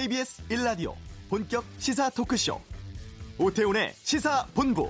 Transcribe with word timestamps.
KBS 0.00 0.42
1라디오 0.48 0.94
본격 1.28 1.62
시사 1.76 2.08
토크쇼 2.08 2.58
오태훈의 3.36 3.92
시사본부 3.96 4.88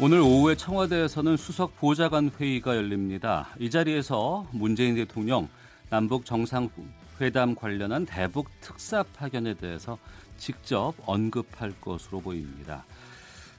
오늘 0.00 0.20
오후에 0.20 0.54
청와대에서는 0.54 1.36
수석 1.36 1.76
보좌관 1.78 2.30
회의가 2.38 2.76
열립니다. 2.76 3.48
이 3.58 3.68
자리에서 3.68 4.46
문재인 4.52 4.94
대통령 4.94 5.48
남북 5.90 6.24
정상회담 6.24 7.56
관련한 7.56 8.06
대북 8.06 8.48
특사 8.60 9.02
파견에 9.02 9.54
대해서 9.54 9.98
직접 10.38 10.94
언급할 11.06 11.72
것으로 11.80 12.20
보입니다. 12.20 12.84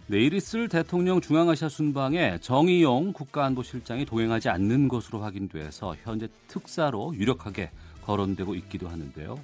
내일 0.09 0.33
있을 0.33 0.69
대통령 0.69 1.19
중앙아시아 1.19 1.67
순방에 1.67 2.37
정의용 2.39 3.11
국가안보실장이 3.11 4.05
동행하지 4.05 4.47
않는 4.47 4.87
것으로 4.87 5.19
확인돼서 5.19 5.97
현재 6.01 6.29
특사로 6.47 7.13
유력하게 7.13 7.71
거론되고 8.03 8.55
있기도 8.55 8.87
하는데요. 8.87 9.37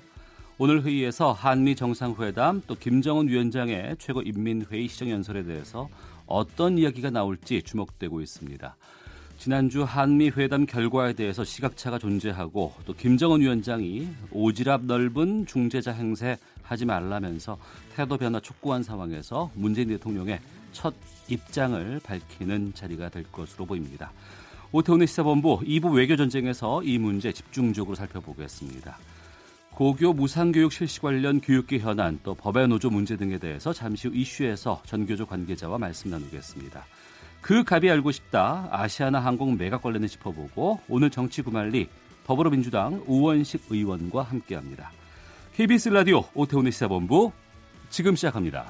오늘 0.57 0.83
회의에서 0.83 1.33
한미 1.33 1.75
정상회담 1.75 2.61
또 2.65 2.75
김정은 2.75 3.27
위원장의 3.27 3.97
최고인민회의 3.99 4.87
시정연설에 4.87 5.43
대해서 5.43 5.89
어떤 6.27 6.77
이야기가 6.77 7.09
나올지 7.09 7.61
주목되고 7.61 8.21
있습니다. 8.21 8.77
지난주 9.37 9.83
한미 9.83 10.29
회담 10.29 10.65
결과에 10.65 11.11
대해서 11.11 11.43
시각차가 11.43 11.99
존재하고 11.99 12.71
또 12.85 12.93
김정은 12.93 13.41
위원장이 13.41 14.07
오지랖 14.31 14.85
넓은 14.85 15.45
중재자 15.45 15.91
행세 15.91 16.37
하지 16.61 16.85
말라면서 16.85 17.57
태도 17.95 18.17
변화 18.17 18.39
촉구한 18.39 18.81
상황에서 18.81 19.51
문재인 19.53 19.89
대통령의 19.89 20.39
첫 20.71 20.93
입장을 21.27 22.01
밝히는 22.03 22.73
자리가 22.73 23.09
될 23.09 23.23
것으로 23.31 23.65
보입니다. 23.65 24.11
오태훈의 24.71 25.05
시사본부 25.07 25.59
2부 25.59 25.95
외교전쟁에서 25.95 26.81
이 26.83 26.97
문제 26.97 27.31
집중적으로 27.31 27.95
살펴보겠습니다. 27.95 28.97
고교 29.71 30.13
무상교육 30.13 30.71
실시 30.71 30.99
관련 30.99 31.39
교육계 31.39 31.79
현안 31.79 32.19
또 32.23 32.33
법의 32.35 32.67
노조 32.67 32.89
문제 32.89 33.15
등에 33.15 33.37
대해서 33.37 33.73
잠시 33.73 34.07
후 34.07 34.15
이슈에서 34.15 34.81
전교조 34.85 35.27
관계자와 35.27 35.77
말씀 35.77 36.09
나누겠습니다. 36.09 36.85
그 37.41 37.63
갑이 37.63 37.89
알고 37.89 38.11
싶다 38.11 38.69
아시아나 38.71 39.19
항공 39.19 39.57
매각 39.57 39.81
관련해 39.81 40.07
짚어보고 40.07 40.79
오늘 40.87 41.09
정치 41.09 41.41
구말리 41.41 41.87
더불어민주당 42.25 43.03
우원식 43.05 43.65
의원과 43.69 44.23
함께합니다. 44.23 44.91
KBS 45.53 45.89
라디오 45.89 46.23
오태훈의 46.33 46.71
시사본부 46.71 47.31
지금 47.93 48.15
시작합니다. 48.15 48.65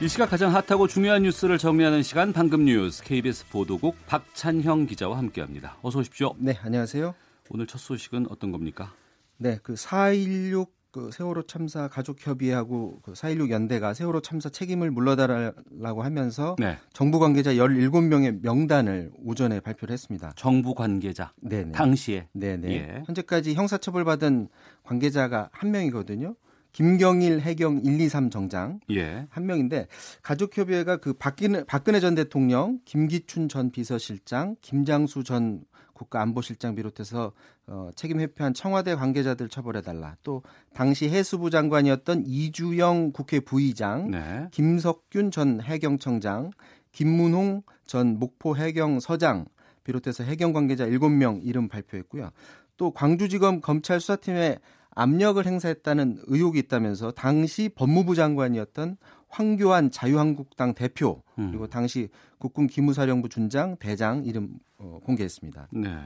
이 0.00 0.08
시각 0.08 0.30
가장 0.30 0.54
핫하고 0.54 0.88
중요한 0.88 1.22
뉴스를 1.24 1.58
정리하는 1.58 2.02
시간 2.02 2.32
방금 2.32 2.64
뉴스 2.64 3.04
KBS 3.04 3.50
보도국 3.50 3.94
박찬형 4.06 4.86
기자와 4.86 5.18
함께합니다. 5.18 5.76
어서 5.82 5.98
오십시오. 5.98 6.34
네, 6.38 6.58
안녕하세요. 6.62 7.14
오늘 7.50 7.66
첫 7.66 7.76
소식은 7.76 8.28
어떤 8.30 8.50
겁니까? 8.50 8.94
네, 9.36 9.58
그 9.62 9.74
4.16 9.74 10.68
그 10.92 11.10
세월호 11.10 11.44
참사 11.44 11.88
가족협의회하고 11.88 13.00
그 13.02 13.12
4.16 13.14 13.50
연대가 13.50 13.94
세월호 13.94 14.20
참사 14.20 14.50
책임을 14.50 14.90
물러달라고 14.90 16.02
하면서 16.02 16.54
네. 16.58 16.76
정부 16.92 17.18
관계자 17.18 17.54
17명의 17.54 18.42
명단을 18.42 19.10
오전에 19.24 19.60
발표를 19.60 19.92
했습니다. 19.94 20.32
정부 20.36 20.74
관계자. 20.74 21.32
네네. 21.40 21.72
당시에. 21.72 22.28
네네. 22.34 22.70
예. 22.72 23.02
현재까지 23.06 23.54
형사처벌받은 23.54 24.48
관계자가 24.84 25.48
한 25.50 25.70
명이거든요. 25.70 26.34
김경일 26.72 27.40
해경 27.40 27.82
123 27.82 28.30
정장 28.30 28.80
예. 28.90 29.26
한 29.30 29.46
명인데 29.46 29.88
가족협의회가 30.22 30.98
그 30.98 31.14
박근혜, 31.14 31.64
박근혜 31.64 32.00
전 32.00 32.14
대통령, 32.14 32.78
김기춘 32.84 33.48
전 33.48 33.70
비서실장, 33.70 34.56
김장수 34.60 35.24
전 35.24 35.64
국가안보실장 36.02 36.74
비롯해서 36.74 37.32
어, 37.66 37.90
책임 37.94 38.20
회피한 38.20 38.54
청와대 38.54 38.94
관계자들 38.94 39.48
처벌해달라. 39.48 40.16
또 40.22 40.42
당시 40.74 41.08
해수부 41.08 41.50
장관이었던 41.50 42.24
이주영 42.26 43.12
국회 43.12 43.40
부의장, 43.40 44.10
네. 44.10 44.48
김석균 44.50 45.30
전 45.30 45.60
해경청장, 45.60 46.50
김문홍 46.92 47.62
전 47.86 48.18
목포 48.18 48.56
해경 48.56 49.00
서장 49.00 49.46
비롯해서 49.84 50.24
해경 50.24 50.52
관계자 50.52 50.86
7명 50.86 51.40
이름 51.42 51.68
발표했고요. 51.68 52.30
또 52.76 52.90
광주지검 52.92 53.60
검찰 53.60 54.00
수사팀에 54.00 54.58
압력을 54.94 55.44
행사했다는 55.44 56.22
의혹이 56.26 56.58
있다면서 56.60 57.12
당시 57.12 57.70
법무부 57.70 58.14
장관이었던 58.14 58.96
황교안 59.32 59.90
자유한국당 59.90 60.74
대표 60.74 61.22
음. 61.38 61.48
그리고 61.50 61.66
당시 61.66 62.08
국군 62.38 62.66
기무사령부 62.66 63.28
준장 63.30 63.76
대장 63.78 64.24
이름 64.24 64.50
어, 64.78 65.00
공개했습니다. 65.04 65.68
네. 65.72 65.96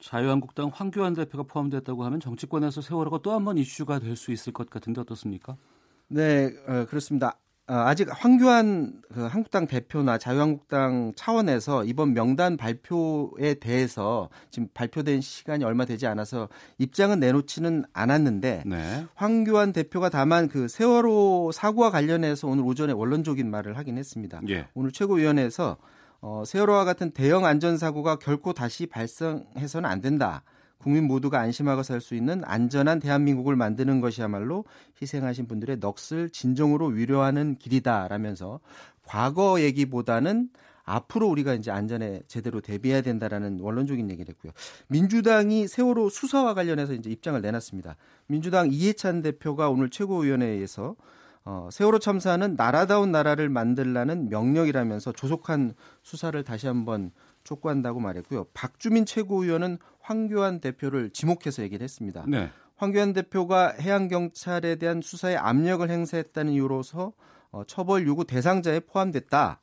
자유한국당 0.00 0.70
황교안 0.72 1.14
대표가 1.14 1.42
포함됐다고 1.42 2.04
하면 2.04 2.20
정치권에서 2.20 2.80
세월호가 2.80 3.18
또 3.22 3.32
한 3.32 3.44
번 3.44 3.58
이슈가 3.58 3.98
될 3.98 4.14
수 4.16 4.30
있을 4.30 4.52
것 4.52 4.70
같은데 4.70 5.00
어떻습니까? 5.00 5.56
네, 6.06 6.50
어, 6.68 6.86
그렇습니다. 6.88 7.36
어, 7.68 7.74
아직 7.74 8.08
황교안 8.10 9.02
그 9.12 9.26
한국당 9.26 9.66
대표나 9.66 10.16
자유한국당 10.16 11.12
차원에서 11.14 11.84
이번 11.84 12.14
명단 12.14 12.56
발표에 12.56 13.54
대해서 13.60 14.30
지금 14.50 14.68
발표된 14.72 15.20
시간이 15.20 15.64
얼마 15.64 15.84
되지 15.84 16.06
않아서 16.06 16.48
입장은 16.78 17.20
내놓지는 17.20 17.84
않았는데 17.92 18.62
네. 18.64 19.06
황교안 19.14 19.74
대표가 19.74 20.08
다만 20.08 20.48
그 20.48 20.66
세월호 20.66 21.50
사고와 21.52 21.90
관련해서 21.90 22.48
오늘 22.48 22.64
오전에 22.64 22.94
원론적인 22.94 23.50
말을 23.50 23.76
하긴 23.76 23.98
했습니다. 23.98 24.40
예. 24.48 24.66
오늘 24.72 24.90
최고위원회에서 24.90 25.76
어, 26.22 26.44
세월호와 26.46 26.86
같은 26.86 27.10
대형 27.10 27.44
안전사고가 27.44 28.16
결코 28.16 28.54
다시 28.54 28.86
발생해서는 28.86 29.88
안 29.88 30.00
된다. 30.00 30.42
국민 30.88 31.04
모두가 31.04 31.38
안심하고 31.40 31.82
살 31.82 32.00
수 32.00 32.14
있는 32.14 32.42
안전한 32.44 32.98
대한민국을 32.98 33.56
만드는 33.56 34.00
것이야말로 34.00 34.64
희생하신 35.02 35.46
분들의 35.46 35.80
넋을 35.80 36.30
진정으로 36.30 36.86
위로하는 36.86 37.56
길이다라면서 37.58 38.60
과거 39.04 39.60
얘기보다는 39.60 40.48
앞으로 40.84 41.28
우리가 41.28 41.52
이제 41.52 41.70
안전에 41.70 42.22
제대로 42.26 42.62
대비해야 42.62 43.02
된다라는 43.02 43.58
원론적인 43.60 44.08
얘기를 44.10 44.32
했고요. 44.32 44.52
민주당이 44.86 45.68
세월호 45.68 46.08
수사와 46.08 46.54
관련해서 46.54 46.94
이제 46.94 47.10
입장을 47.10 47.38
내놨습니다. 47.38 47.96
민주당 48.26 48.68
이해찬 48.72 49.20
대표가 49.20 49.68
오늘 49.68 49.90
최고위원회에서 49.90 50.96
어, 51.44 51.68
세월호 51.70 51.98
참사는 51.98 52.54
나라다운 52.56 53.12
나라를 53.12 53.50
만들라는 53.50 54.30
명령이라면서 54.30 55.12
조속한 55.12 55.74
수사를 56.02 56.42
다시 56.44 56.66
한번 56.66 57.10
촉구한다고 57.48 58.00
말했고요. 58.00 58.44
박주민 58.52 59.06
최고위원은 59.06 59.78
황교안 60.00 60.60
대표를 60.60 61.10
지목해서 61.10 61.62
얘기를 61.62 61.82
했습니다. 61.82 62.24
네. 62.28 62.50
황교안 62.76 63.12
대표가 63.12 63.70
해양경찰에 63.80 64.76
대한 64.76 65.00
수사에 65.00 65.36
압력을 65.36 65.88
행사했다는 65.88 66.52
이유로서 66.52 67.12
어, 67.50 67.64
처벌 67.64 68.06
요구 68.06 68.24
대상자에 68.24 68.80
포함됐다. 68.80 69.60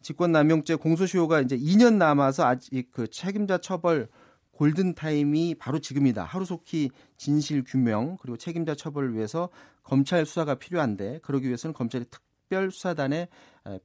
직권남용죄 0.00 0.76
공소시효가 0.76 1.40
이제 1.40 1.56
2년 1.56 1.94
남아서 1.94 2.46
아직 2.46 2.90
그 2.92 3.08
책임자 3.08 3.58
처벌 3.58 4.08
골든 4.52 4.94
타임이 4.94 5.56
바로 5.56 5.78
지금이다. 5.78 6.24
하루속히 6.24 6.90
진실 7.16 7.62
규명 7.64 8.16
그리고 8.20 8.36
책임자 8.36 8.74
처벌을 8.74 9.14
위해서 9.14 9.50
검찰 9.82 10.26
수사가 10.26 10.56
필요한데 10.56 11.20
그러기 11.22 11.46
위해서는 11.46 11.74
검찰이 11.74 12.06
특 12.10 12.27
별 12.48 12.70
수사단의 12.70 13.28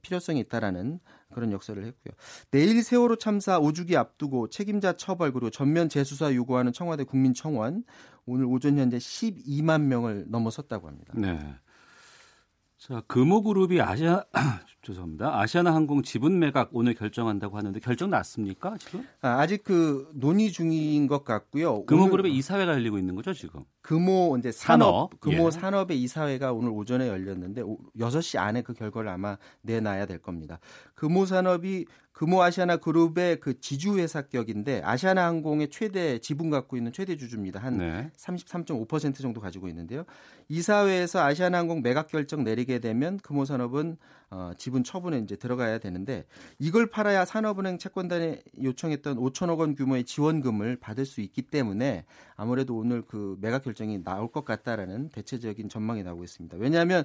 필요성이 0.01 0.39
있다라는 0.41 0.99
그런 1.33 1.51
역설을 1.51 1.83
했고요. 1.85 2.13
내일 2.51 2.81
세월호 2.83 3.17
참사 3.17 3.59
5주기 3.59 3.95
앞두고 3.95 4.49
책임자 4.49 4.93
처벌 4.93 5.31
그리고 5.31 5.49
전면 5.49 5.89
재수사 5.89 6.33
요구하는 6.33 6.71
청와대 6.71 7.03
국민청원 7.03 7.83
오늘 8.25 8.45
오전 8.45 8.77
현재 8.77 8.97
12만 8.97 9.81
명을 9.81 10.25
넘어섰다고 10.27 10.87
합니다. 10.87 11.13
네. 11.17 11.39
자, 12.77 13.01
금호그룹이 13.07 13.81
아시아 13.81 14.23
죄송합니다. 14.83 15.39
아시아나 15.39 15.73
항공 15.73 16.03
지분 16.03 16.39
매각 16.39 16.69
오늘 16.73 16.93
결정한다고 16.93 17.57
하는데 17.57 17.79
결정 17.79 18.09
났습니까 18.09 18.75
지금? 18.77 19.05
아, 19.21 19.47
직그 19.47 20.11
논의 20.13 20.51
중인 20.51 21.07
것 21.07 21.23
같고요. 21.23 21.85
금호그룹의 21.85 22.35
이사회가 22.35 22.73
열리고 22.73 22.97
있는 22.97 23.15
거죠 23.15 23.33
지금? 23.33 23.63
금호 23.81 24.37
이제 24.39 24.51
산업, 24.51 24.85
산업. 24.85 25.19
금호 25.21 25.47
예. 25.47 25.51
산업의 25.51 26.01
이사회가 26.03 26.51
오늘 26.53 26.69
오전에 26.71 27.07
열렸는데 27.07 27.63
6시 27.97 28.37
안에 28.39 28.61
그 28.61 28.73
결과를 28.73 29.09
아마 29.09 29.37
내놔야 29.61 30.05
될 30.05 30.19
겁니다. 30.19 30.59
금호 30.95 31.25
산업이 31.25 31.85
금호 32.13 32.43
아시아나 32.43 32.77
그룹의 32.77 33.39
그 33.39 33.59
지주 33.59 33.97
회사격인데 33.97 34.81
아시아나 34.85 35.25
항공의 35.25 35.69
최대 35.69 36.19
지분 36.19 36.51
갖고 36.51 36.77
있는 36.77 36.93
최대 36.93 37.17
주주입니다. 37.17 37.59
한 37.59 37.77
네. 37.79 38.11
33.5% 38.15 39.15
정도 39.19 39.41
가지고 39.41 39.67
있는데요. 39.67 40.03
이사회에서 40.47 41.21
아시아나 41.21 41.57
항공 41.57 41.81
매각 41.81 42.07
결정 42.07 42.43
내리게 42.43 42.79
되면 42.79 43.17
금호 43.17 43.45
산업은 43.45 43.97
어, 44.33 44.51
지분 44.57 44.83
처분에 44.83 45.19
이제 45.19 45.35
들어가야 45.35 45.77
되는데 45.77 46.25
이걸 46.57 46.87
팔아야 46.87 47.23
산업은행 47.23 47.77
채권단에 47.77 48.41
요청했던 48.63 49.17
5천억 49.17 49.59
원 49.59 49.75
규모의 49.75 50.05
지원금을 50.05 50.77
받을 50.77 51.05
수 51.05 51.21
있기 51.21 51.43
때문에 51.43 52.05
아무래도 52.35 52.75
오늘 52.75 53.03
그 53.03 53.37
매각 53.41 53.63
결정이 53.63 54.03
나올 54.03 54.31
것 54.31 54.43
같다라는 54.43 55.09
대체적인 55.09 55.69
전망이 55.69 56.01
나오고 56.01 56.23
있습니다. 56.23 56.57
왜냐하면 56.57 57.03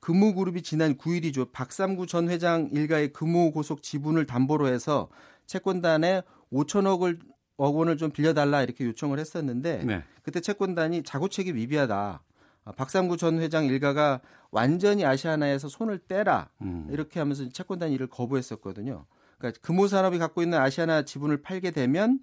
금호그룹이 0.00 0.62
지난 0.62 0.96
9일이죠. 0.96 1.52
박삼구 1.52 2.08
전 2.08 2.28
회장 2.28 2.68
일가의 2.72 3.12
금호고속 3.12 3.80
지분을 3.82 4.26
담보로 4.26 4.66
해서 4.66 5.08
채권단에 5.46 6.22
5천억을 6.52 7.20
억 7.56 7.76
원을 7.76 7.96
좀 7.96 8.10
빌려달라 8.10 8.64
이렇게 8.64 8.84
요청을 8.84 9.20
했었는데 9.20 9.84
네. 9.84 10.02
그때 10.22 10.40
채권단이 10.40 11.04
자구책이 11.04 11.54
위비하다. 11.54 12.20
아, 12.64 12.72
박상구 12.72 13.16
전 13.16 13.40
회장 13.40 13.66
일가가 13.66 14.20
완전히 14.50 15.04
아시아나에서 15.04 15.68
손을 15.68 15.98
떼라 15.98 16.48
음. 16.62 16.86
이렇게 16.90 17.20
하면서 17.20 17.48
채권단 17.48 17.90
일을 17.92 18.06
거부했었거든요. 18.06 19.04
그러니까 19.38 19.60
금호산업이 19.62 20.18
갖고 20.18 20.42
있는 20.42 20.58
아시아나 20.58 21.02
지분을 21.02 21.42
팔게 21.42 21.70
되면 21.72 22.20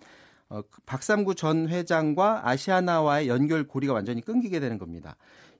어, 0.50 0.62
그 0.70 0.82
박삼구 0.86 1.36
전 1.36 1.70
회장과 1.70 2.48
아시아나와의 2.48 3.28
연결 3.28 3.68
고리가 3.68 3.94
완전히 3.94 4.22
끊기게 4.22 4.60
되는 4.60 4.78
겁니다. 4.78 5.16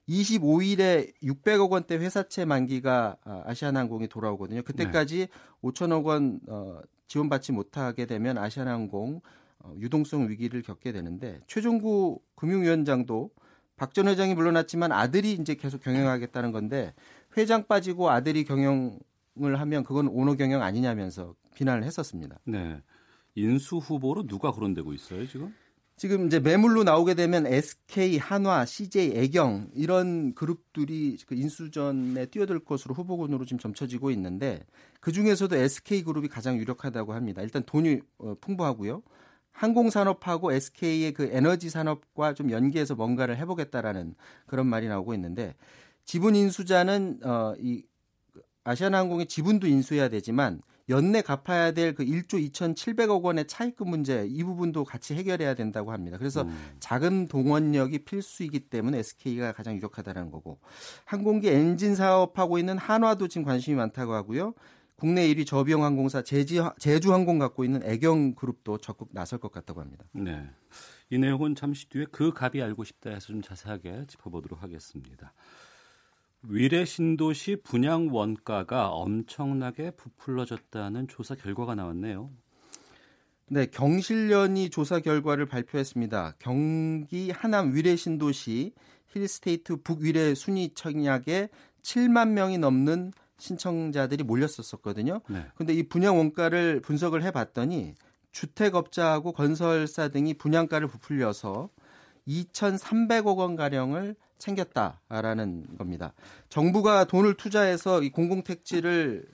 25일에 0.08 1.12
600억 1.22 1.70
원대 1.70 1.96
회사채 1.96 2.44
만기가 2.44 3.16
아, 3.24 3.42
아시아나항공이 3.46 4.08
돌아오거든요. 4.08 4.62
그때까지 4.62 5.18
네. 5.18 5.28
5천억 5.62 6.04
원 6.04 6.40
어, 6.48 6.80
지원받지 7.06 7.52
못하게 7.52 8.06
되면 8.06 8.36
아시아나항공 8.36 9.20
어, 9.60 9.74
유동성 9.78 10.28
위기를 10.28 10.62
겪게 10.62 10.92
되는데 10.92 11.40
최종구 11.46 12.20
금융위원장도 12.34 13.30
박 13.82 13.92
전 13.94 14.06
회장이 14.06 14.36
물러났지만 14.36 14.92
아들이 14.92 15.32
이제 15.32 15.56
계속 15.56 15.82
경영하겠다는 15.82 16.52
건데 16.52 16.94
회장 17.36 17.66
빠지고 17.66 18.10
아들이 18.10 18.44
경영을 18.44 19.00
하면 19.34 19.82
그건 19.82 20.06
오너 20.06 20.36
경영 20.36 20.62
아니냐면서 20.62 21.34
비난을 21.56 21.82
했었습니다. 21.82 22.38
네. 22.44 22.80
인수 23.34 23.78
후보로 23.78 24.28
누가 24.28 24.52
거론되고 24.52 24.92
있어요, 24.92 25.26
지금? 25.26 25.52
지금 25.96 26.28
이제 26.28 26.38
매물로 26.38 26.84
나오게 26.84 27.14
되면 27.14 27.44
SK, 27.44 28.18
한화, 28.18 28.66
CJ, 28.66 29.16
애경 29.16 29.70
이런 29.74 30.32
그룹들이 30.34 31.18
그 31.26 31.34
인수전에 31.34 32.26
뛰어들 32.26 32.60
것으로 32.60 32.94
후보군으로 32.94 33.44
지금 33.46 33.58
점쳐지고 33.58 34.12
있는데 34.12 34.64
그 35.00 35.10
중에서도 35.10 35.56
SK 35.56 36.04
그룹이 36.04 36.28
가장 36.28 36.56
유력하다고 36.56 37.14
합니다. 37.14 37.42
일단 37.42 37.64
돈이 37.64 37.98
어, 38.18 38.36
풍부하고요. 38.40 39.02
항공산업하고 39.52 40.52
SK의 40.52 41.12
그 41.12 41.28
에너지 41.32 41.70
산업과 41.70 42.34
좀 42.34 42.50
연계해서 42.50 42.94
뭔가를 42.94 43.36
해보겠다라는 43.38 44.14
그런 44.46 44.66
말이 44.66 44.88
나오고 44.88 45.14
있는데 45.14 45.54
지분 46.04 46.34
인수자는 46.34 47.20
어 47.24 47.54
이 47.58 47.84
아시아나항공의 48.64 49.26
지분도 49.26 49.66
인수해야 49.66 50.08
되지만 50.08 50.60
연내 50.88 51.22
갚아야 51.22 51.72
될 51.72 51.94
그 51.94 52.04
1조 52.04 52.52
2,700억 52.52 53.22
원의 53.22 53.46
차입금 53.46 53.88
문제 53.88 54.26
이 54.28 54.42
부분도 54.42 54.84
같이 54.84 55.14
해결해야 55.14 55.54
된다고 55.54 55.92
합니다. 55.92 56.18
그래서 56.18 56.42
음. 56.42 56.76
자금 56.80 57.28
동원력이 57.28 58.04
필수이기 58.04 58.68
때문에 58.68 58.98
SK가 58.98 59.52
가장 59.52 59.76
유력하다는 59.76 60.30
거고 60.30 60.58
항공기 61.04 61.48
엔진 61.48 61.94
사업하고 61.94 62.58
있는 62.58 62.78
한화도 62.78 63.28
지금 63.28 63.44
관심이 63.44 63.76
많다고 63.76 64.12
하고요. 64.12 64.54
국내 65.02 65.26
1위 65.34 65.44
저비용 65.44 65.82
항공사 65.82 66.22
제지, 66.22 66.60
제주항공 66.78 67.40
갖고 67.40 67.64
있는 67.64 67.82
애경그룹도 67.82 68.78
적극 68.78 69.08
나설 69.10 69.40
것 69.40 69.50
같다고 69.50 69.80
합니다. 69.80 70.04
네. 70.12 70.48
이 71.10 71.18
내용은 71.18 71.56
잠시 71.56 71.88
뒤에 71.88 72.04
그 72.12 72.32
갑이 72.32 72.62
알고 72.62 72.84
싶다 72.84 73.10
해서 73.10 73.26
좀 73.26 73.42
자세하게 73.42 74.04
짚어보도록 74.06 74.62
하겠습니다. 74.62 75.34
위례 76.44 76.84
신도시 76.84 77.62
분양 77.64 78.14
원가가 78.14 78.90
엄청나게 78.90 79.90
부풀러졌다는 79.96 81.08
조사 81.08 81.34
결과가 81.34 81.74
나왔네요. 81.74 82.30
네, 83.48 83.66
경실련이 83.66 84.70
조사 84.70 85.00
결과를 85.00 85.46
발표했습니다. 85.46 86.36
경기 86.38 87.32
하남 87.32 87.74
위례 87.74 87.96
신도시 87.96 88.72
힐스테이트 89.08 89.78
북위례 89.82 90.36
순위 90.36 90.72
청약에 90.72 91.48
7만 91.82 92.28
명이 92.28 92.58
넘는 92.58 93.10
신청자들이 93.42 94.22
몰렸었거든요. 94.22 95.20
네. 95.28 95.44
근데 95.56 95.74
이 95.74 95.82
분양 95.82 96.16
원가를 96.16 96.80
분석을 96.80 97.22
해 97.22 97.32
봤더니 97.32 97.94
주택업자하고 98.30 99.32
건설사 99.32 100.08
등이 100.08 100.34
분양가를 100.34 100.86
부풀려서 100.86 101.68
2,300억 102.28 103.36
원 103.36 103.56
가량을 103.56 104.14
챙겼다라는 104.38 105.76
겁니다. 105.76 106.14
정부가 106.48 107.04
돈을 107.04 107.34
투자해서 107.34 108.02
이 108.02 108.10
공공택지를 108.10 109.26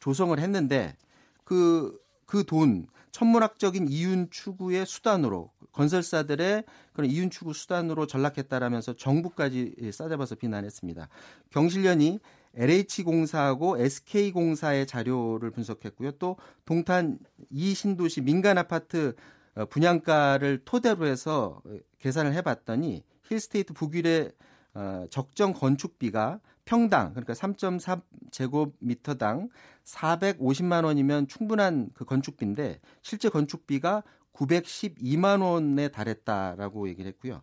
조성을 0.00 0.38
했는데 0.38 0.96
그 1.44 2.06
그 2.26 2.44
돈 2.44 2.86
천문학적인 3.12 3.88
이윤 3.88 4.28
추구의 4.30 4.84
수단으로 4.84 5.50
건설사들의 5.72 6.64
그런 6.92 7.10
이윤 7.10 7.30
추구 7.30 7.54
수단으로 7.54 8.06
전락했다라면서 8.06 8.96
정부까지 8.96 9.90
싸잡아서 9.92 10.34
비난했습니다. 10.34 11.08
경실련이 11.50 12.20
LH공사하고 12.56 13.78
SK공사의 13.78 14.86
자료를 14.86 15.50
분석했고요. 15.50 16.12
또 16.12 16.36
동탄 16.64 17.18
이 17.50 17.74
신도시 17.74 18.22
민간 18.22 18.58
아파트 18.58 19.14
어, 19.54 19.66
분양가를 19.66 20.62
토대로 20.64 21.06
해서 21.06 21.62
계산을 21.98 22.34
해봤더니 22.34 23.04
힐스테이트 23.24 23.72
북일의 23.72 24.32
어, 24.74 25.06
적정 25.10 25.52
건축비가 25.52 26.40
평당 26.64 27.10
그러니까 27.10 27.32
3.3 27.32 28.02
제곱미터당 28.30 29.48
450만 29.84 30.84
원이면 30.84 31.28
충분한 31.28 31.90
그 31.94 32.04
건축비인데 32.04 32.80
실제 33.02 33.28
건축비가 33.28 34.02
912만 34.34 35.42
원에 35.42 35.88
달했다라고 35.88 36.88
얘기를 36.88 37.08
했고요. 37.08 37.42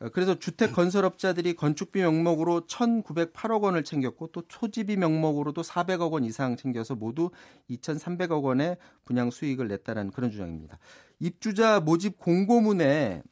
어, 0.00 0.08
그래서 0.08 0.38
주택 0.38 0.72
건설업자들이 0.72 1.54
건축비 1.54 2.00
명목으로 2.00 2.62
1,908억 2.62 3.62
원을 3.62 3.84
챙겼고 3.84 4.28
또 4.28 4.42
초지비 4.48 4.96
명목으로도 4.96 5.62
400억 5.62 6.12
원 6.12 6.24
이상 6.24 6.56
챙겨서 6.56 6.94
모두 6.94 7.30
2,300억 7.70 8.42
원의 8.42 8.78
분양 9.04 9.30
수익을 9.30 9.68
냈다는 9.68 10.10
그런 10.10 10.30
주장입니다. 10.30 10.78
입주자 11.18 11.80
모집 11.80 12.18
공고문에 12.18 13.22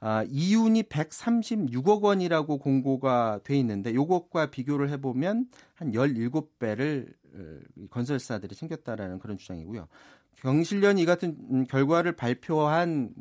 아, 0.00 0.22
이윤이 0.28 0.82
136억 0.82 2.02
원이라고 2.02 2.58
공고가 2.58 3.40
돼 3.42 3.56
있는데 3.56 3.94
요것과 3.94 4.50
비교를 4.50 4.90
해보면 4.90 5.46
한 5.72 5.92
17배를 5.92 7.14
어, 7.34 7.86
건설사들이 7.88 8.54
챙겼다라는 8.54 9.18
그런 9.18 9.38
주장이고요. 9.38 9.88
경실련이 10.36 11.00
이 11.00 11.04
같은 11.06 11.66
결과를 11.66 12.12
발표한 12.12 13.14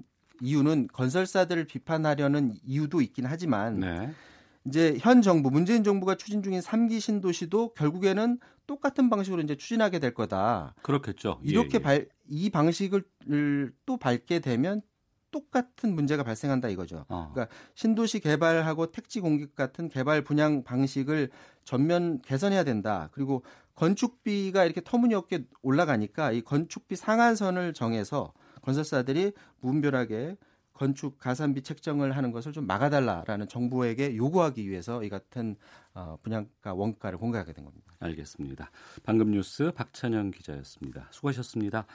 이유는 0.44 0.90
건설사들을 0.92 1.66
비판하려는 1.66 2.54
이유도 2.66 3.02
있긴 3.02 3.26
하지만 3.26 3.80
네. 3.80 4.14
이제 4.66 4.98
현 5.00 5.22
정부 5.22 5.50
문재인 5.50 5.84
정부가 5.84 6.16
추진 6.16 6.44
중인 6.44 6.60
3기 6.60 7.00
신도시도 7.00 7.74
결국에는 7.74 8.40
똑같은 8.68 9.10
방식으로 9.10 9.42
이제 9.42 9.56
추진하게 9.56 10.00
될 10.00 10.14
거다. 10.14 10.76
그렇겠죠. 10.82 11.40
이렇게 11.44 11.76
예, 11.76 11.80
예. 11.80 11.80
발, 11.80 12.08
이 12.28 12.50
방식을 12.50 13.04
또 13.86 13.98
밟게 13.98 14.40
되면 14.40 14.82
똑같은 15.32 15.96
문제가 15.96 16.24
발생한다 16.24 16.70
이거죠. 16.70 17.06
어. 17.10 17.32
그러니까 17.34 17.54
신도시 17.74 18.20
개발하고 18.20 18.92
택지 18.92 19.20
공급 19.20 19.56
같은 19.56 19.90
개발 19.90 20.24
분양 20.24 20.64
방식을 20.64 21.30
전면 21.64 22.22
개선해야 22.22 22.64
된다. 22.64 23.10
그리고 23.14 23.44
건축비가 23.76 24.64
이렇게 24.66 24.82
터무니없게 24.82 25.46
올라가니까 25.62 26.32
이 26.32 26.42
건축비 26.42 26.96
상한선을 26.96 27.74
정해서 27.74 28.34
건설사들이 28.64 29.34
무분별하게 29.62 30.38
건축 30.74 31.20
가산비 31.20 31.62
책정을 31.62 32.18
하는 32.18 32.32
것을 32.32 32.52
좀 32.52 32.66
막아달라라는 32.66 33.48
정부에게 33.48 34.18
요구하기 34.18 34.68
위해서 34.68 35.04
이 35.04 35.10
같은 35.10 35.56
어, 35.94 36.18
분양가 36.24 36.74
원가를 36.74 37.20
공개하게 37.20 37.54
된 37.54 37.64
겁니다. 37.64 37.94
알겠습니다. 38.00 38.72
방금 39.04 39.32
뉴스 39.32 39.72
박찬영 39.72 40.32
기자였습니다. 40.32 41.08
수고하셨습니다. 41.12 41.86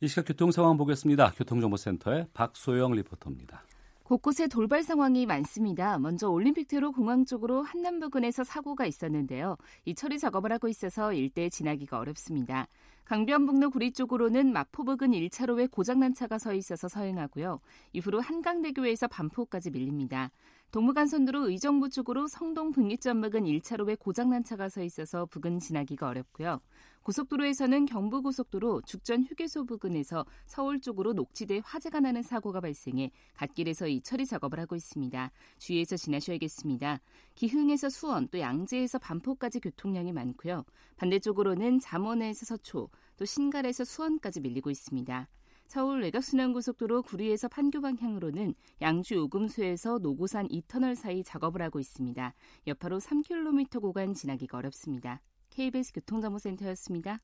이 0.00 0.08
시각 0.08 0.26
교통 0.26 0.50
상황 0.50 0.76
보겠습니다. 0.78 1.32
교통정보센터의 1.32 2.28
박소영 2.32 2.92
리포터입니다. 2.92 3.62
곳곳에 4.04 4.46
돌발 4.46 4.82
상황이 4.82 5.26
많습니다. 5.26 5.98
먼저 5.98 6.30
올림픽대로 6.30 6.92
공항 6.92 7.26
쪽으로 7.26 7.62
한남 7.62 8.00
부근에서 8.00 8.42
사고가 8.42 8.86
있었는데요. 8.86 9.58
이 9.84 9.94
처리 9.94 10.18
작업을 10.18 10.50
하고 10.50 10.66
있어서 10.68 11.12
일대 11.12 11.50
지나기가 11.50 11.98
어렵습니다. 11.98 12.68
강변북로 13.08 13.70
구리 13.70 13.90
쪽으로는 13.90 14.52
마포 14.52 14.84
부근 14.84 15.12
1차로에 15.12 15.70
고장난 15.70 16.12
차가 16.12 16.36
서 16.36 16.52
있어서 16.52 16.88
서행하고요. 16.88 17.58
이후로 17.94 18.20
한강대교에서 18.20 19.08
반포까지 19.08 19.70
밀립니다. 19.70 20.30
동부간선도로 20.72 21.48
의정부 21.48 21.88
쪽으로 21.88 22.28
성동 22.28 22.70
분기점막은 22.70 23.44
1차로에 23.44 23.98
고장난 23.98 24.44
차가 24.44 24.68
서 24.68 24.82
있어서 24.82 25.24
부근 25.24 25.58
지나기가 25.58 26.06
어렵고요. 26.06 26.60
고속도로에서는 27.02 27.86
경부고속도로 27.86 28.82
죽전 28.82 29.24
휴게소 29.24 29.64
부근에서 29.64 30.26
서울 30.44 30.78
쪽으로 30.78 31.14
녹지대 31.14 31.62
화재가 31.64 32.00
나는 32.00 32.20
사고가 32.20 32.60
발생해 32.60 33.10
갓길에서 33.32 33.88
이 33.88 34.02
처리 34.02 34.26
작업을 34.26 34.60
하고 34.60 34.76
있습니다. 34.76 35.30
주의해서 35.56 35.96
지나셔야겠습니다. 35.96 37.00
기흥에서 37.34 37.88
수원 37.88 38.28
또 38.28 38.38
양재에서 38.38 38.98
반포까지 38.98 39.60
교통량이 39.60 40.12
많고요. 40.12 40.66
반대쪽으로는 40.98 41.80
잠원에서 41.80 42.44
서초 42.44 42.90
또 43.18 43.24
신갈에서 43.24 43.84
수원까지 43.84 44.40
밀리고 44.40 44.70
있습니다. 44.70 45.28
서울 45.66 46.00
외곽순환고속도로 46.02 47.02
구리에서 47.02 47.48
판교 47.48 47.82
방향으로는 47.82 48.54
양주 48.80 49.16
요금소에서 49.16 49.98
노고산 49.98 50.48
2터널 50.48 50.94
사이 50.94 51.22
작업을 51.22 51.60
하고 51.60 51.78
있습니다. 51.78 52.34
여파로 52.66 53.00
3km 53.00 53.82
구간 53.82 54.14
지나기가 54.14 54.56
어렵습니다. 54.56 55.20
KBS 55.50 55.92
교통정보센터였습니다. 55.92 57.20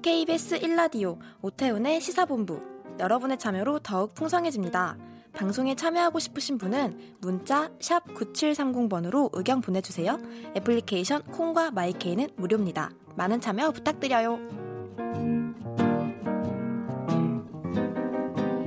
KBS 0.00 0.60
1라디오 0.60 1.18
오태훈의 1.42 2.00
시사본부 2.00 2.76
여러분의 3.00 3.38
참여로 3.38 3.80
더욱 3.80 4.14
풍성해집니다. 4.14 4.96
방송에 5.36 5.74
참여하고 5.74 6.18
싶으신 6.18 6.56
분은 6.56 7.16
문자 7.20 7.68
9730번으로 7.78 9.28
의견 9.34 9.60
보내주세요. 9.60 10.18
애플리케이션 10.56 11.22
콩과 11.24 11.72
마이케이는 11.72 12.30
무료입니다. 12.36 12.90
많은 13.16 13.40
참여 13.42 13.70
부탁드려요. 13.72 14.38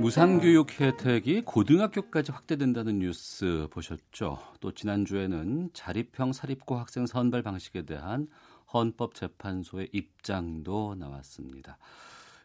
무상교육 0.00 0.80
혜택이 0.80 1.42
고등학교까지 1.42 2.32
확대된다는 2.32 3.00
뉴스 3.00 3.66
보셨죠? 3.70 4.38
또 4.60 4.72
지난주에는 4.72 5.70
자립형 5.74 6.32
사립고 6.32 6.76
학생 6.76 7.06
선발 7.06 7.42
방식에 7.42 7.82
대한 7.82 8.28
헌법재판소의 8.72 9.88
입장도 9.92 10.94
나왔습니다. 10.94 11.78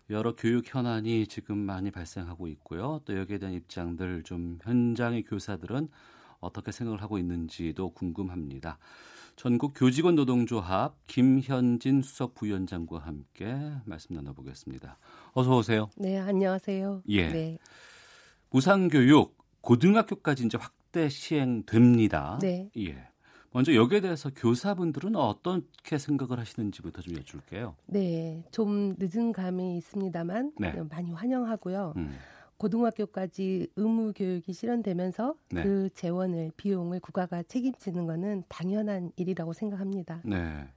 여러 0.09 0.35
교육 0.35 0.63
현안이 0.73 1.27
지금 1.27 1.57
많이 1.57 1.91
발생하고 1.91 2.47
있고요. 2.47 3.01
또 3.05 3.17
여기에 3.17 3.39
대한 3.39 3.55
입장들 3.55 4.23
좀 4.23 4.59
현장의 4.63 5.23
교사들은 5.23 5.89
어떻게 6.39 6.71
생각을 6.71 7.01
하고 7.01 7.17
있는지도 7.17 7.91
궁금합니다. 7.91 8.77
전국 9.35 9.73
교직원 9.75 10.15
노동조합 10.15 10.95
김현진 11.07 12.01
수석 12.01 12.35
부위원장과 12.35 12.99
함께 12.99 13.55
말씀 13.85 14.15
나눠보겠습니다. 14.15 14.97
어서 15.33 15.57
오세요. 15.57 15.89
네, 15.97 16.17
안녕하세요. 16.19 17.01
예. 17.09 17.27
네. 17.29 17.57
무상교육 18.51 19.35
고등학교까지 19.61 20.45
이제 20.45 20.57
확대 20.57 21.09
시행됩니다. 21.09 22.37
네. 22.41 22.69
예. 22.77 23.09
먼저 23.55 23.73
여기에 23.73 24.01
대해서 24.01 24.29
교사분들은 24.35 25.15
어떻게 25.15 25.97
생각을 25.97 26.39
하시는지부터 26.39 27.01
좀 27.01 27.15
여쭐게요. 27.15 27.73
네, 27.85 28.43
좀 28.51 28.97
늦은 28.99 29.31
감이 29.31 29.77
있습니다만 29.77 30.51
네. 30.59 30.73
많이 30.89 31.13
환영하고요. 31.13 31.93
음. 31.95 32.17
고등학교까지 32.57 33.69
의무 33.77 34.11
교육이 34.13 34.51
실현되면서 34.51 35.35
네. 35.51 35.63
그 35.63 35.89
재원을 35.93 36.51
비용을 36.57 36.99
국가가 36.99 37.43
책임지는 37.43 38.05
것은 38.05 38.43
당연한 38.49 39.13
일이라고 39.15 39.53
생각합니다. 39.53 40.19
네. 40.25 40.67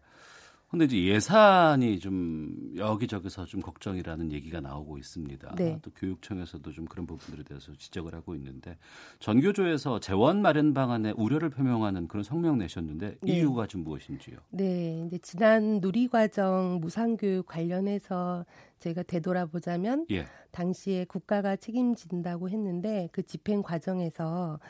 근데 0.71 0.85
이제 0.85 1.03
예산이 1.03 1.99
좀 1.99 2.75
여기저기서 2.77 3.47
좀 3.47 3.63
걱정이라는 3.63 4.33
얘기가 4.33 4.61
나오고 4.61 4.99
있습니다. 4.99 5.55
네. 5.57 5.79
또 5.81 5.91
교육청에서도 5.93 6.71
좀 6.73 6.85
그런 6.85 7.07
부분들에 7.07 7.43
대해서 7.43 7.73
지적을 7.73 8.15
하고 8.15 8.35
있는데 8.35 8.77
전교조에서 9.19 9.99
재원 10.01 10.43
마련 10.43 10.75
방안에 10.75 11.13
우려를 11.17 11.49
표명하는 11.49 12.07
그런 12.07 12.23
성명 12.23 12.59
내셨는데 12.59 13.17
네. 13.23 13.33
이유가 13.33 13.67
좀 13.67 13.83
무엇인지요? 13.83 14.37
네, 14.51 15.05
이제 15.07 15.19
지난 15.19 15.81
누리과정 15.81 16.81
무상교육 16.83 17.47
관련해서 17.47 18.45
저희가 18.81 19.05
되돌아보자면 19.05 20.07
예. 20.11 20.27
당시에 20.51 21.07
국가가 21.07 21.57
책임진다고 21.57 22.51
했는데 22.51 23.09
그 23.13 23.23
집행 23.23 23.63
과정에서 23.63 24.61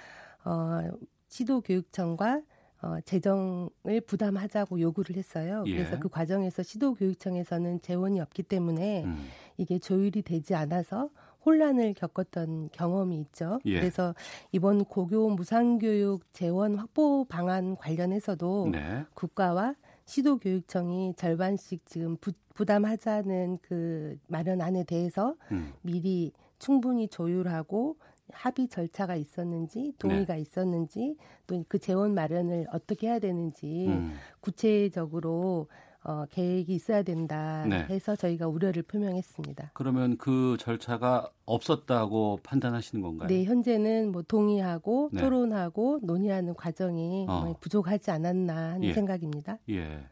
어, 0.44 0.80
시도교육청과 1.26 2.42
어, 2.80 3.00
재정을 3.04 4.00
부담하자고 4.06 4.80
요구를 4.80 5.16
했어요. 5.16 5.64
예. 5.66 5.76
그래서 5.76 5.98
그 5.98 6.08
과정에서 6.08 6.62
시도교육청에서는 6.62 7.80
재원이 7.80 8.20
없기 8.20 8.44
때문에 8.44 9.04
음. 9.04 9.26
이게 9.56 9.78
조율이 9.78 10.22
되지 10.22 10.54
않아서 10.54 11.10
혼란을 11.44 11.94
겪었던 11.94 12.70
경험이 12.72 13.20
있죠. 13.20 13.58
예. 13.64 13.80
그래서 13.80 14.14
이번 14.52 14.84
고교 14.84 15.30
무상교육 15.30 16.32
재원 16.32 16.76
확보 16.76 17.24
방안 17.24 17.76
관련해서도 17.76 18.68
네. 18.70 19.04
국가와 19.14 19.74
시도교육청이 20.04 21.14
절반씩 21.16 21.84
지금 21.84 22.16
부, 22.16 22.32
부담하자는 22.54 23.58
그 23.60 24.18
마련안에 24.28 24.84
대해서 24.84 25.34
음. 25.52 25.72
미리 25.82 26.32
충분히 26.58 27.08
조율하고 27.08 27.96
합의 28.32 28.68
절차가 28.68 29.16
있었는지 29.16 29.92
동의가 29.98 30.34
네. 30.34 30.40
있었는지 30.40 31.16
또 31.46 31.58
그 31.68 31.78
재원 31.78 32.14
마련을 32.14 32.66
어떻게 32.72 33.08
해야 33.08 33.18
되는지 33.18 33.86
음. 33.88 34.14
구체적으로 34.40 35.68
어, 36.04 36.24
계획이 36.30 36.74
있어야 36.74 37.02
된다 37.02 37.66
네. 37.68 37.84
해서 37.90 38.14
저희가 38.16 38.46
우려를 38.46 38.82
표명했습니다. 38.82 39.72
그러면 39.74 40.16
그 40.16 40.56
절차가 40.60 41.28
없었다고 41.44 42.40
판단하시는 42.44 43.02
건가요? 43.02 43.28
네, 43.28 43.44
현재는 43.44 44.12
뭐 44.12 44.22
동의하고 44.22 45.10
네. 45.12 45.20
토론하고 45.20 46.00
논의하는 46.02 46.54
과정이 46.54 47.26
어. 47.28 47.40
뭐 47.44 47.56
부족하지 47.60 48.10
않았나 48.10 48.56
하는 48.56 48.84
예. 48.84 48.92
생각입니다. 48.94 49.58
예. 49.70 50.06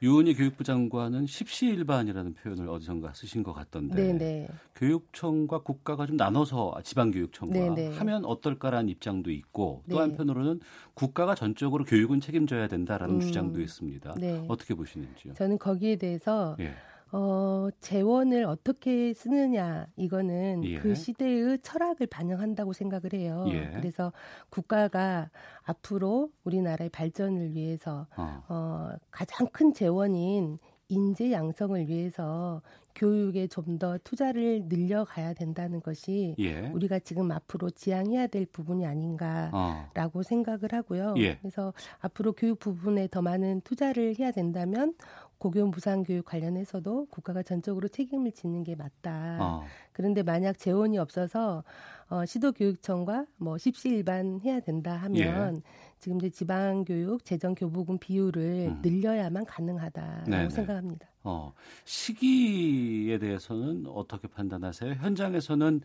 유은희 0.00 0.34
교육부 0.34 0.62
장관은 0.62 1.26
십시일반이라는 1.26 2.34
표현을 2.34 2.68
어디선가 2.68 3.12
쓰신 3.14 3.42
것 3.42 3.52
같던데 3.52 4.12
네, 4.12 4.12
네. 4.12 4.48
교육청과 4.76 5.62
국가가 5.62 6.06
좀 6.06 6.16
나눠서 6.16 6.80
지방교육청과 6.84 7.58
네, 7.58 7.70
네. 7.70 7.96
하면 7.96 8.24
어떨까라는 8.24 8.88
입장도 8.90 9.30
있고 9.32 9.82
또 9.90 9.96
네. 9.96 10.02
한편으로는 10.02 10.60
국가가 10.94 11.34
전적으로 11.34 11.84
교육은 11.84 12.20
책임져야 12.20 12.68
된다라는 12.68 13.16
음. 13.16 13.20
주장도 13.20 13.60
있습니다. 13.60 14.14
네. 14.18 14.44
어떻게 14.48 14.74
보시는지요? 14.74 15.34
저는 15.34 15.58
거기에 15.58 15.96
대해서 15.96 16.56
예. 16.60 16.74
어, 17.12 17.68
재원을 17.80 18.44
어떻게 18.44 19.12
쓰느냐 19.14 19.86
이거는 19.96 20.64
예. 20.64 20.78
그 20.78 20.94
시대의 20.94 21.58
철학을 21.62 22.06
반영한다고 22.06 22.72
생각을 22.72 23.12
해요. 23.14 23.46
예. 23.48 23.70
그래서 23.74 24.12
국가가 24.50 25.30
앞으로 25.62 26.30
우리나라의 26.44 26.90
발전을 26.90 27.54
위해서 27.54 28.06
어. 28.16 28.42
어, 28.48 28.90
가장 29.10 29.46
큰 29.52 29.72
재원인 29.72 30.58
인재 30.90 31.32
양성을 31.32 31.86
위해서 31.88 32.62
교육에 32.94 33.46
좀 33.46 33.78
더 33.78 33.96
투자를 34.02 34.64
늘려가야 34.64 35.34
된다는 35.34 35.80
것이 35.80 36.34
예. 36.38 36.68
우리가 36.70 36.98
지금 36.98 37.30
앞으로 37.30 37.70
지향해야 37.70 38.26
될 38.26 38.44
부분이 38.46 38.86
아닌가. 38.86 39.50
어. 39.52 39.88
라고 39.94 40.22
생각을 40.24 40.72
하고요. 40.72 41.14
예. 41.18 41.36
그래서 41.36 41.72
앞으로 42.00 42.32
교육 42.32 42.58
부분에 42.58 43.06
더 43.08 43.22
많은 43.22 43.60
투자를 43.60 44.18
해야 44.18 44.32
된다면 44.32 44.94
고교 45.38 45.66
무상 45.66 46.02
교육 46.02 46.24
관련해서도 46.24 47.06
국가가 47.10 47.42
전적으로 47.42 47.88
책임을 47.88 48.32
지는 48.32 48.64
게 48.64 48.74
맞다. 48.74 49.38
어. 49.40 49.64
그런데 49.92 50.22
만약 50.22 50.58
재원이 50.58 50.98
없어서 50.98 51.62
어, 52.08 52.24
시도교육청과 52.24 53.26
뭐 53.36 53.58
십시일반 53.58 54.40
해야 54.44 54.60
된다 54.60 54.96
하면 54.96 55.56
예. 55.56 55.62
지금 55.98 56.18
이제 56.18 56.30
지방교육 56.30 57.24
재정 57.24 57.54
교부금 57.54 57.98
비율을 57.98 58.42
음. 58.68 58.82
늘려야만 58.82 59.44
가능하다라고 59.44 60.30
네네. 60.30 60.50
생각합니다. 60.50 61.08
어, 61.22 61.52
시기에 61.84 63.18
대해서는 63.18 63.86
어떻게 63.86 64.28
판단하세요? 64.28 64.94
현장에서는 64.94 65.80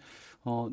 어 0.45 0.69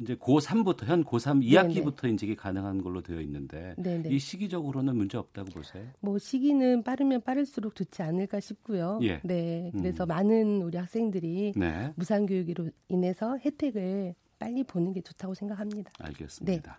이제 0.00 0.14
고3부터 0.14 0.84
현 0.84 1.04
고3 1.04 1.42
2학기부터 1.44 2.12
이제 2.12 2.26
이게 2.26 2.34
가능한 2.34 2.82
걸로 2.82 3.02
되어 3.02 3.20
있는데 3.20 3.74
네네. 3.76 4.10
이 4.10 4.18
시기적으로는 4.18 4.96
문제 4.96 5.18
없다고 5.18 5.50
보세요? 5.50 5.84
뭐 6.00 6.18
시기는 6.18 6.82
빠르면 6.82 7.22
빠를수록 7.22 7.74
좋지 7.74 8.02
않을까 8.02 8.40
싶고요. 8.40 9.00
예. 9.02 9.20
네. 9.24 9.70
그래서 9.76 10.04
음. 10.04 10.08
많은 10.08 10.62
우리 10.62 10.78
학생들이 10.78 11.54
네, 11.56 11.92
무상 11.96 12.26
교육으로 12.26 12.70
인해서 12.88 13.36
혜택을 13.38 14.14
빨리 14.38 14.62
보는 14.62 14.92
게 14.92 15.00
좋다고 15.00 15.34
생각합니다. 15.34 15.90
알겠습니다. 15.98 16.78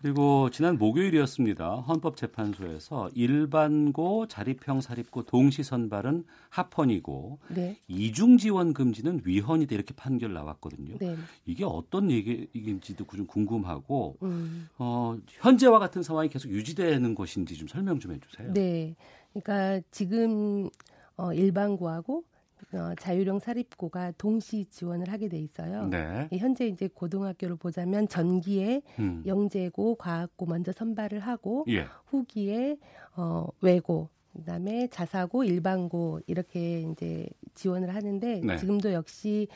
그리고 0.00 0.48
지난 0.50 0.78
목요일이었습니다. 0.78 1.76
헌법재판소에서 1.80 3.10
일반고, 3.14 4.28
자립형, 4.28 4.80
사립고 4.80 5.24
동시 5.24 5.62
선발은 5.62 6.24
합헌이고 6.50 7.38
네, 7.48 7.78
이중 7.88 8.38
지원 8.38 8.72
금지는 8.72 9.22
위헌이다 9.24 9.74
이렇게 9.74 9.94
판결 9.94 10.32
나왔거든요. 10.32 10.98
네, 10.98 11.16
이게 11.46 11.64
어떤 11.64 12.10
얘기인지도 12.10 13.04
좀 13.06 13.26
궁금하고 13.26 14.16
음, 14.22 14.68
어, 14.78 15.16
현재와 15.26 15.78
같은 15.78 16.02
상황이 16.02 16.28
계속 16.28 16.50
유지되는 16.50 17.14
것인지 17.14 17.56
좀 17.56 17.66
설명 17.66 17.98
좀 17.98 18.12
해주세요. 18.12 18.52
네. 18.52 18.94
그러니까 19.32 19.84
지금 19.90 20.68
어, 21.16 21.32
일반고하고 21.32 22.24
어, 22.72 22.94
자율형 22.98 23.38
사립고가 23.38 24.12
동시 24.18 24.66
지원을 24.66 25.10
하게 25.10 25.28
돼 25.28 25.38
있어요. 25.38 25.86
네. 25.86 26.28
현재 26.36 26.66
이제 26.66 26.88
고등학교를 26.92 27.56
보자면 27.56 28.08
전기에 28.08 28.82
음. 28.98 29.22
영재고, 29.24 29.94
과학고 29.94 30.46
먼저 30.46 30.72
선발을 30.72 31.20
하고 31.20 31.64
예. 31.68 31.86
후기에 32.06 32.76
어, 33.16 33.46
외고, 33.62 34.10
그다음에 34.34 34.86
자사고, 34.88 35.44
일반고 35.44 36.20
이렇게 36.26 36.82
이제 36.82 37.26
지원을 37.54 37.94
하는데 37.94 38.40
네. 38.44 38.56
지금도 38.58 38.92
역시 38.92 39.48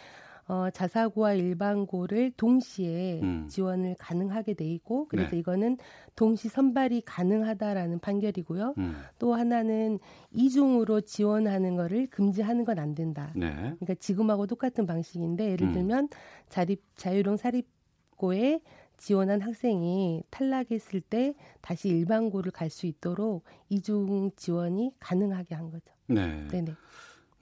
어, 0.48 0.68
자사고와 0.70 1.34
일반고를 1.34 2.32
동시에 2.36 3.20
음. 3.22 3.46
지원을 3.48 3.94
가능하게 3.98 4.54
돼 4.54 4.64
있고 4.66 5.06
그래서 5.08 5.30
네. 5.30 5.38
이거는 5.38 5.78
동시 6.16 6.48
선발이 6.48 7.02
가능하다라는 7.06 8.00
판결이고요. 8.00 8.74
음. 8.76 8.96
또 9.18 9.34
하나는 9.34 9.98
이중으로 10.32 11.02
지원하는 11.02 11.76
거를 11.76 12.06
금지하는 12.08 12.64
건 12.64 12.72
안 12.78 12.94
된다. 12.94 13.32
네. 13.36 13.50
그러니까 13.52 13.94
지금하고 13.94 14.46
똑같은 14.46 14.86
방식인데 14.86 15.50
예를 15.52 15.68
음. 15.68 15.72
들면 15.74 16.08
자립 16.48 16.82
자유형 16.96 17.36
사립고에 17.36 18.60
지원한 18.96 19.40
학생이 19.40 20.22
탈락했을 20.30 21.00
때 21.00 21.34
다시 21.60 21.88
일반고를 21.88 22.50
갈 22.52 22.70
수 22.70 22.86
있도록 22.86 23.44
이중 23.68 24.30
지원이 24.36 24.92
가능하게 25.00 25.54
한 25.54 25.70
거죠. 25.70 25.84
네. 26.06 26.46
네네. 26.48 26.72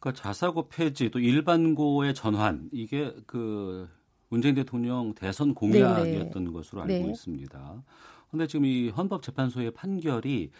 그러니까 0.00 0.20
자사고 0.22 0.68
폐지 0.68 1.10
또 1.10 1.18
일반고의 1.18 2.14
전환 2.14 2.68
이게 2.72 3.14
그 3.26 3.88
문재인 4.30 4.54
대통령 4.54 5.14
대선 5.14 5.54
공약이었던 5.54 6.32
네네. 6.32 6.52
것으로 6.52 6.82
알고 6.82 7.06
네. 7.06 7.10
있습니다. 7.10 7.82
그런데 8.28 8.46
지금 8.46 8.64
이 8.64 8.88
헌법재판소의 8.88 9.72
판결이 9.72 10.50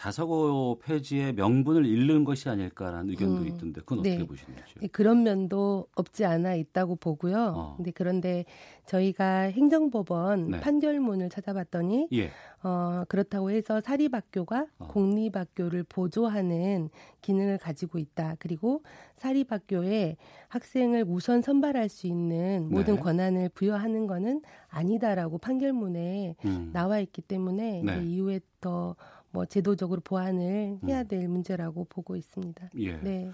자사고 0.00 0.80
폐지의 0.82 1.34
명분을 1.34 1.84
잃는 1.84 2.24
것이 2.24 2.48
아닐까라는 2.48 3.10
의견도 3.10 3.42
음, 3.42 3.46
있던데 3.48 3.82
그건 3.82 3.98
어떻게 3.98 4.16
네. 4.16 4.26
보시는지요? 4.26 4.80
네, 4.80 4.88
그런 4.88 5.22
면도 5.24 5.88
없지 5.94 6.24
않아 6.24 6.54
있다고 6.54 6.96
보고요. 6.96 7.52
어. 7.54 7.74
근데 7.76 7.90
그런데 7.90 8.46
저희가 8.86 9.50
행정법원 9.50 10.52
네. 10.52 10.60
판결문을 10.60 11.28
찾아봤더니 11.28 12.08
예. 12.14 12.30
어, 12.62 13.04
그렇다고 13.08 13.50
해서 13.50 13.82
사립학교가 13.82 14.68
어. 14.78 14.86
공립학교를 14.88 15.82
보조하는 15.82 16.88
기능을 17.20 17.58
가지고 17.58 17.98
있다. 17.98 18.36
그리고 18.38 18.82
사립학교에 19.16 20.16
학생을 20.48 21.04
우선 21.06 21.42
선발할 21.42 21.90
수 21.90 22.06
있는 22.06 22.70
모든 22.70 22.94
네. 22.94 23.00
권한을 23.02 23.50
부여하는 23.50 24.06
것은 24.06 24.40
아니다라고 24.68 25.36
판결문에 25.36 26.36
음. 26.46 26.70
나와 26.72 27.00
있기 27.00 27.20
때문에 27.20 27.82
네. 27.84 28.02
이후에 28.02 28.40
더 28.62 28.96
뭐 29.30 29.46
제도적으로 29.46 30.00
보완을 30.02 30.78
해야 30.84 31.02
음. 31.02 31.08
될 31.08 31.24
음. 31.24 31.32
문제라고 31.32 31.86
보고 31.88 32.16
있습니다. 32.16 32.70
예. 32.78 32.96
네. 32.98 33.30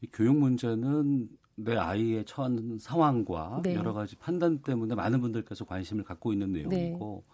이 0.00 0.06
교육 0.12 0.36
문제는 0.36 1.28
내 1.54 1.76
아이의 1.76 2.24
처한 2.24 2.78
상황과 2.80 3.60
네. 3.62 3.74
여러 3.74 3.92
가지 3.92 4.16
판단 4.16 4.58
때문에 4.58 4.94
많은 4.94 5.20
분들께서 5.20 5.64
관심을 5.64 6.04
갖고 6.04 6.32
있는 6.32 6.52
내용이고 6.52 7.24
네. 7.26 7.32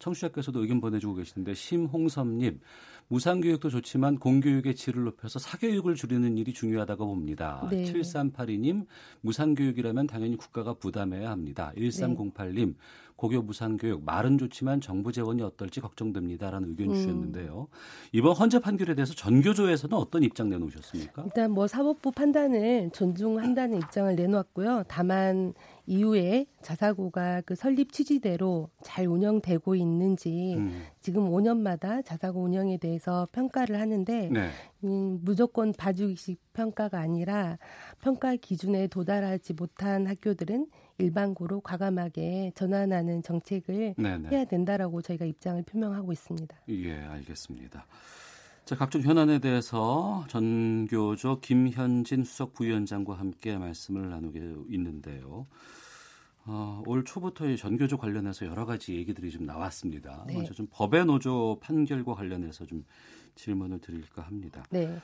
청취자께서도 0.00 0.60
의견 0.60 0.80
보내주고 0.80 1.14
계시는데 1.14 1.54
심홍섭님 1.54 2.60
무상교육도 3.08 3.70
좋지만 3.70 4.18
공교육의 4.18 4.74
질을 4.74 5.04
높여서 5.04 5.38
사교육을 5.38 5.94
줄이는 5.94 6.38
일이 6.38 6.52
중요하다고 6.52 7.06
봅니다. 7.06 7.66
네. 7.70 7.84
7382님 7.84 8.86
무상교육이라면 9.20 10.06
당연히 10.06 10.36
국가가 10.36 10.74
부담해야 10.74 11.30
합니다. 11.30 11.72
1308님 11.76 12.74
고교 13.20 13.42
무상교육 13.42 14.02
말은 14.02 14.38
좋지만 14.38 14.80
정부 14.80 15.12
재원이 15.12 15.42
어떨지 15.42 15.82
걱정됩니다라는 15.82 16.70
의견 16.70 16.88
음. 16.88 16.94
주셨는데요. 16.94 17.68
이번 18.12 18.32
헌재 18.32 18.60
판결에 18.60 18.94
대해서 18.94 19.14
전교조에서는 19.14 19.94
어떤 19.94 20.22
입장 20.22 20.48
내놓으셨습니까? 20.48 21.24
일단 21.26 21.50
뭐 21.50 21.66
사법부 21.66 22.12
판단을 22.12 22.88
존중한다는 22.94 23.76
입장을 23.76 24.16
내놓았고요. 24.16 24.84
다만 24.88 25.52
이후에 25.86 26.46
자사고가 26.62 27.42
그 27.42 27.54
설립 27.54 27.92
취지대로 27.92 28.70
잘 28.82 29.06
운영되고 29.06 29.74
있는지 29.74 30.54
음. 30.56 30.84
지금 31.00 31.30
5년마다 31.30 32.04
자사고 32.04 32.42
운영에 32.42 32.78
대해서 32.78 33.28
평가를 33.32 33.80
하는데 33.80 34.28
네. 34.30 34.50
음, 34.84 35.20
무조건 35.22 35.72
봐주기식 35.72 36.40
평가가 36.52 36.98
아니라 36.98 37.58
평가 38.00 38.36
기준에 38.36 38.86
도달하지 38.86 39.54
못한 39.54 40.06
학교들은 40.06 40.66
일반고로 40.98 41.60
과감하게 41.60 42.52
전환하는 42.54 43.22
정책을 43.22 43.94
네네. 43.96 44.28
해야 44.28 44.44
된다라고 44.44 45.02
저희가 45.02 45.24
입장을 45.24 45.62
표명하고 45.62 46.12
있습니다. 46.12 46.56
예, 46.68 46.94
알겠습니다. 46.94 47.86
자, 48.64 48.76
각종 48.76 49.02
현안에 49.02 49.40
대해서 49.40 50.24
전교조 50.28 51.40
김현진 51.40 52.24
수석 52.24 52.54
부위원장과 52.54 53.14
함께 53.14 53.58
말씀을 53.58 54.10
나누게 54.10 54.40
있는데요. 54.68 55.46
어, 56.46 56.82
올 56.86 57.04
초부터 57.04 57.54
전교조 57.56 57.98
관련해서 57.98 58.46
여러 58.46 58.64
가지 58.64 58.96
얘기들이 58.96 59.30
좀 59.30 59.44
나왔습니다. 59.44 60.24
네. 60.26 60.34
먼저 60.34 60.52
좀 60.54 60.66
법의 60.70 61.06
노조 61.06 61.58
판결과 61.60 62.14
관련해서 62.14 62.66
좀 62.66 62.84
질문을 63.34 63.80
드릴까 63.80 64.22
합니다. 64.22 64.64
네. 64.70 64.98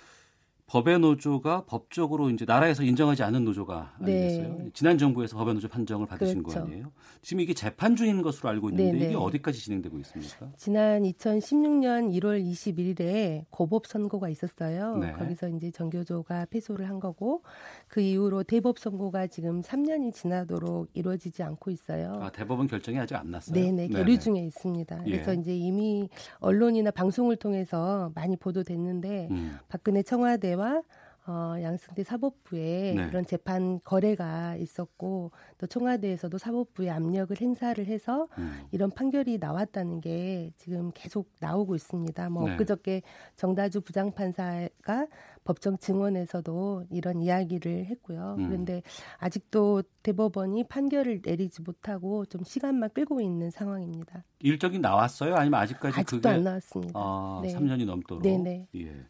법의 0.66 0.99
노조가 0.99 1.64
법적으로 1.66 2.29
이제 2.29 2.44
나라에서 2.44 2.83
인정하지 2.83 3.22
않은 3.22 3.44
노조가 3.44 3.94
아니겠어요? 4.01 4.57
네. 4.59 4.70
지난 4.75 4.99
정부에서 4.99 5.37
법의 5.37 5.55
노조 5.55 5.68
판정을 5.68 6.07
받으신 6.07 6.42
그렇죠. 6.42 6.61
거 6.61 6.66
아니에요? 6.66 6.90
지금 7.22 7.40
이게 7.40 7.55
재판 7.55 7.94
중인 7.94 8.20
것으로 8.20 8.49
알고 8.49 8.70
있는데 8.70 8.92
네네. 8.92 9.07
이게 9.07 9.14
어디까지 9.14 9.61
진행되고 9.61 9.96
있습니까? 9.99 10.51
지난 10.57 11.05
2016년 11.05 12.12
1월 12.18 12.44
21일에 12.44 13.44
고법 13.51 13.87
선고가 13.87 14.29
있었어요. 14.29 14.96
네. 14.96 15.12
거기서 15.12 15.51
이제 15.51 15.70
정교조가 15.70 16.46
패소를 16.46 16.88
한 16.88 16.99
거고 16.99 17.44
그 17.88 18.01
이후로 18.01 18.42
대법 18.42 18.79
선고가 18.79 19.27
지금 19.29 19.62
3년이 19.62 20.12
지나도록 20.12 20.88
이루어지지 20.94 21.42
않고 21.42 21.70
있어요. 21.70 22.18
아, 22.20 22.31
대법원 22.31 22.66
결정이 22.66 22.99
아직 22.99 23.14
안 23.14 23.31
났어요? 23.31 23.55
네네, 23.55 23.88
계류 23.88 24.18
중에 24.18 24.40
있습니다. 24.40 25.03
예. 25.07 25.11
그래서 25.11 25.33
이제 25.35 25.57
이미 25.57 26.09
언론이나 26.38 26.90
방송을 26.90 27.37
통해서 27.37 28.11
많이 28.14 28.37
보도됐는데 28.37 29.29
음. 29.31 29.59
박근혜 29.68 30.03
청와대와 30.03 30.83
어, 31.26 31.56
양승태 31.60 32.04
사법부에 32.04 32.94
네. 32.96 33.06
그런 33.08 33.26
재판 33.26 33.80
거래가 33.82 34.54
있었고 34.56 35.32
또 35.58 35.66
청와대에서도 35.66 36.38
사법부에 36.38 36.88
압력을 36.90 37.36
행사를 37.40 37.84
해서 37.84 38.28
음. 38.38 38.62
이런 38.70 38.90
판결이 38.90 39.38
나왔다는 39.38 40.00
게 40.00 40.52
지금 40.56 40.92
계속 40.94 41.28
나오고 41.40 41.74
있습니다. 41.74 42.28
뭐 42.30 42.44
네. 42.46 42.54
엊그저께 42.54 43.02
정다주 43.36 43.80
부장판사가 43.80 45.06
법정 45.42 45.78
증언에서도 45.78 46.84
이런 46.90 47.20
이야기를 47.20 47.86
했고요. 47.86 48.36
음. 48.38 48.46
그런데 48.46 48.82
아직도 49.18 49.82
대법원이 50.02 50.64
판결을 50.64 51.22
내리지 51.24 51.62
못하고 51.62 52.24
좀 52.26 52.44
시간만 52.44 52.90
끌고 52.94 53.20
있는 53.20 53.50
상황입니다. 53.50 54.24
일정이 54.40 54.78
나왔어요? 54.78 55.34
아니면 55.34 55.60
아직까지 55.60 56.00
아직도 56.00 56.16
그게 56.18 56.28
안 56.28 56.44
나왔습니다. 56.44 56.92
아, 56.94 57.40
네. 57.42 57.52
3년이 57.52 57.84
넘도록. 57.84 58.22
네네. 58.22 58.68
예. 58.76 59.06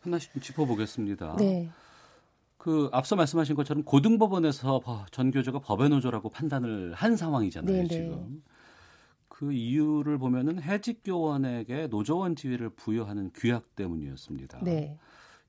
하나씩 0.00 0.42
짚어보겠습니다. 0.42 1.36
네. 1.38 1.70
그 2.56 2.90
앞서 2.92 3.16
말씀하신 3.16 3.54
것처럼 3.54 3.84
고등법원에서 3.84 4.82
전교조가 5.10 5.60
법의 5.60 5.88
노조라고 5.88 6.28
판단을 6.28 6.92
한 6.92 7.16
상황이잖아요, 7.16 7.72
네네. 7.72 7.88
지금. 7.88 8.42
그 9.28 9.52
이유를 9.52 10.18
보면은 10.18 10.62
해직 10.62 11.00
교원에게 11.02 11.86
노조원 11.86 12.36
지위를 12.36 12.68
부여하는 12.70 13.30
규약 13.32 13.74
때문이었습니다. 13.76 14.60
네. 14.62 14.98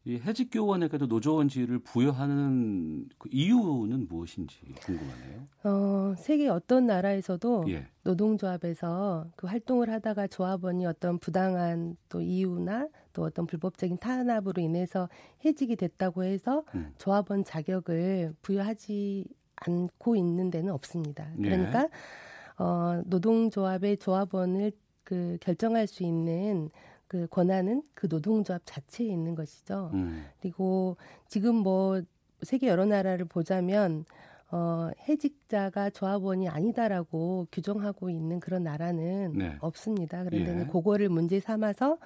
이 0.06 0.16
해직 0.16 0.50
교원에게도 0.52 1.08
노조원 1.08 1.48
지위를 1.48 1.80
부여하는 1.80 3.10
그 3.20 3.30
이유는 3.32 4.08
무엇인지 4.08 4.58
궁금하네요. 4.84 5.48
어, 5.66 6.16
세계 6.18 6.48
어떤 6.48 6.88
나라에서도 6.88 7.66
예. 7.68 7.88
노동조합에서 8.04 9.28
그 9.36 9.46
활동을 9.46 9.92
하다가 9.92 10.28
조합원이 10.28 10.86
어떤 10.86 11.20
부당한 11.20 11.98
또 12.10 12.22
이유나 12.22 12.88
또 13.14 13.24
어떤 13.24 13.46
불법적인 13.46 13.98
탄압으로 13.98 14.62
인해서 14.62 15.10
해직이 15.46 15.76
됐다고 15.76 16.24
해서 16.24 16.64
음. 16.76 16.94
조합원 16.98 17.44
자격을 17.44 18.36
부여하지 18.42 19.26
않고 19.56 20.16
있는 20.16 20.50
데는 20.50 20.74
없습니다. 20.74 21.28
예. 21.40 21.42
그러니까 21.42 21.84
예. 21.84 22.64
어, 22.64 23.02
노동조합의 23.06 23.98
조합원을 23.98 24.72
그 25.04 25.38
결정할 25.42 25.88
수 25.88 26.04
있는 26.04 26.70
그 27.08 27.28
권한은 27.30 27.84
그 27.94 28.08
노동조합 28.08 28.62
자체에 28.66 29.08
있는 29.08 29.36
것이죠. 29.36 29.92
음. 29.94 30.26
그리고 30.40 30.98
지금 31.28 31.56
뭐 31.56 32.02
세계 32.42 32.68
여러 32.68 32.86
나라를 32.86 33.26
보자면 33.26 34.06
어, 34.52 34.90
해직자가 35.08 35.90
조합원이 35.92 36.50
아니다라고 36.50 37.48
규정하고 37.52 38.10
있는 38.10 38.40
그런 38.40 38.64
나라는 38.64 39.34
네. 39.34 39.58
없습니다. 39.62 40.24
그런데 40.24 40.62
예. 40.62 40.66
그거를 40.66 41.10
문제 41.10 41.40
삼아서 41.40 41.98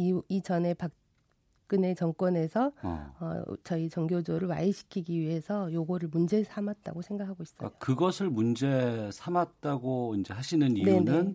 이, 0.00 0.18
이전에 0.28 0.74
박근혜 0.74 1.94
정권에서 1.94 2.72
어. 2.82 3.16
어, 3.20 3.42
저희 3.62 3.90
정교조를 3.90 4.48
와해시키기 4.48 5.20
위해서 5.20 5.70
요거를 5.72 6.08
문제 6.08 6.42
삼았다고 6.42 7.02
생각하고 7.02 7.42
있어요. 7.42 7.56
그러니까 7.58 7.78
그것을 7.78 8.30
문제 8.30 9.10
삼았다고 9.12 10.16
이제 10.16 10.32
하시는 10.32 10.76
이유는 10.76 11.04
네네. 11.04 11.34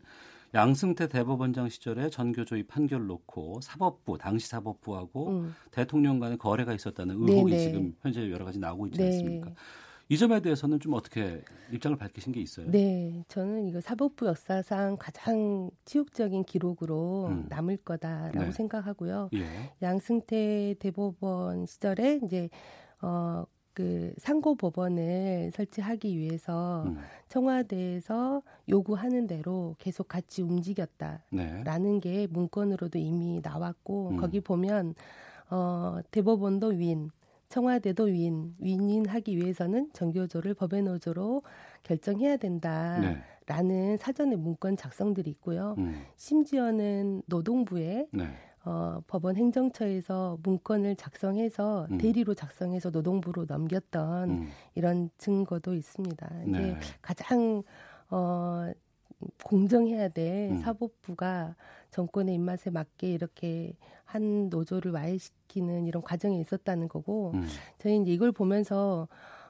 양승태 0.56 1.10
대법원장 1.10 1.70
시절에 1.70 2.10
전교조의 2.10 2.64
판결을 2.64 3.06
놓고 3.08 3.60
사법부 3.62 4.18
당시 4.18 4.48
사법부하고 4.48 5.28
음. 5.28 5.56
대통령 5.70 6.20
간의 6.20 6.38
거래가 6.38 6.74
있었다는 6.74 7.16
의혹이 7.16 7.52
네네. 7.52 7.58
지금 7.58 7.96
현재 8.02 8.32
여러 8.32 8.46
가지 8.46 8.58
나오고 8.58 8.88
있지 8.88 9.00
네. 9.00 9.06
않습니까? 9.08 9.52
이 10.08 10.18
점에 10.18 10.40
대해서는 10.40 10.80
좀 10.80 10.94
어떻게 10.94 11.42
입장을 11.72 11.98
밝히신 11.98 12.32
게 12.32 12.40
있어요? 12.40 12.70
네, 12.70 13.24
저는 13.28 13.66
이거 13.68 13.82
사법부 13.82 14.28
역사상 14.28 14.98
가장 15.00 15.72
치욕적인 15.86 16.44
기록으로 16.44 17.28
음. 17.30 17.46
남을 17.50 17.78
거다라고 17.78 18.40
네. 18.40 18.52
생각하고요. 18.52 19.30
예. 19.34 19.46
양승태 19.82 20.76
대법원 20.80 21.66
시절에 21.66 22.20
이제 22.24 22.50
어. 23.02 23.46
그 23.76 24.14
상고 24.18 24.56
법원을 24.56 25.52
설치하기 25.54 26.18
위해서 26.18 26.86
음. 26.88 26.98
청와대에서 27.28 28.42
요구하는 28.70 29.28
대로 29.28 29.76
계속 29.80 30.08
같이 30.08 30.42
움직였다라는 30.42 31.20
네. 31.32 32.00
게 32.00 32.28
문건으로도 32.28 32.98
이미 32.98 33.42
나왔고 33.44 34.12
음. 34.12 34.18
거기 34.18 34.40
보면 34.40 34.96
어 35.50 36.00
대법원도 36.10 36.68
윈, 36.68 37.10
청와대도 37.56 38.04
윈, 38.04 38.54
윈윈하기 38.60 39.38
위해서는 39.38 39.90
정교조를 39.94 40.56
법의 40.56 40.84
노조로 40.84 41.42
결정해야 41.84 42.36
된다라는 42.36 43.24
네. 43.48 43.98
사전의 43.98 44.38
문건 44.38 44.76
작성들이 44.76 45.30
있고요. 45.32 45.76
음. 45.78 46.04
심지어는 46.18 47.22
노동부에 47.28 48.08
네. 48.12 48.28
어, 48.66 49.00
법원 49.08 49.38
행정처에서 49.38 50.40
문건을 50.44 50.98
작성해서 50.98 51.88
음. 51.92 51.98
대리로 51.98 52.34
작성해서 52.34 52.90
노동부로 52.90 53.46
넘겼던 53.46 54.30
음. 54.30 54.48
이런 54.74 55.10
증거도 55.18 55.76
있습니다. 55.76 56.30
이게 56.48 56.60
네. 56.60 56.80
가장 57.02 57.64
어, 58.10 58.70
공정해야 59.44 60.10
될 60.10 60.52
음. 60.52 60.58
사법부가 60.58 61.56
정권의 61.92 62.36
입맛에 62.36 62.70
맞게 62.70 63.12
이렇게 63.12 63.74
한 64.04 64.50
노조를 64.50 64.92
와해시키는 64.92 65.86
이런 65.88 66.04
과정이 66.04 66.40
있었다는 66.40 66.88
거고 66.88 67.32
음. 67.36 67.46
저희 67.80 67.98
이제 68.02 68.12
이걸 68.12 68.32
보면서 68.32 69.08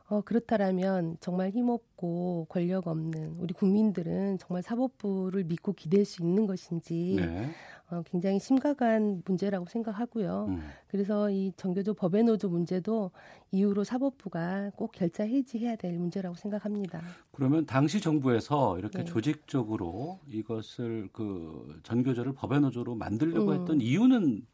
어, 0.07 0.21
그렇다라면 0.21 1.17
정말 1.19 1.49
힘없고 1.49 2.45
권력 2.49 2.87
없는 2.87 3.37
우리 3.39 3.53
국민들은 3.53 4.37
정말 4.37 4.61
사법부를 4.61 5.45
믿고 5.45 5.73
기댈 5.73 6.05
수 6.05 6.21
있는 6.21 6.45
것인지 6.45 7.15
네. 7.19 7.49
어, 7.91 8.01
굉장히 8.03 8.39
심각한 8.39 9.21
문제라고 9.25 9.67
생각하고요. 9.67 10.47
음. 10.49 10.61
그래서 10.87 11.29
이 11.29 11.51
정교조 11.55 11.93
법의 11.93 12.23
노조 12.23 12.49
문제도 12.49 13.11
이후로 13.51 13.83
사법부가 13.83 14.71
꼭 14.75 14.91
결자 14.91 15.23
해지해야 15.23 15.75
될 15.75 15.97
문제라고 15.99 16.35
생각합니다. 16.35 17.01
그러면 17.31 17.65
당시 17.65 18.01
정부에서 18.01 18.79
이렇게 18.79 18.99
네. 18.99 19.05
조직적으로 19.05 20.19
이것을 20.27 21.09
그 21.13 21.79
전교조를 21.83 22.33
법의 22.33 22.61
노조로 22.61 22.95
만들려고 22.95 23.51
음. 23.51 23.59
했던 23.59 23.81
이유는 23.81 24.45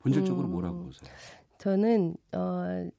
본질적으로 0.00 0.46
음. 0.46 0.52
뭐라고 0.52 0.84
보세요? 0.84 1.10
저는 1.58 2.16
어 2.32 2.90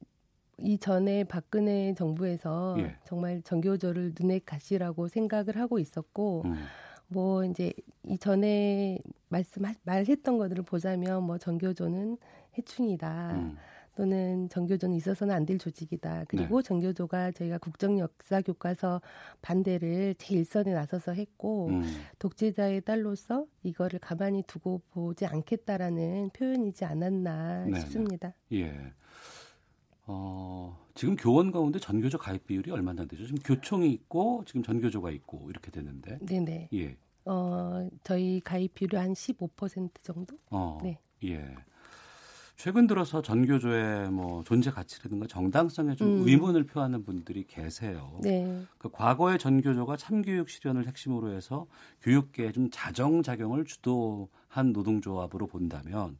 이전에 0.57 1.23
박근혜 1.23 1.93
정부에서 1.95 2.75
예. 2.79 2.95
정말 3.03 3.41
정교조를 3.41 4.13
눈에 4.19 4.39
가시라고 4.45 5.07
생각을 5.07 5.57
하고 5.57 5.79
있었고 5.79 6.43
음. 6.45 6.55
뭐 7.11 7.43
이제 7.43 7.73
이전에 8.03 8.97
말씀 9.27 9.63
말했던 9.83 10.37
것들을 10.37 10.63
보자면 10.63 11.23
뭐 11.23 11.37
정교조는 11.37 12.17
해충이다. 12.57 13.33
음. 13.35 13.57
또는 13.95 14.47
정교조는 14.47 14.95
있어서는 14.95 15.35
안 15.35 15.45
될 15.45 15.57
조직이다. 15.57 16.23
그리고 16.29 16.61
네. 16.61 16.67
정교조가 16.67 17.31
저희가 17.31 17.57
국정 17.57 17.99
역사 17.99 18.41
교과서 18.41 19.01
반대를 19.41 20.15
제일선에 20.15 20.73
나서서 20.73 21.11
했고 21.11 21.67
음. 21.67 21.83
독재자의 22.17 22.81
딸로서 22.81 23.45
이거를 23.63 23.99
가만히 23.99 24.43
두고 24.43 24.81
보지 24.91 25.25
않겠다라는 25.25 26.29
표현이지 26.33 26.85
않았나 26.85 27.65
네. 27.65 27.79
싶습니다. 27.81 28.33
예. 28.53 28.93
어, 30.13 30.77
지금 30.93 31.15
교원 31.15 31.51
가운데 31.51 31.79
전교조 31.79 32.17
가입 32.17 32.45
비율이 32.45 32.69
얼마나 32.71 33.05
되죠? 33.05 33.25
지금 33.25 33.39
교총이 33.39 33.89
있고 33.91 34.43
지금 34.45 34.61
전교조가 34.61 35.09
있고 35.11 35.47
이렇게 35.49 35.71
되는데. 35.71 36.19
네네. 36.21 36.69
예. 36.73 36.97
어, 37.23 37.87
저희 38.03 38.41
가입 38.41 38.73
비율이 38.73 38.97
한 38.97 39.13
15% 39.13 40.03
정도? 40.03 40.37
어, 40.49 40.79
네. 40.83 40.99
예. 41.23 41.55
최근 42.57 42.85
들어서 42.85 43.21
전교조의 43.21 44.11
뭐 44.11 44.43
존재 44.43 44.69
가치라든가 44.69 45.25
정당성에 45.27 45.95
좀 45.95 46.21
음. 46.21 46.27
의문을 46.27 46.65
표하는 46.65 47.03
분들이 47.03 47.43
계세요. 47.45 48.19
네. 48.21 48.63
그 48.77 48.89
과거의 48.91 49.39
전교조가 49.39 49.97
참교육 49.97 50.49
실현을 50.49 50.87
핵심으로 50.87 51.33
해서 51.33 51.65
교육계에 52.01 52.51
좀 52.51 52.69
자정작용을 52.69 53.65
주도 53.65 54.29
한 54.51 54.73
노동조합으로 54.73 55.47
본다면 55.47 56.17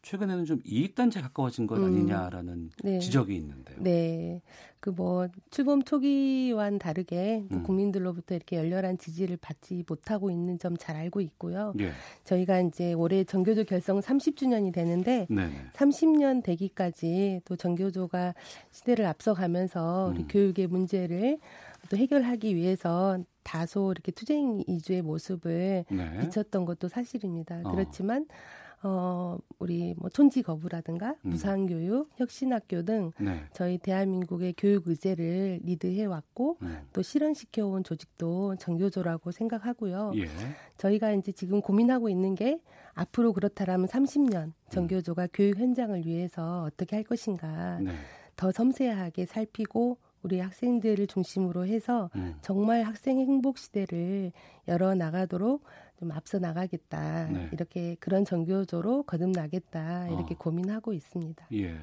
최근에는 0.00 0.46
좀 0.46 0.60
이익단체 0.64 1.20
가까워진 1.20 1.66
것 1.66 1.78
음. 1.78 1.84
아니냐라는 1.84 2.52
음. 2.54 2.70
네. 2.82 2.98
지적이 2.98 3.36
있는데요. 3.36 3.76
네. 3.80 4.40
그 4.80 4.90
뭐 4.90 5.28
출범 5.50 5.82
초기와는 5.82 6.78
다르게 6.78 7.44
음. 7.50 7.62
국민들로부터 7.62 8.34
이렇게 8.34 8.58
열렬한 8.58 8.98
지지를 8.98 9.38
받지 9.38 9.82
못하고 9.88 10.30
있는 10.30 10.58
점 10.58 10.76
잘 10.76 10.96
알고 10.96 11.20
있고요. 11.22 11.72
예. 11.80 11.92
저희가 12.24 12.60
이제 12.60 12.92
올해 12.92 13.24
전교조 13.24 13.64
결성 13.64 14.00
30주년이 14.00 14.72
되는데 14.72 15.26
네네. 15.30 15.52
30년 15.72 16.42
되기까지 16.42 17.40
또 17.44 17.56
전교조가 17.56 18.34
시대를 18.72 19.06
앞서가면서 19.06 20.10
우리 20.12 20.22
음. 20.24 20.28
교육의 20.28 20.66
문제를 20.66 21.38
또 21.88 21.96
해결하기 21.96 22.54
위해서 22.56 23.18
다소 23.42 23.92
이렇게 23.92 24.12
투쟁 24.12 24.62
이주의 24.66 25.02
모습을 25.02 25.84
네. 25.90 26.18
비쳤던 26.20 26.64
것도 26.64 26.88
사실입니다. 26.88 27.60
어. 27.64 27.70
그렇지만 27.70 28.26
어, 28.86 29.38
우리 29.58 29.94
뭐 29.96 30.10
촌지 30.10 30.42
거부라든가 30.42 31.14
음. 31.24 31.30
무상 31.30 31.66
교육, 31.66 32.10
혁신학교 32.16 32.82
등 32.82 33.12
네. 33.18 33.42
저희 33.54 33.78
대한민국의 33.78 34.54
교육 34.58 34.88
의제를 34.88 35.60
리드해 35.62 36.04
왔고 36.04 36.58
음. 36.60 36.86
또 36.92 37.00
실현시켜 37.00 37.66
온 37.66 37.82
조직도 37.82 38.56
정교조라고 38.56 39.30
생각하고요. 39.30 40.12
예. 40.16 40.26
저희가 40.76 41.12
이제 41.12 41.32
지금 41.32 41.62
고민하고 41.62 42.10
있는 42.10 42.34
게 42.34 42.60
앞으로 42.92 43.32
그렇다라면 43.32 43.88
30년 43.88 44.52
정교조가 44.68 45.22
음. 45.22 45.28
교육 45.32 45.58
현장을 45.58 46.04
위해서 46.04 46.64
어떻게 46.64 46.96
할 46.96 47.04
것인가 47.04 47.78
네. 47.80 47.92
더 48.36 48.52
섬세하게 48.52 49.24
살피고 49.24 49.96
우리 50.24 50.40
학생들을 50.40 51.06
중심으로 51.06 51.66
해서 51.66 52.10
음. 52.16 52.34
정말 52.40 52.82
학생 52.82 53.20
행복 53.20 53.58
시대를 53.58 54.32
열어 54.66 54.94
나가도록 54.94 55.62
좀 55.98 56.10
앞서 56.12 56.38
나가겠다. 56.38 57.28
네. 57.28 57.50
이렇게 57.52 57.96
그런 58.00 58.24
정교조로 58.24 59.04
거듭나겠다. 59.04 60.08
이렇게 60.08 60.34
어. 60.34 60.38
고민하고 60.38 60.92
있습니다. 60.94 61.46
예. 61.52 61.76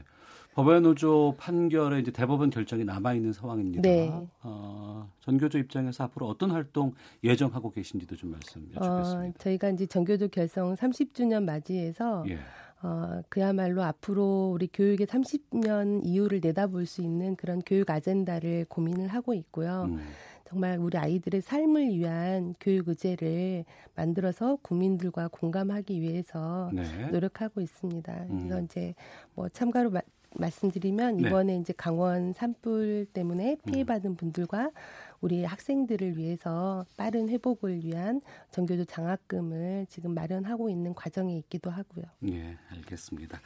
법원 0.54 0.84
노조 0.84 1.36
판결에 1.38 2.00
이제 2.00 2.12
대법원 2.12 2.50
결정이 2.50 2.84
남아 2.84 3.14
있는 3.14 3.32
상황입니다. 3.32 3.82
네. 3.84 4.12
어, 4.42 5.10
전교조 5.22 5.60
입장에서 5.60 6.04
앞으로 6.06 6.28
어떤 6.28 6.52
활동 6.52 6.94
예정하고 7.24 7.72
계신지도 7.72 8.18
좀 8.18 8.32
말씀 8.32 8.62
여쭙겠습니다. 8.74 9.30
어, 9.30 9.34
저희가 9.38 9.70
이제 9.70 9.86
전교조 9.86 10.28
결성 10.28 10.76
30주년 10.76 11.44
맞이해서 11.44 12.26
예. 12.28 12.40
어, 12.84 13.22
그야말로 13.30 13.84
앞으로 13.84 14.52
우리 14.54 14.68
교육의 14.72 15.08
30년 15.08 16.02
이후를 16.04 16.40
내다볼 16.42 16.86
수 16.86 17.02
있는 17.02 17.36
그런 17.36 17.62
교육 17.66 17.90
아젠다를 17.90 18.66
고민을 18.70 19.08
하고 19.08 19.34
있고요. 19.34 19.86
음. 19.90 20.00
정말 20.46 20.78
우리 20.80 20.98
아이들의 20.98 21.42
삶을 21.42 21.90
위한 21.96 22.56
교육 22.60 22.90
의제를 22.90 23.64
만들어서 23.96 24.58
국민들과 24.62 25.30
공감하기 25.30 26.02
위해서 26.02 26.70
네. 26.74 26.84
노력하고 27.10 27.62
있습니다. 27.62 28.26
음. 28.30 28.38
그래서 28.38 28.62
이제 28.62 28.94
뭐 29.34 29.48
참가로 29.48 29.92
마, 29.92 30.02
말씀드리면 30.36 31.18
네. 31.18 31.28
이번에 31.28 31.54
네. 31.54 31.60
이제 31.60 31.74
강원 31.78 32.34
산불 32.34 33.08
때문에 33.14 33.58
피해받은 33.66 34.18
분들과 34.18 34.72
우리 35.22 35.44
학생들을 35.44 36.18
위해서 36.18 36.86
빠른 36.98 37.30
회복을 37.30 37.84
위한 37.86 38.22
정교조 38.50 38.86
장학금을 38.86 39.86
지금 39.88 40.14
마련하고 40.14 40.70
있는 40.70 40.94
과정에 40.94 41.38
있기도 41.38 41.70
하고요. 41.70 42.06
네, 42.20 42.58
알겠습니다. 42.70 43.40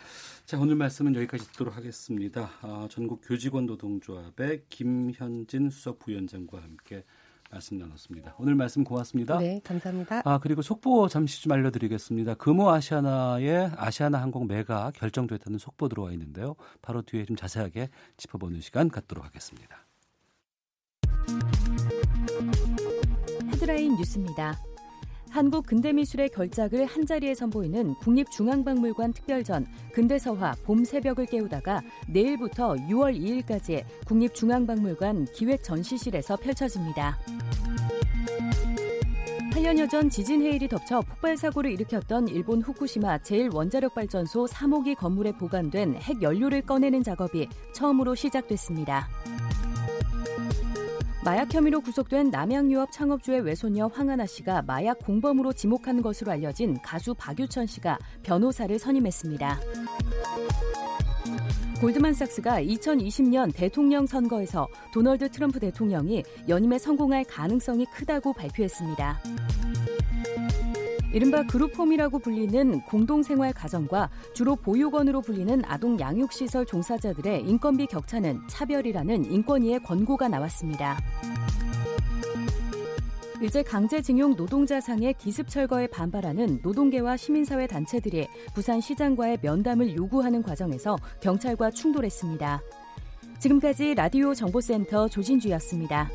자, 0.45 0.57
오늘 0.57 0.75
말씀은 0.75 1.15
여기까지 1.15 1.45
듣도록 1.51 1.75
하겠습니다. 1.75 2.49
아, 2.61 2.88
전국 2.89 3.21
교직원 3.23 3.65
노동조합의 3.65 4.63
김현진 4.69 5.69
수석 5.69 5.99
부위원장과 5.99 6.61
함께 6.61 7.03
말씀 7.51 7.77
나눴습니다. 7.77 8.35
오늘 8.39 8.55
말씀 8.55 8.83
고맙습니다. 8.83 9.38
네, 9.38 9.61
감사합니다. 9.63 10.21
아, 10.25 10.39
그리고 10.39 10.61
속보 10.61 11.09
잠시 11.09 11.41
좀 11.43 11.51
알려드리겠습니다. 11.51 12.35
금호 12.35 12.69
아시아나의 12.69 13.71
아시아나 13.75 14.21
항공 14.21 14.47
매가 14.47 14.91
결정됐다는 14.95 15.59
속보 15.59 15.89
들어와 15.89 16.11
있는데요. 16.13 16.55
바로 16.81 17.01
뒤에 17.01 17.25
좀 17.25 17.35
자세하게 17.35 17.89
짚어보는 18.17 18.61
시간 18.61 18.89
갖도록 18.89 19.23
하겠습니다. 19.25 19.85
헤드라인 23.65 23.95
뉴스입니다. 23.95 24.60
한국 25.32 25.65
근대미술의 25.65 26.30
결작을 26.30 26.86
한자리에 26.86 27.34
선보이는 27.34 27.95
국립중앙박물관 27.95 29.13
특별전 29.13 29.65
근대서화 29.91 30.54
봄 30.63 30.86
새벽을 30.86 31.25
깨우다가 31.25 31.82
내일부터 32.08 32.75
6월 32.75 33.19
2일까지 33.19 33.84
국립중앙박물관 34.06 35.25
기획전시실에서 35.34 36.38
펼쳐집니다. 36.38 37.17
8년여 39.51 39.89
전 39.89 40.12
지진 40.12 40.43
해일이 40.43 40.67
덮쳐 40.67 41.01
폭발 41.01 41.36
사고를 41.36 41.71
일으켰던 41.71 42.28
일본 42.28 42.62
후쿠시마 42.62 43.17
제1원자력발전소 43.19 44.47
3호기 44.47 44.95
건물에 44.95 45.32
보관된 45.32 45.95
핵 45.95 46.21
연료를 46.21 46.62
꺼내는 46.62 47.01
작업이 47.01 47.49
처음으로 47.73 48.13
시작됐습니다. 48.13 49.10
마약 51.25 51.51
혐의로 51.51 51.81
구속된 51.81 52.29
남양유업 52.29 52.91
창업주의 52.91 53.41
외손녀 53.41 53.88
황하나 53.88 54.27
씨가 54.27 54.61
마약 54.61 54.99
공범으로 54.99 55.53
지목한 55.53 56.03
것으로 56.03 56.31
알려진 56.31 56.79
가수 56.83 57.15
박유천 57.15 57.65
씨가 57.65 57.97
변호사를 58.21 58.77
선임했습니다. 58.77 59.59
골드만삭스가 61.81 62.61
2020년 62.61 63.51
대통령 63.55 64.05
선거에서 64.05 64.67
도널드 64.93 65.31
트럼프 65.31 65.59
대통령이 65.59 66.23
연임에 66.47 66.77
성공할 66.77 67.23
가능성이 67.23 67.88
크다고 67.88 68.31
발표했습니다. 68.31 69.19
이른바 71.15 71.43
그룹홈이라고 71.43 72.19
불리는 72.19 72.82
공동생활 72.82 73.54
가정과 73.54 74.10
주로 74.34 74.58
보육원으로 74.58 75.21
불리는 75.21 75.62
아동 75.63 75.97
양육시설 75.97 76.65
종사자들의 76.65 77.47
인건비 77.47 77.86
격차는 77.86 78.41
차별이라는 78.49 79.32
인권위의 79.32 79.82
권고가 79.84 80.28
나왔습니다. 80.28 80.99
일제 83.39 83.63
강제징용 83.63 84.36
노동자상의 84.36 85.13
기습 85.13 85.47
철거에 85.47 85.88
반발하는 85.88 86.60
노동계와 86.62 87.15
시민사회 87.15 87.65
단체들이 87.65 88.28
부산시장과의 88.54 89.39
면담을 89.41 89.95
요구하는 89.95 90.43
과정에서 90.43 90.97
경찰과 91.21 91.71
충돌했습니다. 91.71 92.62
지금까지 93.39 93.95
라디오 93.95 94.34
정보센터 94.34 95.08
조진주였습니다. 95.08 96.10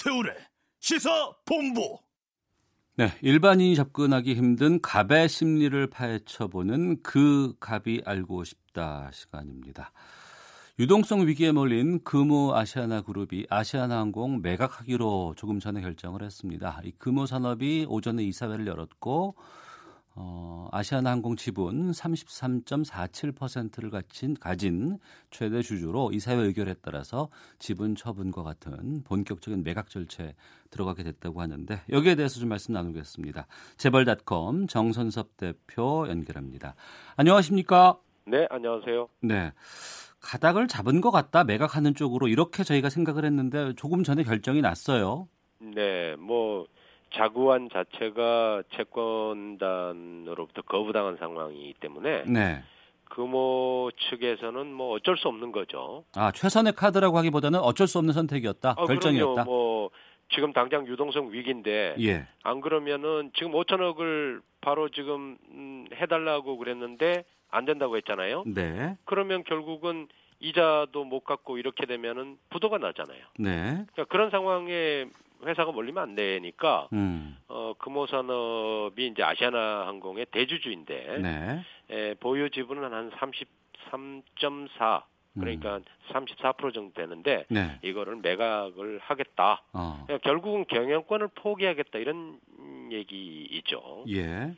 오태우래 0.00 0.34
시사 0.80 1.10
본부. 1.44 1.98
네, 2.96 3.12
일반인이 3.22 3.76
접근하기 3.76 4.34
힘든 4.34 4.80
갑의 4.80 5.28
심리를 5.28 5.86
파헤쳐보는 5.88 7.02
그 7.02 7.54
갑이 7.60 8.02
알고 8.04 8.44
싶다 8.44 9.10
시간입니다. 9.12 9.92
유동성 10.78 11.26
위기에 11.26 11.52
몰린 11.52 12.02
금호 12.02 12.54
아시아나 12.56 13.02
그룹이 13.02 13.46
아시아나항공 13.50 14.40
매각하기로 14.42 15.34
조금 15.36 15.60
전에 15.60 15.80
결정을 15.82 16.22
했습니다. 16.22 16.80
이 16.84 16.92
금호 16.92 17.26
산업이 17.26 17.86
오전에 17.88 18.22
이사회를 18.24 18.66
열었고 18.66 19.36
어, 20.16 20.68
아시아나항공 20.72 21.36
지분 21.36 21.92
33.47%를 21.92 23.90
가진, 23.90 24.34
가진 24.34 24.98
최대 25.30 25.62
주주로 25.62 26.10
이사회 26.12 26.36
의결에 26.36 26.74
따라서 26.82 27.28
지분 27.58 27.94
처분과 27.94 28.42
같은 28.42 29.02
본격적인 29.04 29.62
매각 29.62 29.88
절차에 29.88 30.34
들어가게 30.70 31.04
됐다고 31.04 31.40
하는데 31.40 31.80
여기에 31.90 32.16
대해서 32.16 32.40
좀 32.40 32.48
말씀 32.48 32.74
나누겠습니다. 32.74 33.46
재벌닷컴 33.76 34.66
정선섭 34.66 35.36
대표 35.36 36.06
연결합니다. 36.08 36.74
안녕하십니까? 37.16 37.98
네, 38.26 38.46
안녕하세요. 38.50 39.08
네. 39.22 39.52
가닥을 40.20 40.68
잡은 40.68 41.00
것 41.00 41.10
같다 41.10 41.44
매각하는 41.44 41.94
쪽으로 41.94 42.28
이렇게 42.28 42.62
저희가 42.62 42.90
생각을 42.90 43.24
했는데 43.24 43.72
조금 43.76 44.04
전에 44.04 44.22
결정이 44.22 44.60
났어요. 44.60 45.28
네, 45.58 46.14
뭐 46.16 46.66
자구안 47.14 47.68
자체가 47.72 48.62
채권단으로부터 48.76 50.62
거부당한 50.62 51.16
상황이기 51.16 51.74
때문에 51.80 52.24
네. 52.24 52.62
금호 53.10 53.90
측에서는 54.10 54.72
뭐 54.72 54.94
어쩔 54.94 55.16
수 55.16 55.28
없는 55.28 55.52
거죠. 55.52 56.04
아 56.14 56.30
최선의 56.30 56.74
카드라고 56.74 57.18
하기보다는 57.18 57.58
어쩔 57.58 57.86
수 57.86 57.98
없는 57.98 58.14
선택이었다. 58.14 58.74
아, 58.76 58.86
결정이었다. 58.86 59.44
뭐 59.44 59.90
지금 60.32 60.52
당장 60.52 60.86
유동성 60.86 61.32
위기인데 61.32 61.96
예. 62.00 62.26
안 62.44 62.60
그러면은 62.60 63.32
지금 63.34 63.52
5천억을 63.52 64.40
바로 64.60 64.88
지금 64.90 65.36
음, 65.50 65.86
해달라고 65.92 66.56
그랬는데 66.56 67.24
안 67.50 67.64
된다고 67.64 67.96
했잖아요. 67.96 68.44
네. 68.46 68.96
그러면 69.04 69.42
결국은 69.42 70.06
이자도 70.38 71.04
못 71.04 71.20
갚고 71.24 71.58
이렇게 71.58 71.86
되면은 71.86 72.38
부도가 72.48 72.78
나잖아요. 72.78 73.20
네. 73.38 73.84
그러니까 73.92 74.04
그런 74.04 74.30
상황에 74.30 75.06
회사가 75.44 75.72
몰리면 75.72 76.02
안 76.02 76.14
되니까 76.14 76.88
음. 76.92 77.36
어 77.48 77.74
금호산업이 77.78 79.06
이제 79.06 79.22
아시아나 79.22 79.86
항공의 79.86 80.26
대주주인데 80.30 81.18
네. 81.18 81.64
에, 81.90 82.14
보유 82.14 82.50
지분은 82.50 82.92
한 82.92 83.10
33.4 83.10 85.02
그러니까 85.34 85.76
음. 85.76 85.84
34% 86.12 86.74
정도 86.74 86.92
되는데 86.94 87.44
네. 87.48 87.78
이거를 87.82 88.16
매각을 88.16 88.98
하겠다. 89.02 89.62
어. 89.72 90.02
그러니까 90.06 90.28
결국은 90.28 90.64
경영권을 90.66 91.28
포기하겠다 91.34 91.98
이런 91.98 92.38
얘기이죠. 92.90 94.04
예. 94.08 94.54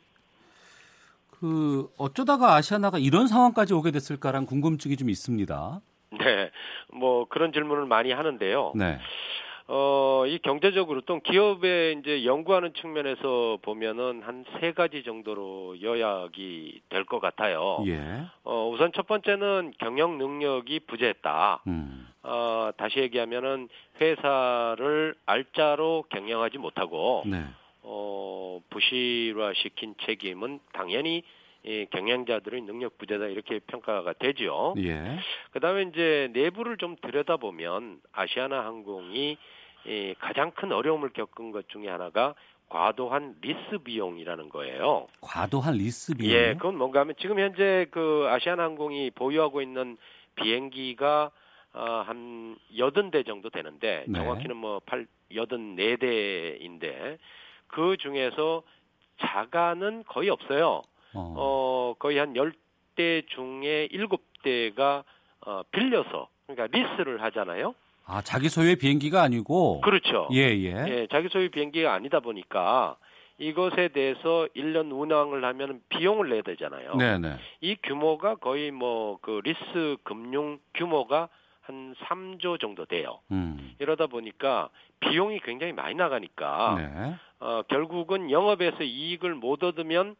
그 1.29 1.89
어쩌다가 1.97 2.55
아시아나가 2.55 2.97
이런 2.97 3.27
상황까지 3.27 3.73
오게 3.73 3.91
됐을까란 3.91 4.45
궁금증이 4.45 4.95
좀 4.95 5.09
있습니다. 5.09 5.81
네, 6.11 6.51
뭐 6.93 7.27
그런 7.27 7.51
질문을 7.51 7.85
많이 7.85 8.11
하는데요. 8.11 8.73
네. 8.75 8.99
어, 9.67 10.23
이 10.27 10.39
경제적으로 10.39 11.01
또 11.01 11.19
기업에 11.21 11.93
이제 11.93 12.25
연구하는 12.25 12.73
측면에서 12.73 13.59
보면은 13.61 14.21
한 14.23 14.43
세 14.59 14.71
가지 14.73 15.03
정도로 15.03 15.81
요약이 15.81 16.81
될 16.89 17.05
것 17.05 17.19
같아요. 17.19 17.83
예. 17.87 18.23
어, 18.43 18.69
우선 18.71 18.91
첫 18.93 19.07
번째는 19.07 19.73
경영 19.79 20.17
능력이 20.17 20.81
부재했다. 20.81 21.63
음. 21.67 22.07
어, 22.23 22.71
다시 22.77 22.99
얘기하면은 22.99 23.67
회사를 23.99 25.15
알짜로 25.25 26.05
경영하지 26.09 26.57
못하고 26.57 27.23
네. 27.25 27.43
어, 27.83 28.61
부실화시킨 28.69 29.95
책임은 30.05 30.59
당연히 30.73 31.23
이 31.63 31.85
경영자들의 31.91 32.61
능력 32.61 32.97
부재다 32.97 33.27
이렇게 33.27 33.59
평가가 33.59 34.13
되죠. 34.13 34.75
예. 34.77 35.19
그다음에 35.51 35.83
이제 35.83 36.29
내부를 36.33 36.77
좀 36.77 36.95
들여다보면 37.01 38.01
아시아나 38.11 38.65
항공이 38.65 39.37
이 39.85 40.15
가장 40.19 40.51
큰 40.51 40.71
어려움을 40.71 41.09
겪은 41.13 41.51
것 41.51 41.69
중에 41.69 41.87
하나가 41.87 42.35
과도한 42.69 43.37
리스 43.41 43.77
비용이라는 43.83 44.49
거예요. 44.49 45.07
과도한 45.21 45.75
리스 45.75 46.15
비용. 46.15 46.33
예, 46.33 46.53
그건 46.53 46.77
뭔가 46.77 47.01
하면 47.01 47.15
지금 47.19 47.39
현재 47.39 47.85
그 47.91 48.25
아시아나항공이 48.29 49.11
보유하고 49.11 49.61
있는 49.61 49.97
비행기가 50.35 51.31
어, 51.73 52.03
한 52.05 52.57
여든 52.77 53.09
대 53.11 53.23
정도 53.23 53.49
되는데 53.49 54.05
네. 54.07 54.19
정확히는 54.19 54.55
뭐 54.55 54.79
팔, 54.85 55.07
여든 55.33 55.75
네 55.75 55.95
대인데 55.97 57.17
그 57.67 57.97
중에서 57.97 58.63
자가는 59.19 60.03
거의 60.07 60.29
없어요. 60.29 60.81
어, 61.15 61.33
어 61.37 61.95
거의 61.99 62.17
한열대 62.17 63.23
중에 63.27 63.87
일곱 63.91 64.21
대가 64.43 65.03
어, 65.45 65.61
빌려서 65.71 66.29
그러니까 66.47 66.77
리스를 66.77 67.21
하잖아요. 67.23 67.75
아, 68.05 68.21
자기 68.21 68.49
소유의 68.49 68.75
비행기가 68.77 69.21
아니고 69.21 69.81
그렇죠. 69.81 70.27
예, 70.33 70.39
예. 70.39 70.85
예, 70.87 71.07
자기 71.09 71.29
소유 71.29 71.49
비행기가 71.49 71.93
아니다 71.93 72.19
보니까 72.19 72.97
이것에 73.37 73.89
대해서 73.89 74.47
1년 74.55 74.91
운항을 74.91 75.43
하면 75.43 75.81
비용을 75.89 76.29
내야 76.29 76.41
되잖아요. 76.41 76.95
네, 76.95 77.17
네. 77.17 77.35
이 77.61 77.75
규모가 77.81 78.35
거의 78.35 78.71
뭐 78.71 79.17
그 79.21 79.41
리스 79.43 79.97
금융 80.03 80.59
규모가 80.75 81.29
한 81.61 81.95
3조 82.05 82.59
정도 82.59 82.85
돼요. 82.85 83.19
음. 83.31 83.73
이러다 83.79 84.07
보니까 84.07 84.69
비용이 84.99 85.39
굉장히 85.39 85.71
많이 85.71 85.95
나가니까 85.95 86.75
네. 86.77 87.15
어, 87.39 87.61
결국은 87.69 88.29
영업에서 88.31 88.83
이익을 88.83 89.33
못 89.35 89.63
얻으면 89.63 90.15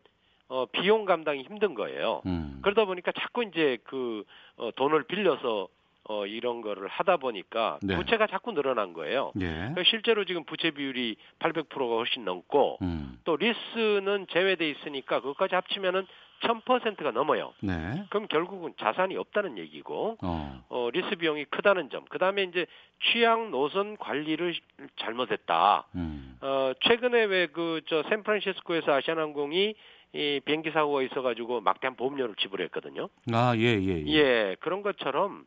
어, 0.53 0.67
비용 0.67 1.05
감당이 1.05 1.41
힘든 1.43 1.73
거예요. 1.73 2.21
음. 2.27 2.59
그러다 2.61 2.85
보니까 2.85 3.11
자꾸 3.11 3.43
이제 3.43 3.79
그 3.85 4.23
어, 4.57 4.69
돈을 4.75 5.03
빌려서 5.03 5.67
어, 6.09 6.25
이런 6.27 6.61
거를 6.61 6.87
하다 6.89 7.17
보니까 7.17 7.79
네. 7.81 7.95
부채가 7.95 8.27
자꾸 8.27 8.51
늘어난 8.51 8.93
거예요. 8.93 9.31
예. 9.39 9.47
그러니까 9.47 9.83
실제로 9.85 10.25
지금 10.25 10.43
부채 10.43 10.69
비율이 10.71 11.15
800%가 11.39 11.95
훨씬 11.95 12.23
넘고 12.23 12.77
음. 12.83 13.17
또 13.23 13.35
리스는 13.35 14.27
제외돼 14.29 14.69
있으니까 14.69 15.21
그것까지 15.21 15.55
합치면은 15.55 16.05
1000%가 16.41 17.11
넘어요. 17.11 17.53
네. 17.61 18.03
그럼 18.09 18.27
결국은 18.27 18.73
자산이 18.77 19.15
없다는 19.15 19.57
얘기고 19.57 20.17
어. 20.21 20.63
어 20.69 20.89
리스 20.91 21.15
비용이 21.15 21.45
크다는 21.45 21.89
점. 21.89 22.03
그다음에 22.05 22.43
이제 22.43 22.65
취항 23.11 23.49
노선 23.49 23.95
관리를 23.97 24.53
잘못했다. 24.97 25.87
음. 25.95 26.37
어 26.41 26.73
최근에 26.81 27.23
왜 27.23 27.47
그 27.47 27.81
저 27.87 28.03
샌프란시스코에서 28.09 28.91
아시아나항공이 28.93 29.73
이 30.13 30.39
비행기 30.45 30.71
사고가 30.71 31.01
있어가지고 31.01 31.61
막대한 31.61 31.95
보험료를 31.95 32.35
지불했거든요. 32.35 33.09
아, 33.33 33.53
예, 33.57 33.61
예, 33.81 34.03
예. 34.05 34.13
예, 34.13 34.55
그런 34.59 34.81
것처럼 34.83 35.45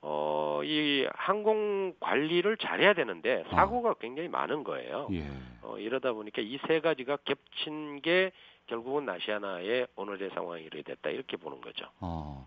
어, 0.00 0.60
이 0.64 1.06
항공 1.14 1.94
관리를 2.00 2.56
잘해야 2.56 2.94
되는데 2.94 3.44
사고가 3.50 3.90
어. 3.90 3.94
굉장히 4.00 4.28
많은 4.28 4.64
거예요. 4.64 5.08
예. 5.12 5.22
어, 5.62 5.78
이러다 5.78 6.12
보니까 6.12 6.42
이 6.42 6.58
세 6.66 6.80
가지가 6.80 7.18
겹친 7.24 8.00
게 8.02 8.32
결국은 8.68 9.08
아시아나의 9.08 9.86
오늘의 9.96 10.30
상황이 10.34 10.62
이렇게 10.62 10.82
됐다 10.82 11.10
이렇게 11.10 11.36
보는 11.36 11.60
거죠. 11.60 11.86
어, 12.00 12.46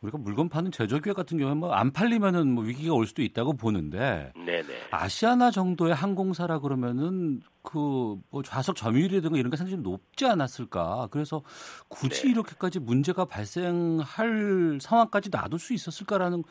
우리가 0.00 0.18
물건 0.18 0.48
파는 0.48 0.70
제조기업 0.70 1.16
같은 1.16 1.38
경우는 1.38 1.58
뭐 1.58 1.72
안 1.74 1.92
팔리면은 1.92 2.48
뭐 2.52 2.64
위기가 2.64 2.94
올 2.94 3.06
수도 3.06 3.22
있다고 3.22 3.54
보는데 3.56 4.32
네네. 4.34 4.88
아시아나 4.90 5.50
정도의 5.50 5.94
항공사라 5.94 6.60
그러면은 6.60 7.40
그 7.62 8.16
뭐 8.30 8.42
좌석 8.42 8.76
점유율이든가 8.76 9.36
이런 9.36 9.50
게 9.50 9.56
상당히 9.56 9.82
높지 9.82 10.24
않았을까. 10.26 11.08
그래서 11.10 11.42
굳이 11.88 12.22
네. 12.24 12.30
이렇게까지 12.30 12.80
문제가 12.80 13.24
발생할 13.24 14.78
상황까지 14.80 15.30
놔둘 15.30 15.58
수 15.58 15.74
있었을까라는 15.74 16.44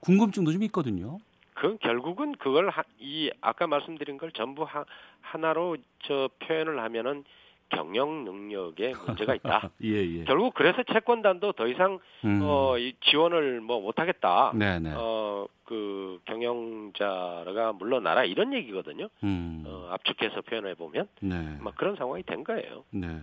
궁금증도 0.00 0.52
좀 0.52 0.62
있거든요. 0.64 1.18
그 1.54 1.76
결국은 1.78 2.32
그걸 2.38 2.70
하, 2.70 2.82
이 2.98 3.30
아까 3.40 3.66
말씀드린 3.66 4.16
걸 4.16 4.32
전부 4.32 4.62
하, 4.64 4.84
하나로 5.20 5.76
저 6.04 6.28
표현을 6.40 6.82
하면은 6.82 7.24
경영 7.70 8.24
능력에 8.24 8.92
문제가 9.06 9.34
있다. 9.34 9.70
예, 9.84 10.18
예. 10.18 10.24
결국 10.24 10.54
그래서 10.54 10.82
채권단도 10.82 11.52
더 11.52 11.66
이상 11.66 11.98
음. 12.24 12.40
어, 12.42 12.78
이 12.78 12.94
지원을 13.00 13.60
뭐 13.60 13.80
못하겠다. 13.80 14.52
네네. 14.54 14.92
어, 14.96 15.46
그 15.64 16.20
경영자가 16.26 17.72
물러나라 17.74 18.24
이런 18.24 18.52
얘기거든요. 18.52 19.08
음. 19.24 19.64
어, 19.66 19.88
압축해서 19.92 20.42
표현해 20.42 20.74
보면 20.74 21.08
네. 21.20 21.56
막 21.60 21.76
그런 21.76 21.96
상황이 21.96 22.22
된 22.22 22.44
거예요. 22.44 22.84
네. 22.90 23.20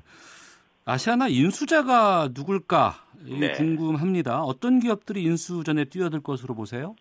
아시아나 0.86 1.27
인수자가 1.27 2.29
누굴까 2.33 2.93
네. 3.25 3.51
궁금합니다. 3.51 4.41
어떤 4.43 4.79
기업들이 4.79 5.23
인수전에 5.23 5.86
뛰어들 5.86 6.21
것으로 6.23 6.55
보세요? 6.55 6.95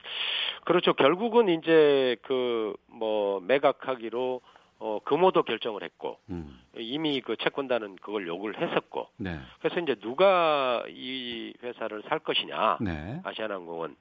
그렇죠. 0.65 0.95
결국은 0.95 1.49
이제 1.49 2.17
그 2.23 2.75
뭐 2.99 3.41
매각하기로 3.41 4.41
어, 4.79 4.99
금호도 5.05 5.43
결정을 5.45 5.83
했고 5.83 6.19
음. 6.29 6.61
이미 6.77 7.21
그 7.23 7.37
채권단은 7.37 7.97
그걸 7.97 8.27
요구를 8.27 8.61
했었고 8.61 9.09
네. 9.17 9.39
그래서 9.61 9.81
이제 9.81 9.95
누가 9.97 10.83
이 10.89 11.55
회사를 11.63 12.03
살 12.09 12.19
것이냐 12.19 12.79
네. 12.81 13.21
아시아나항공은 13.25 13.97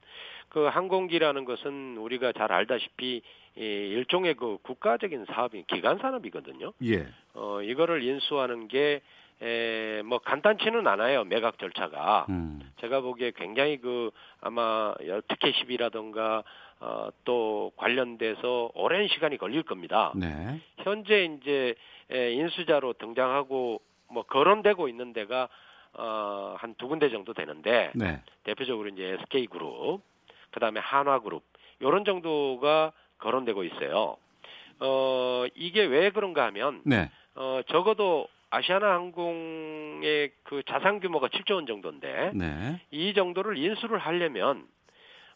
그 0.50 0.66
항공기라는 0.66 1.44
것은 1.44 1.96
우리가 1.98 2.32
잘 2.32 2.52
알다시피 2.52 3.22
이 3.56 3.60
일종의 3.60 4.34
그 4.34 4.58
국가적인 4.62 5.24
사업이 5.32 5.64
기간 5.66 5.98
산업이거든요. 5.98 6.72
예. 6.84 7.08
어 7.32 7.62
이거를 7.62 8.02
인수하는 8.02 8.68
게 8.68 9.00
에, 9.40 10.02
뭐 10.02 10.18
간단치는 10.18 10.86
않아요 10.86 11.24
매각 11.24 11.58
절차가. 11.58 12.26
음. 12.28 12.60
제가 12.80 13.00
보기에 13.00 13.32
굉장히 13.34 13.78
그 13.78 14.10
아마 14.40 14.94
특혜십이라던가 15.28 16.42
어, 16.80 17.08
또 17.24 17.72
관련돼서 17.76 18.70
오랜 18.74 19.08
시간이 19.08 19.38
걸릴 19.38 19.62
겁니다. 19.62 20.12
네. 20.14 20.60
현재 20.78 21.24
이제 21.24 21.74
인수자로 22.10 22.94
등장하고 22.94 23.80
뭐 24.08 24.22
거론되고 24.24 24.88
있는 24.88 25.12
데가 25.12 25.48
어, 25.94 26.54
한 26.58 26.74
두 26.74 26.88
군데 26.88 27.08
정도 27.10 27.32
되는데 27.32 27.90
네. 27.94 28.20
대표적으로 28.44 28.88
이제 28.88 29.16
SK 29.22 29.46
그룹, 29.46 30.02
그다음에 30.50 30.78
한화 30.80 31.20
그룹 31.20 31.42
요런 31.80 32.04
정도가 32.04 32.92
거론되고 33.18 33.64
있어요. 33.64 34.16
어, 34.80 35.44
이게 35.54 35.84
왜 35.84 36.10
그런가 36.10 36.44
하면 36.46 36.82
네. 36.84 37.10
어, 37.34 37.60
적어도 37.68 38.28
아시아나 38.50 38.92
항공의 38.92 40.30
그 40.44 40.62
자산 40.68 41.00
규모가 41.00 41.28
7조 41.28 41.54
원 41.54 41.66
정도인데 41.66 42.32
네. 42.34 42.80
이 42.90 43.14
정도를 43.14 43.56
인수를 43.56 43.98
하려면 43.98 44.66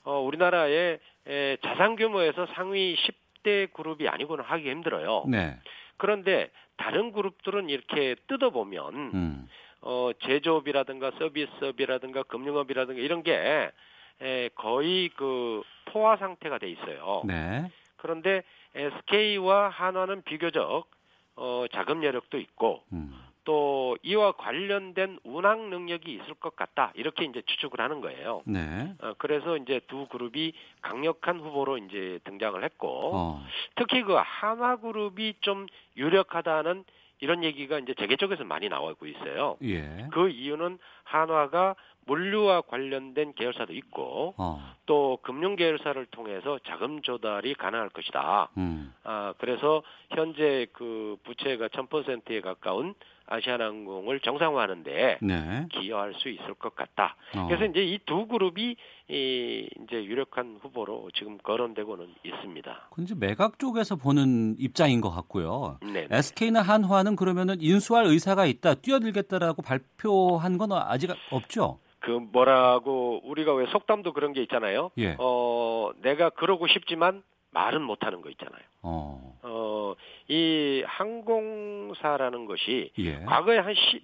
어, 0.04 0.20
우리나라의 0.20 0.98
에, 1.26 1.56
자산 1.62 1.96
규모에서 1.96 2.46
상위 2.54 2.96
10대 2.96 3.72
그룹이 3.72 4.08
아니고는 4.08 4.44
하기 4.44 4.68
힘들어요. 4.70 5.24
네. 5.28 5.58
그런데 5.96 6.50
다른 6.76 7.12
그룹들은 7.12 7.68
이렇게 7.68 8.16
뜯어보면 8.26 8.94
음. 8.94 9.48
어, 9.82 10.10
제조업이라든가 10.24 11.12
서비스업이라든가 11.18 12.22
금융업이라든가 12.24 13.00
이런 13.00 13.22
게 13.22 13.70
에, 14.22 14.48
거의 14.54 15.10
그 15.10 15.62
포화 15.86 16.16
상태가 16.16 16.58
돼 16.58 16.70
있어요. 16.70 17.22
네. 17.24 17.70
그런데 17.96 18.42
SK와 18.74 19.68
한화는 19.68 20.22
비교적 20.22 20.88
어, 21.36 21.64
자금 21.72 22.04
여력도 22.04 22.38
있고 22.38 22.82
음. 22.92 23.12
또 23.50 23.98
이와 24.04 24.30
관련된 24.32 25.18
운항 25.24 25.70
능력이 25.70 26.12
있을 26.12 26.34
것 26.34 26.54
같다 26.54 26.92
이렇게 26.94 27.24
이제 27.24 27.42
추측을 27.44 27.80
하는 27.80 28.00
거예요. 28.00 28.42
네. 28.44 28.94
어, 29.00 29.14
그래서 29.18 29.56
이제 29.56 29.80
두 29.88 30.06
그룹이 30.06 30.52
강력한 30.82 31.40
후보로 31.40 31.78
이제 31.78 32.20
등장을 32.22 32.62
했고 32.62 33.10
어. 33.12 33.44
특히 33.74 34.02
그 34.02 34.14
한화 34.14 34.76
그룹이 34.76 35.34
좀 35.40 35.66
유력하다는 35.96 36.84
이런 37.18 37.42
얘기가 37.42 37.80
이제 37.80 37.92
재계 37.94 38.14
쪽에서 38.14 38.44
많이 38.44 38.68
나오고 38.68 39.08
있어요. 39.08 39.56
예. 39.64 40.06
그 40.12 40.28
이유는 40.28 40.78
한화가 41.02 41.74
물류와 42.06 42.62
관련된 42.62 43.34
계열사도 43.34 43.72
있고 43.72 44.34
어. 44.38 44.74
또 44.86 45.18
금융 45.22 45.56
계열사를 45.56 46.06
통해서 46.06 46.60
자금 46.66 47.02
조달이 47.02 47.54
가능할 47.54 47.88
것이다. 47.88 48.48
음. 48.58 48.94
아 49.02 49.34
그래서 49.38 49.82
현재 50.10 50.66
그 50.72 51.16
부채가 51.24 51.66
1000%에 51.66 52.40
가까운 52.40 52.94
아시아나항공을 53.30 54.20
정상화하는데 54.20 55.18
네. 55.22 55.66
기여할 55.72 56.14
수 56.14 56.28
있을 56.28 56.54
것 56.54 56.74
같다. 56.74 57.16
어. 57.36 57.46
그래서 57.46 57.64
이제 57.64 57.82
이 57.82 57.98
두 58.04 58.26
그룹이 58.26 58.76
이 59.08 59.68
이제 59.84 60.04
유력한 60.04 60.58
후보로 60.62 61.10
지금 61.14 61.38
거론되고는 61.38 62.08
있습니다. 62.24 62.88
근데 62.90 63.14
매각 63.14 63.58
쪽에서 63.58 63.94
보는 63.96 64.56
입장인 64.58 65.00
것 65.00 65.10
같고요. 65.10 65.78
네네. 65.82 66.08
SK나 66.10 66.60
한화는 66.62 67.14
그러면은 67.16 67.56
인수할 67.60 68.06
의사가 68.06 68.46
있다, 68.46 68.74
뛰어들겠다라고 68.74 69.62
발표한 69.62 70.58
건 70.58 70.72
아직 70.72 71.10
없죠. 71.30 71.78
그 72.00 72.10
뭐라고 72.10 73.20
우리가 73.24 73.54
왜 73.54 73.66
속담도 73.66 74.12
그런 74.12 74.32
게 74.32 74.42
있잖아요. 74.42 74.90
예. 74.98 75.16
어 75.18 75.90
내가 76.02 76.30
그러고 76.30 76.66
싶지만 76.66 77.22
말은 77.52 77.82
못하는 77.82 78.20
거 78.20 78.30
있잖아요. 78.30 78.62
어. 78.82 79.38
어, 79.42 79.94
이 80.28 80.82
항공사라는 80.86 82.46
것이 82.46 82.92
예. 82.98 83.24
과거에 83.24 83.58
한 83.58 83.74
10, 83.74 84.02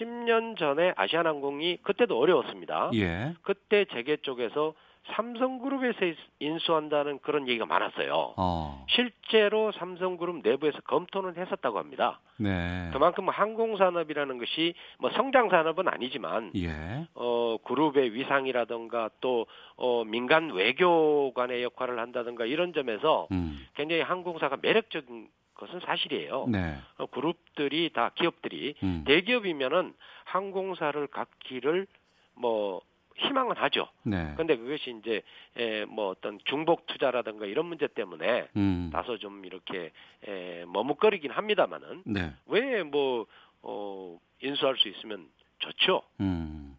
10년 0.00 0.58
전에 0.58 0.92
아시아나항공이 0.96 1.78
그때도 1.82 2.18
어려웠습니다. 2.18 2.90
예. 2.94 3.34
그때 3.42 3.84
재계 3.92 4.16
쪽에서 4.16 4.74
삼성그룹에서 5.14 5.98
인수한다는 6.38 7.18
그런 7.20 7.48
얘기가 7.48 7.66
많았어요. 7.66 8.34
어. 8.36 8.86
실제로 8.88 9.72
삼성그룹 9.72 10.40
내부에서 10.42 10.80
검토는 10.82 11.36
했었다고 11.36 11.78
합니다. 11.78 12.20
네. 12.36 12.90
그만큼 12.92 13.28
항공산업이라는 13.28 14.38
것이 14.38 14.74
뭐 14.98 15.10
성장산업은 15.10 15.88
아니지만 15.88 16.52
예. 16.56 17.06
어, 17.14 17.56
그룹의 17.64 18.14
위상이라든가 18.14 19.10
또 19.20 19.46
어, 19.76 20.04
민간 20.04 20.50
외교관의 20.50 21.62
역할을 21.62 21.98
한다든가 21.98 22.44
이런 22.44 22.72
점에서 22.72 23.26
음. 23.32 23.66
굉장히 23.74 24.02
항공사가 24.02 24.56
매력적인 24.60 25.28
것은 25.54 25.80
사실이에요. 25.80 26.46
네. 26.48 26.76
어, 26.98 27.06
그룹들이 27.06 27.90
다 27.92 28.10
기업들이 28.14 28.74
음. 28.82 29.04
대기업이면은 29.06 29.92
항공사를 30.24 31.06
갖기를 31.08 31.86
뭐 32.34 32.80
희망은 33.18 33.56
하죠. 33.56 33.88
네. 34.04 34.30
그런데 34.34 34.56
그것이 34.56 34.96
이제 35.00 35.22
에, 35.56 35.84
뭐 35.84 36.08
어떤 36.08 36.38
중복 36.44 36.86
투자라든가 36.86 37.46
이런 37.46 37.66
문제 37.66 37.86
때문에 37.88 38.48
음. 38.56 38.90
다소 38.92 39.18
좀 39.18 39.44
이렇게 39.44 39.90
에, 40.26 40.64
머뭇거리긴 40.66 41.30
합니다만은 41.30 42.02
네. 42.06 42.32
왜뭐 42.46 43.26
어, 43.62 44.18
인수할 44.40 44.76
수 44.76 44.88
있으면 44.88 45.28
좋죠. 45.58 46.02
음. 46.20 46.77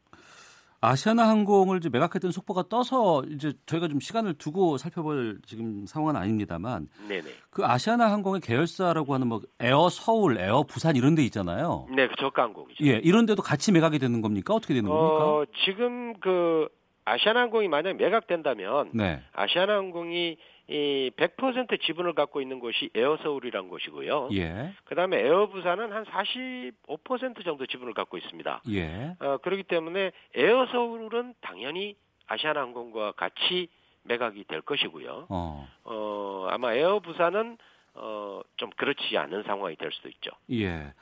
아시아나 0.81 1.27
항공을 1.27 1.77
이제 1.77 1.89
매각했던 1.89 2.31
속보가 2.31 2.63
떠서 2.69 3.23
이제 3.29 3.53
저희가 3.65 3.87
좀 3.87 3.99
시간을 3.99 4.35
두고 4.35 4.77
살펴볼 4.77 5.39
지금 5.45 5.85
상황은 5.85 6.15
아닙니다만 6.15 6.87
네네. 7.07 7.23
그 7.49 7.65
아시아나 7.65 8.11
항공의 8.11 8.41
계열사라고 8.41 9.13
하는 9.13 9.27
뭐 9.27 9.41
에어 9.59 9.89
서울, 9.89 10.39
에어 10.39 10.63
부산 10.63 10.95
이런 10.95 11.15
데 11.15 11.23
있잖아요. 11.23 11.87
네, 11.93 12.07
그 12.07 12.15
저가 12.17 12.43
항공이죠. 12.43 12.85
예, 12.85 13.01
이런 13.03 13.25
데도 13.25 13.41
같이 13.41 13.71
매각이 13.71 13.99
되는 13.99 14.21
겁니까? 14.21 14.53
어떻게 14.53 14.73
되는 14.73 14.89
겁니까? 14.89 15.25
어, 15.25 15.45
지금 15.65 16.13
그 16.19 16.67
아시아나 17.05 17.41
항공이 17.41 17.67
만약 17.67 17.97
매각된다면 17.97 18.91
네. 18.93 19.21
아시아나 19.33 19.75
항공이 19.75 20.37
이 20.69 21.11
100% 21.17 21.81
지분을 21.81 22.13
갖고 22.13 22.41
있는 22.41 22.59
곳이 22.59 22.91
에어서울이란 22.93 23.69
곳이고요. 23.69 24.29
예. 24.33 24.73
그다음에 24.85 25.17
에어부산은 25.17 25.91
한 25.91 26.05
45% 26.05 27.43
정도 27.43 27.65
지분을 27.65 27.95
갖고 27.95 28.17
있습니다. 28.17 28.61
예. 28.69 29.15
어, 29.19 29.37
그렇기 29.37 29.63
때문에 29.63 30.11
에어서울은 30.35 31.33
당연히 31.41 31.95
아시아나항공과 32.27 33.13
같이 33.13 33.67
매각이 34.03 34.43
될 34.45 34.61
것이고요. 34.61 35.25
어, 35.29 35.67
어 35.83 36.47
아마 36.51 36.73
에어부산은 36.73 37.57
어, 37.95 38.41
좀 38.57 38.69
그렇지 38.77 39.17
않은 39.17 39.43
상황이 39.43 39.75
될 39.75 39.91
수도 39.91 40.07
있죠. 40.09 40.31
예. 40.51 40.93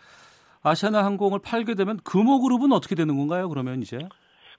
아시아나 0.63 1.03
항공을 1.03 1.39
팔게 1.43 1.75
되면 1.75 1.97
금호그룹은 1.97 2.71
어떻게 2.71 2.95
되는 2.95 3.17
건가요? 3.17 3.49
그러면 3.49 3.81
이제 3.81 3.99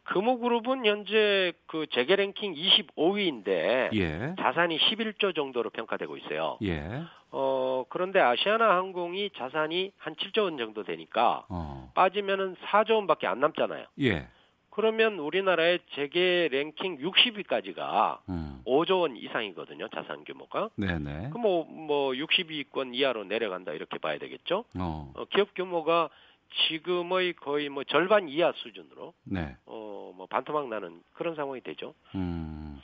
금호그룹은 0.09 0.87
현재 0.87 1.53
그 1.67 1.87
재계 1.91 2.17
랭킹 2.17 2.55
25위인데 2.55 3.95
예. 3.95 4.35
자산이 4.39 4.79
11조 4.79 5.35
정도로 5.35 5.71
평가되고 5.71 6.17
있어요. 6.17 6.59
예. 6.63 7.03
어 7.31 7.85
그런데 7.91 8.21
아시아나 8.21 8.77
항공이 8.77 9.31
자산이 9.37 9.93
한 9.99 10.15
7조 10.15 10.45
원 10.45 10.57
정도 10.57 10.83
되니까 10.83 11.45
어. 11.51 11.93
빠지면은 11.95 12.57
4조 12.67 12.93
원밖에 12.93 13.27
안 13.27 13.41
남잖아요. 13.41 13.85
예. 14.01 14.29
그러면 14.71 15.19
우리나라의 15.19 15.81
재계 15.95 16.49
랭킹 16.53 16.99
60위까지가 16.99 18.19
음. 18.29 18.63
5조 18.65 19.01
원 19.01 19.17
이상이거든요. 19.17 19.89
자산 19.89 20.25
규모가. 20.25 20.71
네네. 20.77 21.31
그뭐 21.31 21.65
뭐 21.65 22.13
60위권 22.13 22.95
이하로 22.95 23.25
내려간다 23.25 23.73
이렇게 23.73 23.99
봐야 23.99 24.19
되겠죠. 24.19 24.65
어. 24.79 25.13
어 25.15 25.25
기업 25.27 25.53
규모가 25.55 26.09
지금의 26.69 27.35
거의 27.35 27.69
뭐 27.69 27.85
절반 27.85 28.29
이하 28.29 28.53
수준으로 28.57 29.13
네. 29.25 29.57
어뭐 29.67 30.27
반토막 30.29 30.69
나는 30.69 31.03
그런 31.15 31.35
상황이 31.35 31.61
되죠. 31.61 31.95
음. 32.15 32.81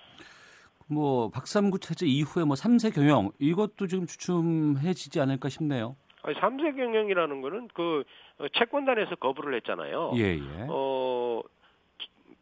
뭐 0.87 1.31
박삼구 1.31 1.79
체제 1.81 2.07
이후에 2.07 2.45
뭐 2.45 2.55
3세 2.57 2.95
경영 2.95 3.31
이것도 3.39 3.87
지금 3.87 4.07
주춤해지지 4.07 5.19
않을까 5.21 5.49
싶네요. 5.49 5.97
아니 6.23 6.37
3세 6.37 6.77
경영이라는 6.77 7.41
거는 7.41 7.69
그 7.75 8.05
채권단에서 8.59 9.17
거부를 9.17 9.55
했잖아요. 9.57 10.13
예, 10.17 10.35
예. 10.39 10.67
어 10.69 11.41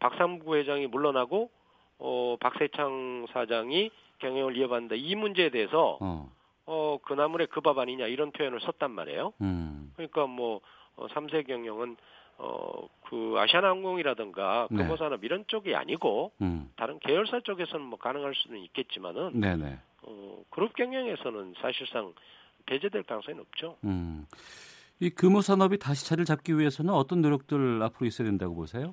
박삼구 0.01 0.57
회장이 0.57 0.89
물러나고 0.89 1.51
어 1.99 2.37
박세창 2.41 3.27
사장이 3.33 3.91
경영을 4.19 4.57
이어받는다. 4.57 4.97
이 4.97 5.15
문제에 5.15 5.51
대해서 5.51 5.99
어, 6.01 6.31
어 6.67 6.99
그나물에 7.05 7.47
그 7.47 7.61
밥 7.61 7.79
아니냐 7.79 8.07
이런 8.07 8.33
표현을 8.33 8.61
썼단 8.61 8.91
말이에요. 8.91 9.33
음. 9.41 9.93
그러니까 9.97 10.27
뭐 10.27 10.61
어, 10.97 11.07
3세 11.09 11.47
경영은 11.47 11.97
어, 12.39 12.89
그 13.09 13.35
아시아나 13.39 13.69
항공이라든가 13.69 14.69
금호산업 14.69 15.21
네. 15.21 15.27
이런 15.27 15.45
쪽이 15.47 15.75
아니고 15.75 16.33
음. 16.41 16.71
다른 16.77 16.99
계열사 16.99 17.41
쪽에서는 17.41 17.85
뭐 17.85 17.99
가능할 17.99 18.35
수는 18.35 18.59
있겠지만은 18.61 19.41
네네. 19.41 19.79
어, 20.03 20.43
그룹 20.51 20.75
경영에서는 20.75 21.55
사실상 21.61 22.13
배제될 22.67 23.05
가능성이 23.05 23.37
높죠. 23.37 23.77
음. 23.85 24.27
이 25.01 25.11
금호 25.11 25.41
산업이 25.41 25.79
다시 25.79 26.07
자리를 26.07 26.25
잡기 26.25 26.59
위해서는 26.59 26.93
어떤 26.95 27.23
노력들 27.23 27.83
앞으로 27.83 28.07
있어야 28.07 28.27
된다고 28.29 28.55
보세요? 28.55 28.93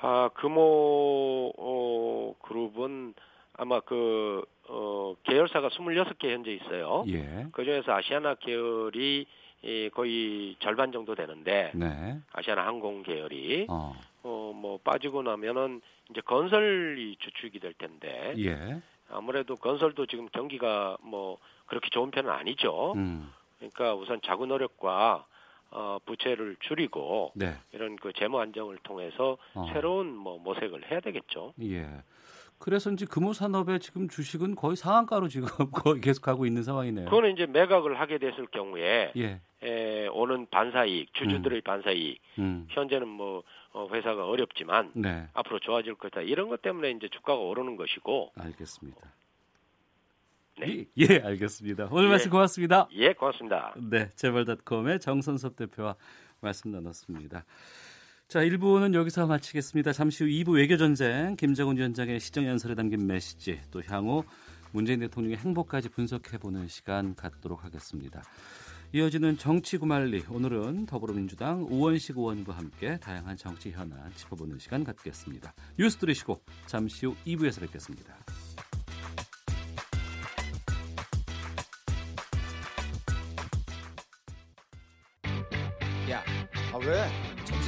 아 0.00 0.28
금호 0.34 1.52
어, 1.56 2.34
그룹은 2.42 3.14
아마 3.54 3.80
그 3.80 4.44
어, 4.68 5.14
계열사가 5.24 5.68
26개 5.68 6.30
현재 6.30 6.52
있어요. 6.52 7.04
예. 7.08 7.46
그 7.52 7.64
중에서 7.64 7.92
아시아나 7.92 8.34
계열이 8.34 9.26
이 9.62 9.90
거의 9.94 10.56
절반 10.58 10.90
정도 10.90 11.14
되는데 11.14 11.70
네. 11.74 12.18
아시아나 12.32 12.66
항공 12.66 13.02
계열이 13.02 13.66
어. 13.68 13.94
어, 14.24 14.52
뭐 14.54 14.78
빠지고 14.82 15.22
나면은 15.22 15.80
이제 16.10 16.20
건설이 16.20 17.16
주축이 17.20 17.60
될 17.60 17.72
텐데 17.74 18.34
예. 18.38 18.80
아무래도 19.08 19.54
건설도 19.54 20.06
지금 20.06 20.28
경기가 20.32 20.96
뭐 21.00 21.38
그렇게 21.66 21.88
좋은 21.90 22.10
편은 22.10 22.30
아니죠. 22.30 22.94
음. 22.96 23.32
그러니까 23.58 23.94
우선 23.94 24.20
자구 24.22 24.46
노력과 24.46 25.26
어, 25.70 25.98
부채를 26.04 26.56
줄이고 26.60 27.32
네. 27.34 27.54
이런 27.72 27.96
그 27.96 28.12
재무 28.12 28.40
안정을 28.40 28.78
통해서 28.82 29.38
어. 29.54 29.66
새로운 29.72 30.14
뭐 30.14 30.38
모색을 30.38 30.90
해야 30.90 31.00
되겠죠. 31.00 31.54
예. 31.62 31.88
그래서인지 32.62 33.06
금호산업의 33.06 33.80
지금 33.80 34.08
주식은 34.08 34.54
거의 34.54 34.76
상한가로 34.76 35.26
지금 35.26 35.48
거의 35.74 36.00
계속 36.00 36.22
가고 36.22 36.46
있는 36.46 36.62
상황이네요. 36.62 37.06
그거는 37.06 37.32
이제 37.32 37.44
매각을 37.44 37.98
하게 37.98 38.18
됐을 38.18 38.46
경우에 38.46 39.12
예. 39.16 39.40
에, 39.64 40.06
오는 40.06 40.46
반사이익, 40.48 41.12
주주들의 41.12 41.58
음. 41.58 41.62
반사이익, 41.64 42.20
음. 42.38 42.68
현재는 42.70 43.08
뭐 43.08 43.42
어, 43.72 43.88
회사가 43.92 44.28
어렵지만 44.28 44.92
네. 44.94 45.26
앞으로 45.34 45.58
좋아질 45.58 45.96
거다 45.96 46.20
이런 46.20 46.48
것 46.48 46.62
때문에 46.62 46.92
이제 46.92 47.08
주가가 47.08 47.40
오르는 47.40 47.74
것이고. 47.74 48.30
알겠습니다. 48.36 49.12
네. 50.60 50.86
예, 51.00 51.04
예 51.14 51.20
알겠습니다. 51.20 51.88
오늘 51.90 52.06
예. 52.06 52.10
말씀 52.10 52.30
고맙습니다. 52.30 52.86
예, 52.92 53.12
고맙습니다. 53.12 53.74
네, 53.90 54.08
재벌닷컴의 54.10 55.00
정선섭 55.00 55.56
대표와 55.56 55.96
말씀 56.40 56.70
나눴습니다. 56.70 57.44
자, 58.32 58.40
1부는 58.40 58.94
여기서 58.94 59.26
마치겠습니다. 59.26 59.92
잠시 59.92 60.24
후 60.24 60.30
2부 60.30 60.54
외교전쟁, 60.54 61.36
김정은 61.36 61.76
위원장의 61.76 62.18
시정연설에 62.18 62.74
담긴 62.74 63.06
메시지, 63.06 63.60
또 63.70 63.82
향후 63.86 64.24
문재인 64.70 65.00
대통령의 65.00 65.36
행보까지 65.36 65.90
분석해보는 65.90 66.66
시간 66.68 67.14
갖도록 67.14 67.62
하겠습니다. 67.62 68.22
이어지는 68.94 69.36
정치 69.36 69.76
구말리, 69.76 70.24
오늘은 70.30 70.86
더불어민주당 70.86 71.66
우원식 71.68 72.16
의원과 72.16 72.54
함께 72.54 72.96
다양한 72.96 73.36
정치 73.36 73.70
현안 73.70 74.10
짚어보는 74.16 74.58
시간 74.58 74.82
갖겠습니다. 74.82 75.52
뉴스 75.78 75.98
들으시고 75.98 76.40
잠시 76.64 77.04
후 77.04 77.14
2부에서 77.26 77.60
뵙겠습니다. 77.60 78.16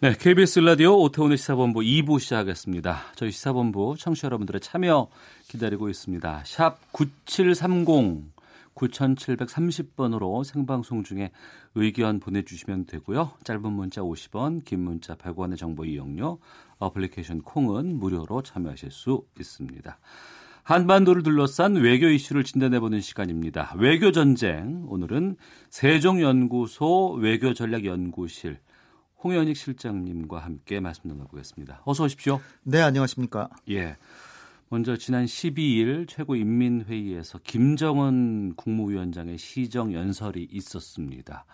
네, 0.00 0.14
KBS 0.16 0.60
라디오 0.60 0.96
오태훈의 1.00 1.36
시사본부 1.38 1.80
2부 1.80 2.20
시작하겠습니다. 2.20 3.00
저희 3.16 3.32
시사본부 3.32 3.96
청취자 3.98 4.26
여러분들의 4.26 4.60
참여 4.60 5.08
기다리고 5.48 5.88
있습니다. 5.88 6.42
샵 6.46 6.78
9730, 6.92 8.30
9730번으로 8.76 10.44
생방송 10.44 11.02
중에 11.02 11.32
의견 11.74 12.20
보내주시면 12.20 12.86
되고요. 12.86 13.32
짧은 13.42 13.72
문자 13.72 14.00
50원, 14.02 14.64
긴 14.64 14.84
문자 14.84 15.16
100원의 15.16 15.58
정보 15.58 15.84
이용료, 15.84 16.38
어플리케이션 16.78 17.42
콩은 17.42 17.98
무료로 17.98 18.42
참여하실 18.42 18.92
수 18.92 19.24
있습니다. 19.40 19.98
한반도를 20.62 21.24
둘러싼 21.24 21.74
외교 21.74 22.06
이슈를 22.06 22.44
진단해보는 22.44 23.00
시간입니다. 23.00 23.74
외교 23.76 24.12
전쟁, 24.12 24.84
오늘은 24.86 25.34
세종연구소 25.70 27.14
외교전략연구실 27.14 28.60
홍현익 29.22 29.56
실장님과 29.56 30.38
함께 30.38 30.78
말씀 30.80 31.08
나눠보겠습니다. 31.08 31.82
어서 31.84 32.04
오십시오. 32.04 32.40
네, 32.62 32.80
안녕하십니까. 32.80 33.50
예. 33.70 33.96
먼저 34.68 34.96
지난 34.96 35.24
12일 35.24 36.06
최고인민회의에서 36.08 37.38
김정은 37.42 38.54
국무위원장의 38.54 39.38
시정 39.38 39.92
연설이 39.92 40.46
있었습니다. 40.50 41.46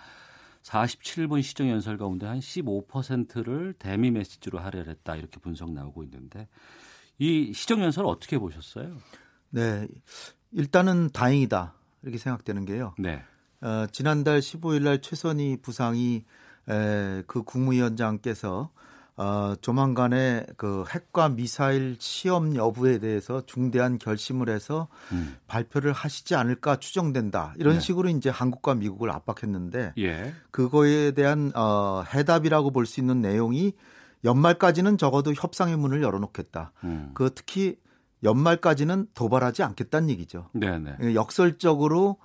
47분 0.62 1.42
시정 1.42 1.70
연설 1.70 1.96
가운데 1.96 2.26
한 2.26 2.40
15%를 2.40 3.74
대미 3.78 4.10
메시지로 4.10 4.58
할애했다 4.58 5.16
이렇게 5.16 5.38
분석 5.38 5.70
나오고 5.72 6.02
있는데 6.04 6.48
이 7.18 7.52
시정 7.54 7.82
연설 7.82 8.06
어떻게 8.06 8.38
보셨어요? 8.38 8.96
네, 9.50 9.86
일단은 10.52 11.10
다행이다 11.12 11.74
이렇게 12.02 12.18
생각되는 12.18 12.64
게요. 12.64 12.94
네. 12.98 13.22
어, 13.60 13.86
지난달 13.92 14.40
15일 14.40 14.82
날 14.82 15.00
최선희 15.00 15.58
부상이 15.62 16.24
에, 16.68 17.22
그 17.26 17.42
국무위원장께서 17.42 18.70
어, 19.16 19.54
조만간에 19.60 20.44
그 20.56 20.84
핵과 20.90 21.28
미사일 21.28 21.96
시험 22.00 22.56
여부에 22.56 22.98
대해서 22.98 23.46
중대한 23.46 23.98
결심을 23.98 24.48
해서 24.48 24.88
음. 25.12 25.36
발표를 25.46 25.92
하시지 25.92 26.34
않을까 26.34 26.76
추정된다. 26.76 27.54
이런 27.58 27.74
네. 27.74 27.80
식으로 27.80 28.08
이제 28.08 28.28
한국과 28.28 28.74
미국을 28.74 29.10
압박했는데 29.10 29.92
예. 29.98 30.34
그거에 30.50 31.12
대한 31.12 31.52
어, 31.54 32.02
해답이라고 32.12 32.72
볼 32.72 32.86
수 32.86 32.98
있는 33.00 33.20
내용이 33.20 33.74
연말까지는 34.24 34.98
적어도 34.98 35.32
협상의 35.32 35.76
문을 35.76 36.02
열어놓겠다. 36.02 36.72
음. 36.82 37.10
그 37.14 37.30
특히 37.34 37.76
연말까지는 38.24 39.08
도발하지 39.14 39.62
않겠다는 39.62 40.10
얘기죠. 40.10 40.48
네네. 40.54 40.96
네. 40.98 41.14
역설적으로 41.14 42.16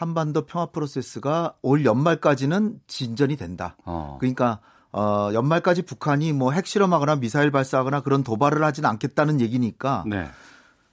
한반도 0.00 0.46
평화 0.46 0.64
프로세스가 0.64 1.56
올 1.60 1.84
연말까지는 1.84 2.80
진전이 2.86 3.36
된다. 3.36 3.76
어. 3.84 4.16
그러니까 4.18 4.60
어, 4.92 5.28
연말까지 5.34 5.82
북한이 5.82 6.32
뭐 6.32 6.52
핵실험하거나 6.52 7.16
미사일 7.16 7.50
발사하거나 7.50 8.00
그런 8.00 8.24
도발을 8.24 8.64
하지는 8.64 8.88
않겠다는 8.88 9.42
얘기니까 9.42 10.04
네. 10.06 10.26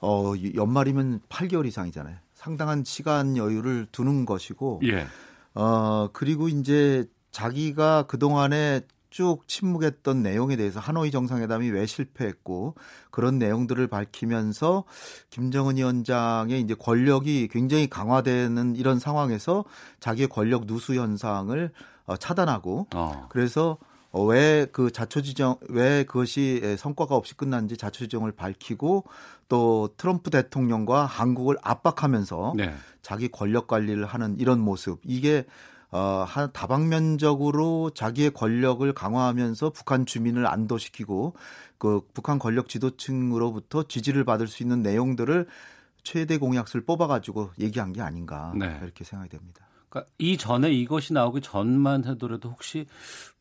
어, 0.02 0.34
연말이면 0.54 1.22
8개월 1.30 1.66
이상이잖아요. 1.68 2.18
상당한 2.34 2.84
시간 2.84 3.38
여유를 3.38 3.88
두는 3.94 4.26
것이고 4.26 4.82
예. 4.84 5.08
어, 5.56 6.10
그리고 6.12 6.50
이제 6.50 7.06
자기가 7.32 8.08
그동안에 8.08 8.82
쭉 9.18 9.48
침묵했던 9.48 10.22
내용에 10.22 10.58
대해서 10.58 10.80
하노이 10.80 11.10
정상회담이 11.10 11.72
왜 11.72 11.88
실패했고 11.88 12.76
그런 13.10 13.40
내용들을 13.40 13.88
밝히면서 13.88 14.84
김정은 15.32 15.78
위원장의 15.78 16.62
이제 16.62 16.76
권력이 16.76 17.48
굉장히 17.48 17.90
강화되는 17.90 18.76
이런 18.76 19.00
상황에서 19.00 19.66
자기의 20.00 20.28
권력 20.28 20.68
누수 20.68 20.94
현상을 20.94 21.72
어, 22.06 22.16
차단하고 22.16 22.90
어. 22.94 23.26
그래서 23.30 23.80
어, 24.12 24.24
왜그 24.24 24.92
자초지정 24.92 25.58
왜 25.70 26.04
그것이 26.04 26.76
성과가 26.78 27.16
없이 27.16 27.34
끝난지 27.36 27.76
자초지정을 27.76 28.34
밝히고 28.34 29.06
또 29.50 29.90
트럼프 29.98 30.30
대통령과 30.30 31.08
한국을 31.08 31.58
압박하면서 31.64 32.54
네. 32.56 32.72
자기 33.02 33.30
권력 33.30 33.66
관리를 33.66 34.06
하는 34.06 34.40
이런 34.40 34.60
모습 34.60 35.00
이게 35.04 35.48
어, 35.92 36.26
한 36.28 36.52
다방면적으로 36.52 37.92
자기의 37.92 38.32
권력을 38.32 38.92
강화하면서 38.94 39.70
북한 39.70 40.06
주민을 40.06 40.46
안도시키고 40.46 41.34
그 41.78 42.02
북한 42.14 42.40
권력 42.40 42.68
지도층으로부터 42.68 43.84
지지를 43.84 44.26
받을 44.26 44.48
수 44.48 44.64
있는 44.64 44.82
내용들을 44.82 45.48
최대 46.04 46.38
공약수를 46.38 46.86
뽑아가지고 46.86 47.52
얘기한 47.60 47.94
게 47.94 48.02
아닌가 48.02 48.54
네. 48.56 48.80
이렇게 48.82 49.04
생각이 49.04 49.30
됩니다. 49.30 49.67
그러니까 49.90 50.12
이 50.18 50.38
전에 50.38 50.72
이것이 50.72 51.14
나오기 51.14 51.42
전만 51.42 52.04
하더라도 52.04 52.50
혹시 52.50 52.86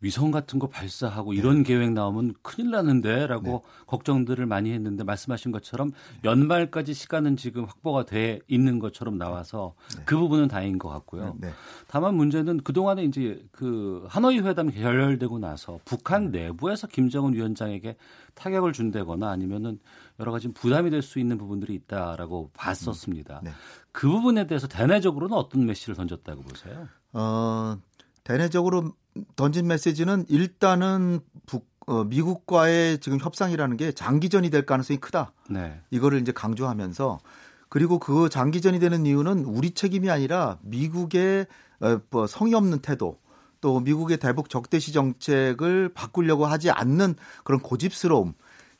위성 0.01 0.31
같은 0.31 0.59
거 0.59 0.69
발사하고 0.69 1.33
네. 1.33 1.39
이런 1.39 1.63
계획 1.63 1.93
나오면 1.93 2.35
큰일 2.43 2.71
나는데라고 2.71 3.47
네. 3.47 3.61
걱정들을 3.87 4.47
많이 4.47 4.73
했는데 4.73 5.03
말씀하신 5.05 5.53
것처럼 5.53 5.91
연말까지 6.23 6.95
시간은 6.95 7.37
지금 7.37 7.65
확보가 7.65 8.05
돼 8.05 8.41
있는 8.47 8.79
것처럼 8.79 9.19
나와서 9.19 9.75
네. 9.97 10.03
그 10.05 10.17
부분은 10.17 10.49
다행인 10.49 10.79
것 10.79 10.89
같고요. 10.89 11.37
네. 11.41 11.51
다만 11.89 12.15
문제는 12.15 12.59
그 12.63 12.73
동안에 12.73 13.05
이제 13.05 13.45
그 13.51 14.05
하노이 14.09 14.41
회담 14.41 14.71
결렬되고 14.71 15.39
나서 15.39 15.81
북한 15.85 16.31
네. 16.31 16.47
내부에서 16.47 16.87
김정은 16.87 17.35
위원장에게 17.35 17.97
타격을 18.35 18.73
준다거나 18.73 19.31
아니면은 19.31 19.81
여러 20.19 20.33
가지 20.33 20.49
부담이 20.49 20.91
될 20.91 21.03
수 21.03 21.19
있는 21.19 21.39
부분들이 21.39 21.75
있다라고 21.75 22.51
봤었습니다. 22.55 23.41
네. 23.45 23.51
그 23.93 24.09
부분에 24.09 24.47
대해서 24.47 24.67
대내적으로는 24.67 25.37
어떤 25.37 25.67
메시지를 25.67 25.95
던졌다고 25.95 26.43
보세요? 26.43 26.89
어, 27.13 27.77
대내적으로 28.25 28.93
던진 29.37 29.67
메시지는 29.67 30.25
일단은 30.29 31.21
북, 31.47 31.69
어, 31.87 32.05
미국과의 32.05 32.99
지금 33.01 33.19
협상이라는 33.21 33.77
게 33.77 33.93
장기전이 33.93 34.51
될 34.51 34.67
가능성이 34.67 34.99
크다. 34.99 35.33
네. 35.49 35.81
이거를 35.91 36.21
이제 36.21 36.33
강조하면서 36.33 37.21
그리고 37.69 37.99
그 37.99 38.29
장기전이 38.29 38.79
되는 38.79 39.07
이유는 39.07 39.45
우리 39.45 39.73
책임이 39.73 40.11
아니라 40.11 40.59
미국의 40.63 41.47
어, 41.81 42.01
뭐 42.11 42.27
성의 42.27 42.55
없는 42.55 42.81
태도 42.81 43.19
또 43.61 43.81
미국의 43.81 44.19
대북 44.19 44.49
적대시 44.51 44.93
정책을 44.93 45.91
바꾸려고 45.95 46.47
하지 46.47 46.71
않는 46.71 47.15
그런 47.45 47.61
고집스러움 47.61 48.35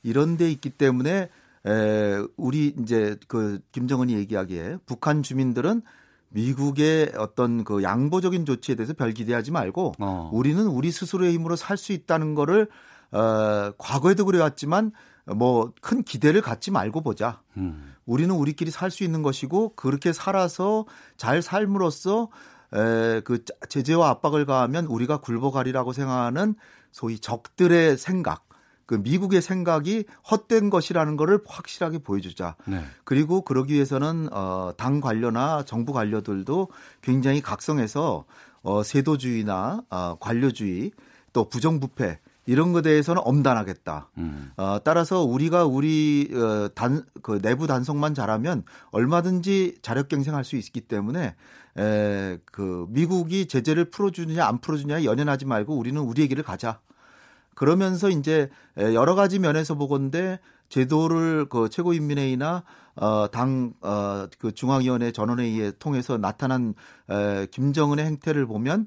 이런 0.07 0.37
데 0.37 0.51
있기 0.51 0.71
때문에 0.71 1.29
에, 1.67 2.19
우리 2.37 2.75
이제 2.81 3.17
그 3.27 3.59
김정은이 3.73 4.15
얘기하기에 4.15 4.79
북한 4.87 5.23
주민들은 5.23 5.83
미국의 6.29 7.13
어떤 7.19 7.65
그 7.65 7.83
양보적인 7.83 8.45
조치에 8.47 8.75
대해서 8.77 8.93
별 8.93 9.13
기대하지 9.13 9.51
말고 9.51 9.95
어. 9.99 10.31
우리는 10.33 10.65
우리 10.67 10.91
스스로의 10.93 11.33
힘으로 11.35 11.57
살 11.57 11.77
수 11.77 11.93
있다는 11.93 12.35
거를 12.35 12.69
어, 13.13 13.73
과거에도 13.79 14.25
그래왔지만 14.25 14.93
뭐 15.37 15.73
큰 15.81 16.03
기대를 16.05 16.41
갖지 16.41 16.71
말고 16.71 17.01
보자. 17.01 17.41
음. 17.57 17.95
우리는 18.05 18.33
우리끼리 18.33 18.71
살 18.71 18.91
수 18.93 19.03
있는 19.03 19.23
것이고 19.23 19.75
그렇게 19.75 20.13
살아서 20.13 20.85
잘 21.17 21.43
삶으로써 21.43 22.29
에, 22.73 23.21
그 23.25 23.45
제재와 23.69 24.09
압박을 24.11 24.47
가하면 24.47 24.87
우리가 24.87 25.17
굴복하리라고 25.19 25.93
생각하는 25.93 26.55
소위 26.93 27.19
적들의 27.19 27.97
생각 27.99 28.46
그 28.87 28.95
미국의 28.95 29.43
생각이 29.43 30.05
헛된 30.31 30.71
것이라는 30.71 31.17
것을 31.17 31.41
확실하게 31.45 31.99
보여주자. 31.99 32.57
네. 32.67 32.83
그리고 33.05 33.43
그러기 33.43 33.75
위해서는 33.75 34.29
어, 34.33 34.73
당 34.77 35.01
관료나 35.01 35.65
정부 35.65 35.93
관료들도 35.93 36.69
굉장히 37.03 37.41
각성해서 37.43 38.25
어, 38.63 38.83
세도주의나 38.83 39.83
어, 39.91 40.17
관료주의 40.19 40.93
또 41.33 41.49
부정부패 41.49 42.21
이런 42.47 42.73
것에 42.73 42.83
대해서는 42.83 43.23
엄단하겠다. 43.25 44.11
음. 44.19 44.53
어, 44.57 44.79
따라서 44.85 45.23
우리가 45.23 45.65
우리 45.65 46.31
어, 46.33 46.69
단, 46.75 47.05
그 47.23 47.41
내부 47.43 47.67
단속만 47.67 48.15
잘하면 48.15 48.63
얼마든지 48.93 49.79
자력갱생할 49.83 50.45
수 50.45 50.55
있기 50.57 50.83
때문에 50.83 51.35
에, 51.79 52.39
그 52.45 52.87
미국이 52.91 53.47
제재를 53.47 53.91
풀어주느냐 53.91 54.47
안 54.47 54.61
풀어주느냐 54.61 55.05
연연하지 55.05 55.45
말고 55.45 55.77
우리는 55.77 56.01
우리의 56.01 56.29
길을 56.29 56.45
가자. 56.45 56.79
그러면서 57.57 58.11
이제 58.11 58.49
여러 58.77 59.17
가지 59.17 59.41
면에서 59.41 59.75
보건데 59.75 60.39
제도를 60.69 61.47
그 61.49 61.69
최고인민회의나 61.69 62.63
어, 62.97 63.27
당, 63.31 63.73
어, 63.81 64.27
그 64.39 64.53
중앙위원회 64.53 65.11
전원회의에 65.11 65.73
통해서 65.79 66.17
나타난 66.19 66.75
에, 67.11 67.47
김정은의 67.47 68.05
행태를 68.05 68.47
보면 68.47 68.87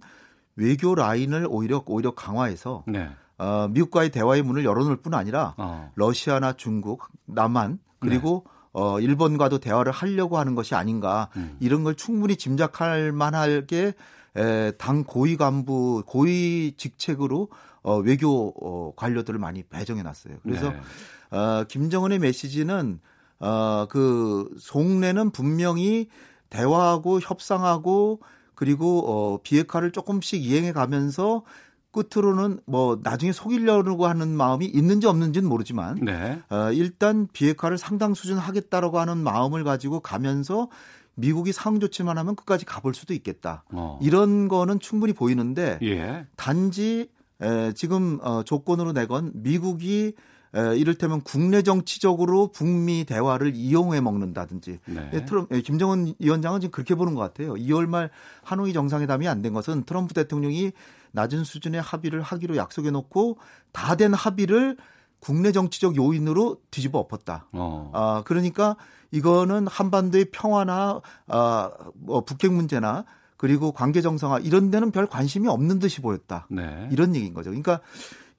외교 0.56 0.96
라인을 0.96 1.48
오히려 1.50 1.84
오히려 1.86 2.12
강화해서 2.12 2.84
네. 2.88 3.10
어, 3.38 3.68
미국과의 3.70 4.10
대화의 4.12 4.44
문을 4.44 4.66
열어놓을 4.66 4.98
뿐 4.98 5.14
아니라 5.14 5.56
어. 5.58 5.92
러시아나 5.96 6.54
중국, 6.54 7.08
남한 7.26 7.80
그리고 8.00 8.46
네. 8.46 8.52
어, 8.74 9.00
일본과도 9.00 9.60
대화를 9.60 9.92
하려고 9.92 10.38
하는 10.38 10.54
것이 10.56 10.76
아닌가 10.76 11.30
음. 11.36 11.58
이런 11.60 11.84
걸 11.84 11.96
충분히 11.96 12.36
짐작할 12.36 13.12
만하게 13.12 13.94
에, 14.36 14.72
당 14.78 15.04
고위 15.04 15.38
간부 15.38 16.04
고위 16.06 16.74
직책으로 16.78 17.50
어, 17.82 17.98
외교 17.98 18.54
어, 18.62 18.94
관료들을 18.96 19.40
많이 19.40 19.64
배정해 19.64 20.04
놨어요. 20.04 20.38
그래서 20.44 20.72
네. 20.72 21.38
어, 21.38 21.64
김정은의 21.68 22.20
메시지는 22.20 23.00
어, 23.40 23.88
그 23.90 24.50
속내는 24.60 25.32
분명히 25.32 26.10
대화하고 26.50 27.20
협상하고 27.22 28.22
그리고 28.56 29.04
어, 29.08 29.40
비핵화를 29.42 29.92
조금씩 29.92 30.44
이행해 30.44 30.74
가면서 30.74 31.44
끝으로는 31.92 32.60
뭐 32.66 33.00
나중에 33.02 33.32
속이려고 33.32 34.06
하는 34.06 34.30
마음이 34.36 34.66
있는지 34.66 35.08
없는지는 35.08 35.48
모르지만 35.48 35.96
네. 36.04 36.42
어, 36.50 36.72
일단 36.72 37.28
비핵화를 37.32 37.78
상당 37.78 38.14
수준 38.14 38.38
하겠다라고 38.38 39.00
하는 39.00 39.18
마음을 39.18 39.64
가지고 39.64 40.02
가면서 40.02 40.70
미국이 41.20 41.52
상응 41.52 41.80
조치만 41.80 42.18
하면 42.18 42.36
끝까지 42.36 42.66
가볼 42.66 42.94
수도 42.94 43.14
있겠다. 43.14 43.64
어. 43.72 44.00
이런 44.02 44.48
거는 44.48 44.80
충분히 44.80 45.14
보이는데 45.14 45.80
예. 45.84 46.26
단지 46.36 47.10
에, 47.42 47.72
지금 47.74 48.20
어, 48.22 48.44
조건으로 48.44 48.92
내건 48.94 49.32
미국이 49.36 50.14
에, 50.56 50.78
이를테면 50.78 51.22
국내 51.22 51.62
정치적으로 51.62 52.48
북미 52.52 53.06
대화를 53.06 53.54
이용해 53.56 54.02
먹는다든지 54.02 54.80
네. 54.86 55.10
예, 55.14 55.26
트럼, 55.26 55.48
예, 55.52 55.62
김정은 55.62 56.16
위원장은 56.20 56.60
지금 56.60 56.72
그렇게 56.72 56.96
보는 56.96 57.14
것 57.16 57.22
같아요. 57.22 57.54
2월 57.54 57.86
말 57.88 58.10
하노이 58.44 58.74
정상회담이 58.74 59.28
안 59.28 59.42
된 59.42 59.54
것은 59.54 59.84
트럼프 59.84 60.14
대통령이 60.14 60.72
낮은 61.12 61.44
수준의 61.44 61.82
합의를 61.82 62.22
하기로 62.22 62.56
약속해 62.58 62.92
놓고 62.92 63.38
다 63.72 63.96
된 63.96 64.14
합의를 64.14 64.76
국내 65.20 65.52
정치적 65.52 65.96
요인으로 65.96 66.58
뒤집어 66.72 67.00
엎었다. 67.00 67.48
어. 67.52 67.92
아, 67.94 68.24
그러니까 68.26 68.76
이거는 69.12 69.68
한반도의 69.68 70.26
평화나 70.32 71.02
아, 71.28 71.72
뭐 71.96 72.22
북핵 72.22 72.52
문제나 72.54 73.06
그리고 73.38 73.72
관계 73.72 74.02
정상화 74.02 74.40
이런 74.40 74.70
데는 74.70 74.92
별 74.92 75.08
관심이 75.08 75.48
없는 75.48 75.80
듯이 75.80 76.02
보였다. 76.02 76.46
네. 76.50 76.90
이런 76.92 77.16
얘기인 77.16 77.34
거죠. 77.34 77.50
그러니까 77.50 77.80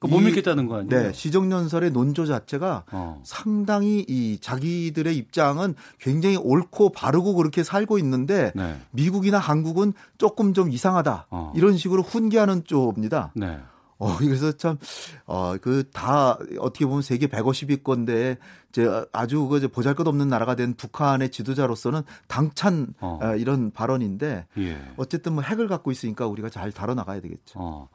못 0.09 0.21
믿겠다는 0.21 0.67
거 0.67 0.79
아니에요? 0.79 0.89
네, 0.89 1.13
시정연설의 1.13 1.91
논조 1.91 2.25
자체가 2.25 2.85
어. 2.91 3.21
상당히 3.25 4.05
이 4.09 4.39
자기들의 4.41 5.15
입장은 5.15 5.75
굉장히 5.99 6.37
옳고 6.37 6.93
바르고 6.93 7.35
그렇게 7.35 7.63
살고 7.63 7.99
있는데 7.99 8.53
네. 8.55 8.79
미국이나 8.93 9.39
한국은 9.39 9.93
조금 10.17 10.55
좀 10.55 10.71
이상하다 10.71 11.27
어. 11.31 11.53
이런 11.55 11.77
식으로 11.77 12.03
훈계하는 12.03 12.65
쪽입니다. 12.65 13.33
네. 13.35 13.59
어, 14.01 14.17
그래서 14.17 14.51
참, 14.53 14.79
어, 15.27 15.57
그, 15.61 15.89
다, 15.93 16.39
어떻게 16.59 16.87
보면 16.87 17.03
세계 17.03 17.27
150위권데, 17.27 18.39
이제 18.71 19.05
아주 19.13 19.47
그 19.47 19.69
보잘 19.69 19.95
것 19.95 20.09
없는 20.09 20.29
나라가 20.29 20.57
된 20.57 20.75
북한의 20.75 21.31
지도자로서는 21.31 22.03
당찬, 22.27 22.95
어. 23.01 23.19
어. 23.23 23.37
이런 23.37 23.71
발언인데, 23.71 24.47
예. 24.59 24.79
어쨌든 24.97 25.35
뭐 25.35 25.43
핵을 25.43 25.69
갖고 25.69 25.93
있으니까 25.93 26.27
우리가 26.27 26.49
잘 26.49 26.73
다뤄나가야 26.73 27.21
되겠죠. 27.21 27.61
어. 27.61 27.89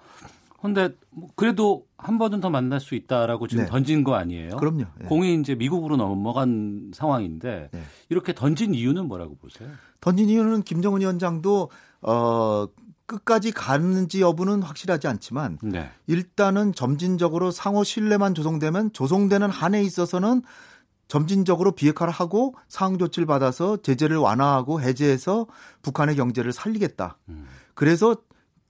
근데 0.62 0.90
뭐 1.12 1.30
그래도 1.36 1.86
한 1.96 2.18
번은 2.18 2.40
더 2.40 2.50
만날 2.50 2.80
수 2.80 2.96
있다라고 2.96 3.48
지금 3.48 3.66
네. 3.66 3.70
던진 3.70 4.04
거 4.04 4.16
아니에요? 4.16 4.58
그럼요. 4.58 4.86
네. 4.98 5.06
공이 5.08 5.36
이제 5.36 5.54
미국으로 5.54 5.96
넘어간 5.96 6.92
상황인데 6.92 7.70
네. 7.72 7.84
이렇게 8.10 8.34
던진 8.34 8.74
이유는 8.74 9.08
뭐라고 9.08 9.36
보세요? 9.36 9.70
던진 10.02 10.28
이유는 10.28 10.64
김정은 10.64 11.02
위원장도 11.02 11.70
어 12.02 12.68
끝까지 13.06 13.52
가는지 13.52 14.22
여부는 14.22 14.64
확실하지 14.64 15.08
않지만 15.08 15.60
네. 15.62 15.92
일단은 16.08 16.74
점진적으로 16.74 17.52
상호 17.52 17.84
신뢰만 17.84 18.34
조성되면 18.34 18.94
조성되는 18.94 19.50
한에 19.50 19.84
있어서는 19.84 20.42
점진적으로 21.08 21.74
비핵화를 21.74 22.12
하고 22.12 22.56
상황 22.68 22.98
조치를 22.98 23.28
받아서 23.28 23.78
제재를 23.78 24.18
완화하고 24.18 24.82
해제해서 24.82 25.46
북한의 25.84 26.16
경제를 26.16 26.52
살리겠다. 26.52 27.18
음. 27.30 27.46
그래서 27.76 28.16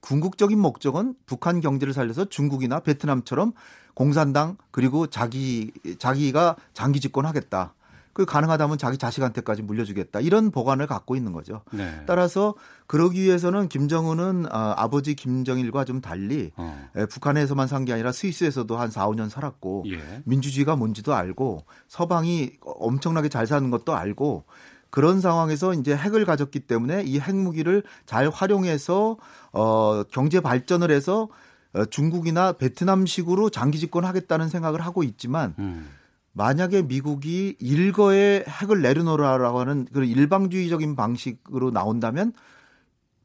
궁극적인 0.00 0.58
목적은 0.58 1.14
북한 1.24 1.60
경제를 1.60 1.94
살려서 1.94 2.26
중국이나 2.26 2.80
베트남처럼 2.80 3.52
공산당 3.94 4.56
그리고 4.70 5.06
자기 5.06 5.72
자기가 5.98 6.56
장기 6.74 7.00
집권하겠다. 7.00 7.74
그 8.16 8.24
가능하다면 8.24 8.78
자기 8.78 8.96
자식한테까지 8.96 9.60
물려주겠다 9.60 10.20
이런 10.20 10.50
보관을 10.50 10.86
갖고 10.86 11.16
있는 11.16 11.32
거죠. 11.34 11.60
네. 11.70 12.02
따라서 12.06 12.54
그러기 12.86 13.20
위해서는 13.22 13.68
김정은은 13.68 14.46
아, 14.50 14.72
아버지 14.78 15.14
김정일과 15.14 15.84
좀 15.84 16.00
달리 16.00 16.50
어. 16.56 16.88
에, 16.96 17.04
북한에서만 17.04 17.68
산 17.68 17.84
게 17.84 17.92
아니라 17.92 18.12
스위스에서도 18.12 18.74
한 18.74 18.90
4, 18.90 19.06
5년 19.08 19.28
살았고 19.28 19.84
예. 19.88 20.22
민주주의가 20.24 20.76
뭔지도 20.76 21.14
알고 21.14 21.64
서방이 21.88 22.52
엄청나게 22.62 23.28
잘 23.28 23.46
사는 23.46 23.70
것도 23.70 23.94
알고 23.94 24.44
그런 24.88 25.20
상황에서 25.20 25.74
이제 25.74 25.94
핵을 25.94 26.24
가졌기 26.24 26.60
때문에 26.60 27.02
이 27.02 27.20
핵무기를 27.20 27.82
잘 28.06 28.30
활용해서 28.30 29.18
어 29.52 30.02
경제 30.10 30.40
발전을 30.40 30.90
해서 30.90 31.28
어, 31.74 31.84
중국이나 31.84 32.52
베트남식으로 32.52 33.50
장기 33.50 33.78
집권하겠다는 33.78 34.48
생각을 34.48 34.80
하고 34.80 35.02
있지만 35.02 35.54
음. 35.58 35.90
만약에 36.36 36.82
미국이 36.82 37.56
일거에 37.58 38.44
핵을 38.46 38.82
내려놓으라고 38.82 39.58
하는 39.58 39.86
그런 39.86 40.06
일방주의적인 40.06 40.94
방식으로 40.94 41.70
나온다면 41.70 42.34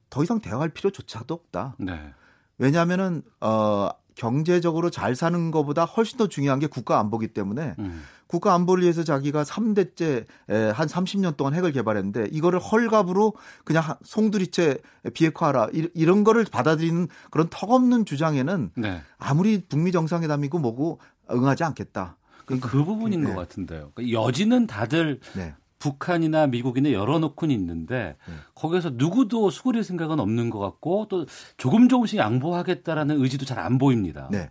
더 0.10 0.24
이상 0.24 0.40
대화할 0.40 0.70
필요조차도 0.70 1.34
없다. 1.34 1.76
네. 1.78 2.14
왜냐하면은 2.58 3.22
어 3.42 3.90
경제적으로 4.16 4.90
잘 4.90 5.16
사는 5.18 5.52
것보다 5.52 5.84
훨씬 5.84 6.18
더 6.18 6.28
중요한 6.28 6.60
게 6.60 6.68
국가 6.68 7.00
안보기 7.00 7.30
때문에 7.30 7.76
음. 7.80 8.02
국가 8.28 8.54
안보를 8.54 8.84
위해서 8.84 9.04
자기가 9.04 9.44
3대째 9.44 10.26
한 10.74 10.88
30년 10.88 11.36
동안 11.36 11.54
핵을 11.54 11.74
개발했는데 11.74 12.30
이거를 12.32 12.60
헐갑으로 12.60 13.34
그냥 13.66 13.84
송두리째 14.04 14.78
비핵화하라 15.14 15.68
이런 15.94 16.24
거를 16.24 16.46
받아들이는 16.50 17.10
그런 17.30 17.50
턱없는 17.50 18.06
주장에는 18.06 18.72
네. 18.76 19.02
아무리 19.18 19.66
북미 19.68 19.92
정상회담이고 19.92 20.60
뭐고 20.60 21.02
응하지 21.30 21.66
않겠다. 21.66 22.16
그러니까 22.60 22.70
그 22.70 22.84
부분인 22.84 23.22
네. 23.22 23.30
것 23.30 23.36
같은데요. 23.36 23.92
그러니까 23.94 24.22
여지는 24.22 24.68
다들 24.68 25.20
네. 25.36 25.54
북한이나 25.80 26.48
미국이나 26.48 26.92
열어놓고는 26.92 27.54
있는데 27.56 28.16
네. 28.28 28.34
거기서 28.56 28.92
누구도 28.94 29.50
수그릴 29.50 29.84
생각은 29.84 30.20
없는 30.20 30.50
것 30.50 30.60
같고 30.60 31.08
또 31.10 31.26
조금 31.58 31.90
조금씩 31.90 32.20
양보하겠다라는 32.20 33.22
의지도 33.22 33.46
잘 33.46 33.60
안 33.60 33.78
보입니다. 33.78 34.28
네. 34.32 34.50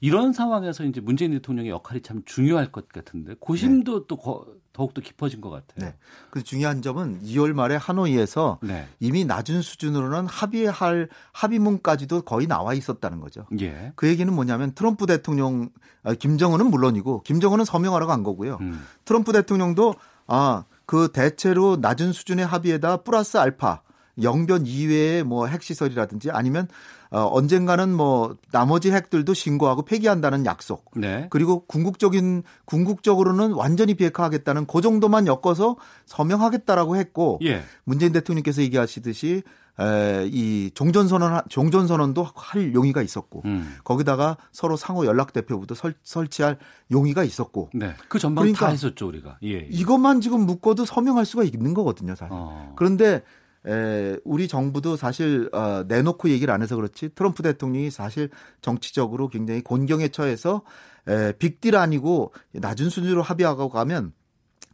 이런 0.00 0.32
상황에서 0.32 0.84
이제 0.84 1.00
문재인 1.00 1.30
대통령의 1.32 1.70
역할이 1.70 2.00
참 2.02 2.22
중요할 2.24 2.72
것 2.72 2.88
같은데 2.88 3.34
고심도 3.38 4.00
네. 4.00 4.04
또 4.08 4.16
거, 4.16 4.46
더욱더 4.72 5.00
깊어진 5.00 5.40
것 5.40 5.50
같아요. 5.50 5.90
네. 5.90 5.94
그 6.30 6.42
중요한 6.42 6.80
점은 6.80 7.20
2월 7.22 7.52
말에 7.52 7.76
하노이에서 7.76 8.58
네. 8.62 8.88
이미 9.00 9.24
낮은 9.24 9.62
수준으로는 9.62 10.26
합의할 10.26 11.08
합의문까지도 11.32 12.22
거의 12.22 12.46
나와 12.46 12.74
있었다는 12.74 13.20
거죠. 13.20 13.46
예. 13.60 13.92
그 13.96 14.08
얘기는 14.08 14.32
뭐냐면 14.32 14.72
트럼프 14.72 15.06
대통령 15.06 15.70
아, 16.02 16.14
김정은은 16.14 16.66
물론이고 16.70 17.22
김정은은 17.22 17.64
서명하러 17.64 18.06
간 18.06 18.22
거고요. 18.22 18.58
음. 18.60 18.84
트럼프 19.04 19.32
대통령도 19.32 19.94
아, 20.26 20.64
그 20.86 21.10
대체로 21.12 21.76
낮은 21.76 22.12
수준의 22.12 22.46
합의에다 22.46 22.98
플러스 22.98 23.36
알파 23.36 23.82
영변 24.22 24.66
이외의 24.66 25.24
뭐 25.24 25.46
핵시설이라든지 25.46 26.30
아니면 26.30 26.68
어, 27.10 27.28
언젠가는 27.32 27.92
뭐 27.92 28.36
나머지 28.52 28.92
핵들도 28.92 29.34
신고하고 29.34 29.82
폐기한다는 29.82 30.46
약속. 30.46 30.90
네. 30.94 31.26
그리고 31.30 31.64
궁극적인 31.66 32.44
궁극적으로는 32.66 33.52
완전히 33.52 33.94
비핵화하겠다는 33.94 34.66
그 34.66 34.80
정도만 34.80 35.26
엮어서 35.26 35.76
서명하겠다라고 36.06 36.96
했고 36.96 37.40
예. 37.42 37.62
문재인 37.84 38.12
대통령께서 38.12 38.62
얘기하시듯이 38.62 39.42
에, 39.80 40.28
이 40.30 40.70
종전선언 40.74 41.42
종전선언도 41.48 42.28
할 42.34 42.74
용의가 42.74 43.02
있었고 43.02 43.42
음. 43.46 43.76
거기다가 43.82 44.36
서로 44.52 44.76
상호 44.76 45.06
연락 45.06 45.32
대표부도 45.32 45.74
설, 45.74 45.94
설치할 46.02 46.58
용의가 46.90 47.24
있었고 47.24 47.70
네. 47.72 47.94
그 48.08 48.18
전방 48.18 48.42
그러니까 48.42 48.66
다 48.66 48.72
했었죠 48.72 49.08
우리가 49.08 49.38
예, 49.42 49.52
예. 49.52 49.68
이것만 49.70 50.20
지금 50.20 50.40
묶어도 50.40 50.84
서명할 50.84 51.24
수가 51.24 51.44
있는 51.44 51.72
거거든요 51.72 52.14
사실 52.14 52.28
어. 52.32 52.74
그런데 52.76 53.22
에, 53.66 54.16
우리 54.24 54.48
정부도 54.48 54.96
사실 54.96 55.48
어, 55.52 55.84
내놓고 55.86 56.30
얘기를 56.30 56.52
안 56.52 56.62
해서 56.62 56.76
그렇지 56.76 57.10
트럼프 57.14 57.42
대통령이 57.42 57.90
사실 57.90 58.30
정치적으로 58.62 59.28
굉장히 59.28 59.62
곤경에 59.62 60.08
처해서 60.08 60.62
에, 61.08 61.32
빅딜 61.32 61.76
아니고 61.76 62.32
낮은 62.52 62.88
수준으로 62.90 63.22
합의하고 63.22 63.68
가면 63.68 64.12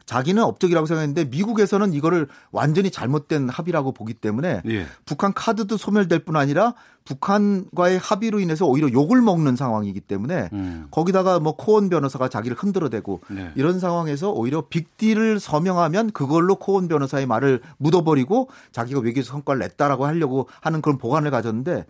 자기는 0.06 0.40
업적이라고 0.42 0.86
생각했는데 0.86 1.24
미국에서는 1.24 1.92
이거를 1.92 2.28
완전히 2.52 2.90
잘못된 2.90 3.48
합의라고 3.48 3.92
보기 3.92 4.14
때문에 4.14 4.62
예. 4.66 4.86
북한 5.04 5.34
카드도 5.34 5.76
소멸될 5.76 6.20
뿐 6.20 6.36
아니라 6.36 6.74
북한과의 7.04 7.98
합의로 7.98 8.38
인해서 8.40 8.66
오히려 8.66 8.90
욕을 8.92 9.20
먹는 9.20 9.56
상황이기 9.56 10.00
때문에 10.00 10.48
음. 10.52 10.86
거기다가 10.90 11.40
뭐 11.40 11.56
코온 11.56 11.88
변호사가 11.88 12.28
자기를 12.28 12.56
흔들어대고 12.56 13.20
네. 13.30 13.50
이런 13.56 13.80
상황에서 13.80 14.30
오히려 14.30 14.66
빅딜을 14.68 15.40
서명하면 15.40 16.12
그걸로 16.12 16.56
코온 16.56 16.88
변호사의 16.88 17.26
말을 17.26 17.60
묻어버리고 17.78 18.48
자기가 18.72 19.00
외교적 19.00 19.32
성과를 19.32 19.60
냈다라고 19.60 20.06
하려고 20.06 20.48
하는 20.60 20.82
그런 20.82 20.98
보관을 20.98 21.30
가졌는데 21.30 21.84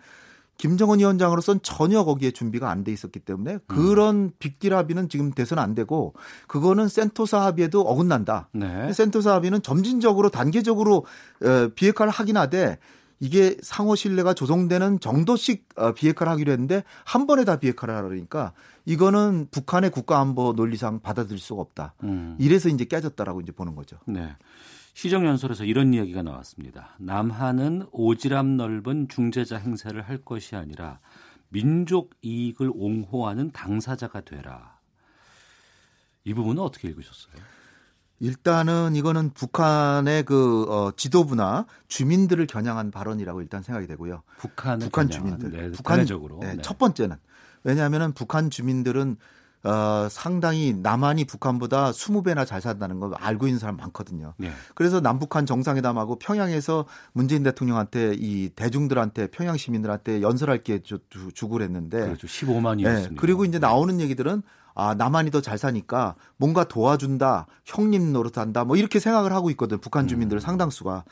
김정은 0.57 0.99
위원장으로서는 0.99 1.59
전혀 1.63 2.03
거기에 2.03 2.31
준비가 2.31 2.69
안 2.69 2.83
돼 2.83 2.91
있었기 2.91 3.19
때문에 3.19 3.59
그런 3.67 4.15
음. 4.15 4.31
빅딜 4.39 4.73
합의는 4.73 5.09
지금 5.09 5.31
돼서는 5.31 5.61
안 5.61 5.75
되고 5.75 6.13
그거는 6.47 6.87
센토사 6.87 7.41
합의에도 7.41 7.81
어긋난다. 7.81 8.49
네. 8.53 8.91
센토사 8.93 9.33
합의는 9.33 9.61
점진적으로 9.61 10.29
단계적으로 10.29 11.05
어, 11.43 11.69
비핵화를 11.75 12.11
하긴 12.11 12.37
하되 12.37 12.77
이게 13.19 13.57
상호 13.63 13.95
신뢰가 13.95 14.35
조성되는 14.35 14.99
정도씩 14.99 15.67
어, 15.75 15.91
비핵화를 15.93 16.31
하기로 16.33 16.51
했는데 16.51 16.83
한 17.03 17.25
번에 17.25 17.45
다 17.45 17.57
비핵화를 17.57 17.95
하려니까 17.95 18.53
이거는 18.85 19.47
북한의 19.51 19.89
국가안보 19.89 20.53
논리상 20.53 21.01
받아들일 21.01 21.39
수가 21.39 21.61
없다. 21.61 21.95
음. 22.03 22.35
이래서 22.39 22.69
이제 22.69 22.85
깨졌다라고 22.85 23.41
이제 23.41 23.51
보는 23.51 23.75
거죠. 23.75 23.97
네. 24.05 24.35
시정연설에서 24.97 25.63
이런 25.63 25.93
이야기가 25.93 26.23
나왔습니다. 26.23 26.95
남한은 26.97 27.85
오지랖 27.91 28.55
넓은 28.55 29.07
중재자 29.07 29.57
행세를 29.57 30.01
할 30.01 30.17
것이 30.25 30.55
아니라 30.55 30.99
민족 31.49 32.15
이익을 32.23 32.71
옹호하는 32.73 33.51
당사자가 33.51 34.21
되라. 34.21 34.79
이 36.23 36.33
부분은 36.33 36.63
어떻게 36.63 36.87
읽으셨어요? 36.87 37.35
일단은 38.19 38.95
이거는 38.95 39.35
북한의 39.35 40.23
그 40.23 40.63
어, 40.63 40.91
지도부나 40.97 41.67
주민들을 41.87 42.47
겨냥한 42.47 42.89
발언이라고 42.89 43.41
일단 43.41 43.61
생각이 43.61 43.85
되고요. 43.85 44.23
북한 44.39 44.79
북한 44.79 45.11
주민들, 45.11 45.51
네, 45.51 45.71
북한 45.73 46.07
적으로 46.07 46.39
네, 46.41 46.55
네. 46.55 46.61
첫 46.63 46.79
번째는 46.79 47.17
왜냐하면은 47.63 48.13
북한 48.13 48.49
주민들은 48.49 49.17
어, 49.67 50.07
상당히 50.09 50.73
남한이 50.73 51.25
북한보다 51.25 51.91
20배나 51.91 52.45
잘 52.45 52.61
산다는 52.61 52.99
걸 53.01 53.13
알고 53.15 53.47
있는 53.47 53.59
사람 53.59 53.75
많거든요. 53.75 54.33
네. 54.37 54.49
그래서 54.75 55.01
남북한 55.01 55.45
정상회담하고 55.45 56.19
평양에서 56.19 56.85
문재인 57.11 57.43
대통령한테 57.43 58.15
이 58.17 58.49
대중들한테 58.55 59.27
평양 59.27 59.57
시민들한테 59.57 60.21
연설할 60.21 60.63
기회 60.63 60.79
주, 60.79 60.99
주고 61.33 61.53
그랬는데 61.53 61.99
그렇죠. 61.99 62.27
15만이었습니다. 62.27 63.09
네. 63.09 63.15
그리고 63.17 63.43
이제 63.43 63.59
나오는 63.59 63.99
얘기들은 63.99 64.41
아, 64.73 64.93
남한이 64.93 65.31
더 65.31 65.41
잘 65.41 65.57
사니까 65.57 66.15
뭔가 66.37 66.63
도와준다, 66.63 67.47
형님 67.65 68.13
노릇한다, 68.13 68.63
뭐 68.63 68.77
이렇게 68.77 68.99
생각을 68.99 69.33
하고 69.33 69.49
있거든, 69.51 69.79
북한 69.79 70.07
주민들 70.07 70.37
음. 70.37 70.39
상당수가. 70.39 71.03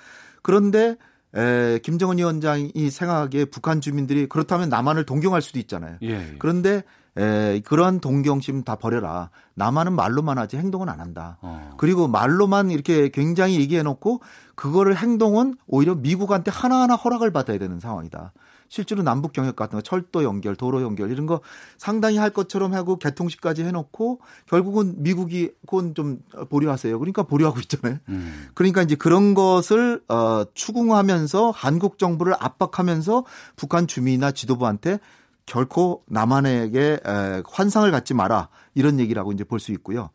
그런데 0.43 0.95
에, 1.35 1.79
김정은 1.79 2.17
위원장이 2.17 2.89
생각하기에 2.89 3.45
북한 3.45 3.81
주민들이 3.81 4.27
그렇다면 4.29 4.69
남한을 4.69 5.05
동경할 5.05 5.41
수도 5.41 5.59
있잖아요. 5.59 5.97
예, 6.03 6.09
예. 6.09 6.35
그런데 6.37 6.83
에, 7.17 7.61
그러한 7.61 7.99
동경심 7.99 8.63
다 8.63 8.75
버려라. 8.75 9.29
남한은 9.53 9.93
말로만 9.93 10.37
하지 10.37 10.57
행동은 10.57 10.89
안 10.89 10.99
한다. 10.99 11.37
어. 11.41 11.75
그리고 11.77 12.07
말로만 12.07 12.71
이렇게 12.71 13.09
굉장히 13.09 13.59
얘기해 13.59 13.83
놓고 13.83 14.21
그거를 14.55 14.97
행동은 14.97 15.55
오히려 15.67 15.95
미국한테 15.95 16.51
하나하나 16.51 16.95
허락을 16.95 17.31
받아야 17.31 17.57
되는 17.57 17.79
상황이다. 17.79 18.33
실제로 18.67 19.03
남북 19.03 19.33
경협 19.33 19.55
같은 19.55 19.77
거 19.77 19.81
철도 19.81 20.23
연결, 20.23 20.55
도로 20.55 20.81
연결 20.81 21.11
이런 21.11 21.25
거 21.25 21.41
상당히 21.77 22.17
할 22.17 22.31
것처럼 22.31 22.73
하고 22.73 22.97
개통식까지 22.97 23.63
해놓고 23.63 24.19
결국은 24.47 24.95
미국이 24.97 25.51
그건 25.61 25.93
좀 25.93 26.19
보류하세요. 26.49 26.97
그러니까 26.99 27.23
보류하고 27.23 27.59
있잖아요. 27.61 27.99
음. 28.09 28.47
그러니까 28.53 28.81
이제 28.81 28.95
그런 28.95 29.33
것을 29.33 30.01
어, 30.07 30.43
추궁하면서 30.53 31.51
한국 31.51 31.97
정부를 31.97 32.33
압박하면서 32.39 33.25
북한 33.55 33.87
주민이나 33.87 34.31
지도부한테 34.31 34.99
결코 35.45 36.03
남한에게 36.07 36.99
에, 37.05 37.43
환상을 37.47 37.89
갖지 37.91 38.13
마라 38.13 38.49
이런 38.73 38.99
얘기라고 38.99 39.31
이제 39.31 39.43
볼 39.43 39.59
수 39.59 39.71
있고요. 39.73 40.09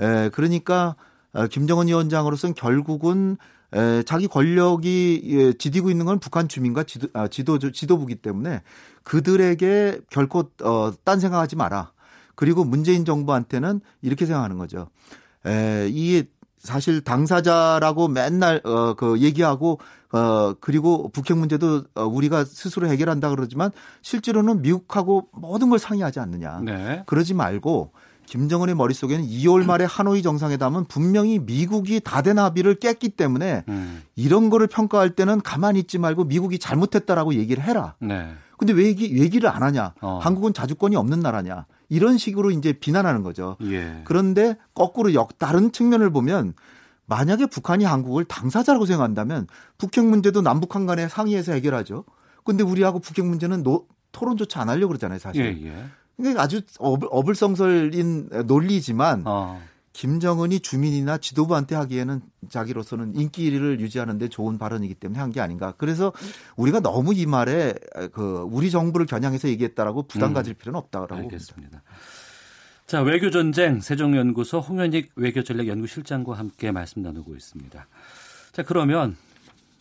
에, 0.00 0.28
그러니까 0.30 0.96
어, 1.32 1.46
김정은 1.46 1.88
위원장으로서는 1.88 2.54
결국은 2.54 3.36
에, 3.72 4.02
자기 4.04 4.28
권력이 4.28 5.22
예, 5.24 5.52
지디고 5.54 5.90
있는 5.90 6.06
건 6.06 6.20
북한 6.20 6.46
주민과 6.48 6.84
지도, 6.84 7.08
아, 7.12 7.26
지도 7.28 7.58
지도부기 7.58 8.16
때문에 8.16 8.62
그들에게 9.02 10.00
결코 10.10 10.50
어, 10.62 10.92
딴 11.04 11.18
생각하지 11.20 11.56
마라. 11.56 11.92
그리고 12.36 12.64
문재인 12.64 13.04
정부한테는 13.04 13.80
이렇게 14.02 14.26
생각하는 14.26 14.58
거죠. 14.58 14.88
에, 15.46 15.88
이 15.90 16.24
사실 16.58 17.02
당사자라고 17.02 18.08
맨날 18.08 18.60
어그 18.64 19.20
얘기하고 19.20 19.78
어 20.14 20.54
그리고 20.60 21.10
북핵 21.12 21.36
문제도 21.36 21.82
어, 21.94 22.04
우리가 22.04 22.44
스스로 22.44 22.86
해결한다 22.88 23.30
그러지만 23.30 23.70
실제로는 24.02 24.62
미국하고 24.62 25.28
모든 25.32 25.70
걸 25.70 25.78
상의하지 25.78 26.20
않느냐. 26.20 26.60
네. 26.64 27.02
그러지 27.06 27.34
말고 27.34 27.92
김정은의 28.26 28.74
머릿속에는 28.76 29.26
2월 29.26 29.64
말에 29.64 29.84
하노이 29.84 30.22
정상회담은 30.22 30.84
분명히 30.84 31.38
미국이 31.38 32.00
다된 32.00 32.38
합의를 32.38 32.76
깼기 32.76 33.10
때문에 33.10 33.64
음. 33.68 34.02
이런 34.16 34.50
거를 34.50 34.66
평가할 34.66 35.10
때는 35.10 35.40
가만히 35.40 35.80
있지 35.80 35.98
말고 35.98 36.24
미국이 36.24 36.58
잘못했다라고 36.58 37.34
얘기를 37.34 37.62
해라. 37.62 37.94
네. 37.98 38.32
근데 38.56 38.72
왜 38.72 38.84
얘기, 38.84 39.20
얘기를 39.20 39.48
안 39.50 39.62
하냐? 39.62 39.94
어. 40.00 40.20
한국은 40.22 40.54
자주권이 40.54 40.96
없는 40.96 41.20
나라냐? 41.20 41.66
이런 41.88 42.18
식으로 42.18 42.50
이제 42.50 42.72
비난하는 42.72 43.22
거죠. 43.22 43.56
예. 43.62 44.02
그런데 44.04 44.56
거꾸로 44.74 45.12
역 45.12 45.38
다른 45.38 45.72
측면을 45.72 46.10
보면 46.10 46.54
만약에 47.06 47.46
북한이 47.46 47.84
한국을 47.84 48.24
당사자라고 48.24 48.86
생각한다면 48.86 49.46
북핵 49.78 50.04
문제도 50.04 50.40
남북한 50.40 50.86
간에 50.86 51.08
상의해서 51.08 51.52
해결하죠. 51.52 52.04
근데 52.44 52.62
우리하고 52.62 52.98
북핵 52.98 53.24
문제는 53.24 53.62
노, 53.62 53.86
토론조차 54.12 54.60
안 54.60 54.68
하려고 54.68 54.88
그러잖아요, 54.88 55.18
사실. 55.18 55.44
예, 55.62 55.66
예. 55.68 55.84
그러니까 56.16 56.42
아주 56.42 56.60
어불, 56.78 57.34
성설인 57.34 58.28
논리지만 58.46 59.22
어. 59.26 59.60
김정은이 59.92 60.60
주민이나 60.60 61.18
지도부한테 61.18 61.76
하기에는 61.76 62.20
자기로서는 62.50 63.14
인기를 63.14 63.78
유지하는데 63.80 64.28
좋은 64.28 64.58
발언이기 64.58 64.94
때문에 64.94 65.20
한 65.20 65.30
게 65.30 65.40
아닌가. 65.40 65.72
그래서 65.78 66.12
우리가 66.56 66.80
너무 66.80 67.14
이 67.14 67.26
말에 67.26 67.74
그 68.12 68.46
우리 68.50 68.70
정부를 68.70 69.06
겨냥해서 69.06 69.48
얘기했다라고 69.48 70.04
부담 70.04 70.30
음. 70.30 70.34
가질 70.34 70.54
필요는 70.54 70.78
없다라고 70.78 71.14
알겠습니다. 71.14 71.54
봅니다. 71.54 71.82
자 72.86 73.00
외교 73.00 73.30
전쟁 73.30 73.80
세종연구소 73.80 74.60
홍현익 74.60 75.12
외교전략연구실장과 75.16 76.34
함께 76.34 76.70
말씀 76.70 77.00
나누고 77.02 77.34
있습니다. 77.34 77.86
자 78.52 78.62
그러면 78.62 79.16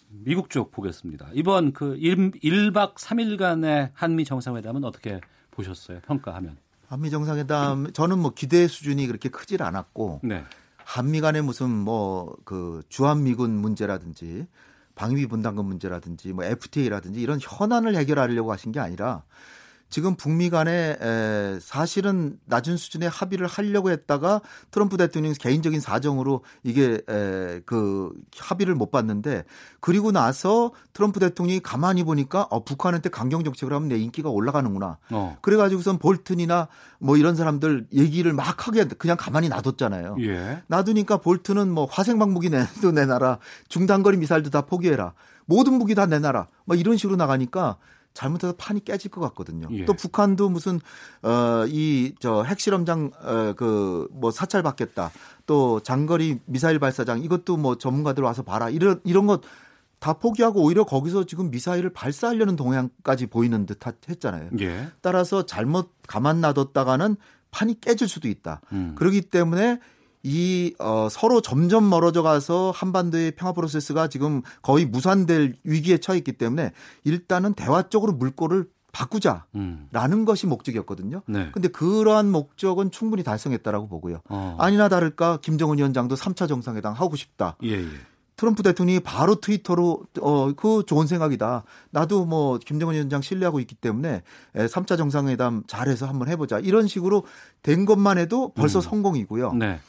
미국 0.10 0.50
쪽 0.50 0.72
보겠습니다. 0.72 1.28
이번 1.34 1.74
그 1.74 1.98
1, 1.98 2.32
1박 2.32 2.96
3일간의 2.96 3.90
한미 3.94 4.24
정상회담은 4.26 4.84
어떻게 4.86 5.20
보셨어요? 5.52 6.00
평가하면. 6.08 6.58
한미 6.88 7.10
정상회담 7.10 7.92
저는 7.92 8.20
뭐 8.20 8.32
기대 8.34 8.68
수준이 8.68 9.08
그렇게 9.08 9.28
크질 9.30 9.64
않았고 9.64 10.22
네. 10.24 10.44
한미 10.78 11.20
간의 11.22 11.42
무슨 11.42 11.70
뭐 11.72 12.36
그 12.46 12.84
주한미군 12.88 13.52
문제라든지 13.52 14.48
방위비 14.96 15.28
분담금 15.28 15.66
문제라든지 15.66 16.32
뭐 16.34 16.46
FTA라든지 16.46 17.20
이런 17.20 17.40
현안을 17.42 17.96
해결하려고 17.96 18.52
하신 18.52 18.72
게 18.72 18.80
아니라 18.80 19.24
지금 19.94 20.16
북미 20.16 20.50
간에 20.50 20.98
에, 21.00 21.60
사실은 21.62 22.40
낮은 22.46 22.78
수준의 22.78 23.10
합의를 23.10 23.46
하려고 23.46 23.92
했다가 23.92 24.42
트럼프 24.72 24.98
대통령 24.98 25.34
개인적인 25.40 25.82
사정으로 25.82 26.44
이게 26.64 27.00
에, 27.08 27.62
그 27.68 28.12
합의를 28.36 28.74
못 28.74 28.90
봤는데 28.90 29.44
그리고 29.80 30.12
나서 30.12 30.72
트럼프 30.94 31.20
대통령이 31.20 31.60
가만히 31.60 32.04
보니까 32.04 32.48
어, 32.50 32.64
북한한테 32.64 33.10
강경 33.10 33.44
정책을 33.44 33.72
하면 33.72 33.88
내 33.88 34.00
인기가 34.00 34.32
올라가는구나. 34.32 34.98
어. 35.12 35.38
그래가지고선 35.42 36.00
볼튼이나 36.00 36.70
뭐 36.98 37.16
이런 37.16 37.36
사람들 37.36 37.86
얘기를 37.94 38.34
막 38.34 38.68
하게 38.68 38.86
그냥 38.86 39.16
가만히 39.16 39.48
놔뒀잖아요. 39.50 40.16
예. 40.22 40.64
놔두니까 40.70 41.18
볼튼은 41.18 41.70
뭐 41.70 41.86
화생 41.86 42.18
방 42.18 42.34
무기 42.34 42.50
내도 42.50 42.92
내놔라, 42.92 43.38
중단거리 43.68 44.18
미사일도 44.18 44.50
다 44.50 44.62
포기해라, 44.62 45.14
모든 45.46 45.74
무기 45.74 45.94
다 45.94 46.08
내놔라, 46.08 46.48
뭐 46.66 46.76
이런 46.76 46.98
식으로 46.98 47.16
나가니까 47.16 47.78
잘못해서 48.14 48.54
판이 48.58 48.84
깨질 48.86 49.10
것 49.12 49.22
같거든요. 49.22 49.68
예. 49.72 49.86
또 49.86 49.94
북한도 49.94 50.50
무슨 50.50 50.80
어 51.24 51.66
이 51.68 52.14
저 52.20 52.44
핵실험장 52.44 53.12
어, 53.22 53.54
그뭐 53.56 54.32
사찰 54.32 54.62
받겠다. 54.64 55.12
또 55.46 55.80
장거리 55.82 56.40
미사일 56.46 56.80
발사장 56.80 57.22
이것도 57.24 57.58
뭐 57.58 57.78
전문가들 57.78 58.24
와서 58.24 58.44
봐라. 58.44 58.70
이런 58.70 59.02
이런 59.04 59.28
것 59.28 59.42
다 60.04 60.12
포기하고 60.12 60.62
오히려 60.62 60.84
거기서 60.84 61.24
지금 61.24 61.50
미사일을 61.50 61.92
발사하려는 61.92 62.58
동향까지 62.58 63.28
보이는 63.28 63.66
듯 63.66 63.80
했잖아요. 64.10 64.50
예. 64.60 64.90
따라서 65.00 65.46
잘못 65.46 65.92
가만 66.08 66.42
놔뒀다가는 66.42 67.16
판이 67.52 67.80
깨질 67.80 68.10
수도 68.10 68.28
있다. 68.28 68.60
음. 68.74 68.96
그렇기 68.96 69.22
때문에 69.22 69.80
이 70.24 70.74
어, 70.80 71.08
서로 71.12 71.42
점점 71.42 71.90
멀어져 71.90 72.24
가서 72.24 72.72
한반도의 72.74 73.32
평화 73.32 73.52
프로세스가 73.52 74.08
지금 74.08 74.42
거의 74.62 74.86
무산될 74.86 75.56
위기에 75.66 75.98
처해 75.98 76.18
있기 76.20 76.34
때문에 76.34 76.72
일단은 77.04 77.54
대화 77.54 77.84
쪽으로 77.84 78.14
물꼬를 78.14 78.66
바꾸자라는 78.94 79.44
음. 79.56 80.26
것이 80.26 80.48
목적이었거든요. 80.48 81.24
네. 81.26 81.50
근데 81.52 81.68
그러한 81.68 82.32
목적은 82.32 82.92
충분히 82.92 83.24
달성했다라고 83.24 83.88
보고요. 83.90 84.22
어. 84.30 84.56
아니나 84.60 84.88
다를까 84.88 85.40
김정은 85.42 85.80
위원장도 85.80 86.16
3차 86.16 86.48
정상회담 86.48 86.94
하고 86.94 87.16
싶다. 87.16 87.58
예, 87.64 87.72
예. 87.72 87.86
트럼프 88.36 88.64
대통령이 88.64 89.00
바로 89.00 89.36
트위터로 89.36 90.04
어 90.22 90.54
그 90.56 90.84
좋은 90.86 91.08
생각이다. 91.08 91.64
나도 91.92 92.26
뭐 92.26 92.60
김정은 92.60 92.94
위원장 92.94 93.22
신뢰하고 93.22 93.60
있기 93.60 93.76
때문에 93.76 94.22
3차 94.56 94.98
정상회담 94.98 95.64
잘해서 95.68 96.06
한번 96.08 96.30
해보자. 96.30 96.60
이런 96.60 96.88
식으로 96.88 97.26
된 97.64 97.86
것만 97.86 98.18
해도 98.18 98.54
벌써 98.54 98.80
음. 98.80 98.82
성공이고요. 98.82 99.54
네. 99.54 99.80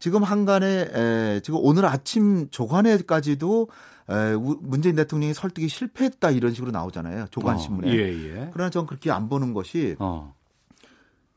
지금 0.00 0.24
한간에 0.24 0.88
에, 0.92 1.40
지금 1.44 1.60
오늘 1.62 1.84
아침 1.84 2.48
조간에까지도 2.50 3.68
에, 4.08 4.34
문재인 4.60 4.96
대통령이 4.96 5.34
설득이 5.34 5.68
실패했다 5.68 6.30
이런 6.30 6.52
식으로 6.52 6.72
나오잖아요. 6.72 7.26
조간 7.30 7.58
신문에. 7.58 7.88
어, 7.88 7.92
예, 7.92 7.98
예. 8.08 8.50
그러나 8.52 8.70
저는 8.70 8.86
그렇게 8.86 9.12
안 9.12 9.28
보는 9.28 9.52
것이 9.52 9.94
어. 10.00 10.34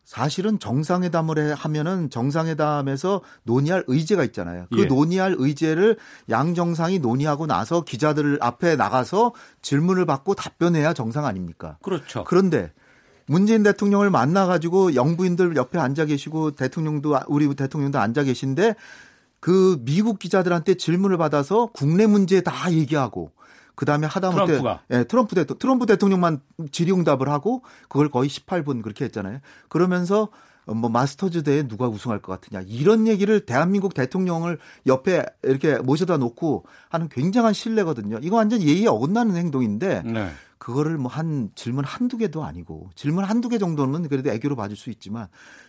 사실은 0.05 0.59
정상회담을 0.59 1.55
하면은 1.55 2.09
정상회담에서 2.09 3.21
논의할 3.43 3.83
의제가 3.87 4.23
있잖아요. 4.25 4.67
그 4.71 4.81
예. 4.81 4.85
논의할 4.85 5.35
의제를 5.37 5.97
양 6.29 6.55
정상이 6.55 6.99
논의하고 6.99 7.47
나서 7.47 7.83
기자들 7.83 8.37
앞에 8.41 8.75
나가서 8.75 9.33
질문을 9.61 10.05
받고 10.05 10.35
답변해야 10.35 10.93
정상 10.93 11.25
아닙니까? 11.25 11.77
그렇죠. 11.81 12.23
그런데 12.25 12.71
문재인 13.25 13.63
대통령을 13.63 14.09
만나가지고 14.09 14.95
영부인들 14.95 15.55
옆에 15.55 15.79
앉아 15.79 16.05
계시고 16.05 16.51
대통령도 16.51 17.17
우리 17.27 17.53
대통령도 17.53 17.99
앉아 17.99 18.23
계신데 18.23 18.75
그 19.39 19.77
미국 19.81 20.19
기자들한테 20.19 20.75
질문을 20.75 21.17
받아서 21.17 21.69
국내 21.73 22.05
문제 22.07 22.41
다 22.41 22.71
얘기하고 22.71 23.31
그 23.75 23.85
다음에 23.85 24.07
하다못해 24.07 24.45
트럼프가. 24.45 24.81
예, 24.91 25.03
트럼프 25.03 25.35
대통령 25.35 25.59
트럼프 25.59 25.85
대통령만 25.85 26.39
질의응답을 26.71 27.27
하고 27.29 27.63
그걸 27.89 28.09
거의 28.09 28.29
18분 28.29 28.81
그렇게 28.81 29.05
했잖아요. 29.05 29.39
그러면서 29.67 30.29
뭐 30.65 30.89
마스터즈 30.89 31.43
대회 31.43 31.67
누가 31.67 31.87
우승할 31.87 32.21
것 32.21 32.39
같으냐 32.39 32.63
이런 32.67 33.07
얘기를 33.07 33.41
대한민국 33.41 33.93
대통령을 33.93 34.59
옆에 34.87 35.25
이렇게 35.43 35.77
모셔다 35.77 36.17
놓고 36.17 36.65
하는 36.89 37.09
굉장한 37.09 37.53
신뢰거든요. 37.53 38.19
이거 38.21 38.37
완전 38.37 38.61
예의에 38.61 38.87
어긋나는 38.87 39.35
행동인데 39.35 40.03
네. 40.05 40.29
그거를 40.63 40.97
뭐 40.97 41.11
한 41.11 41.51
질문 41.55 41.83
한두 41.83 42.17
개도 42.17 42.45
아니고 42.45 42.89
질문 42.95 43.25
한두 43.25 43.49
개 43.49 43.57
정도는 43.57 44.07
그래도 44.07 44.29
애교로 44.29 44.55
봐줄 44.55 44.77
수 44.77 44.89
있지만 44.91 45.27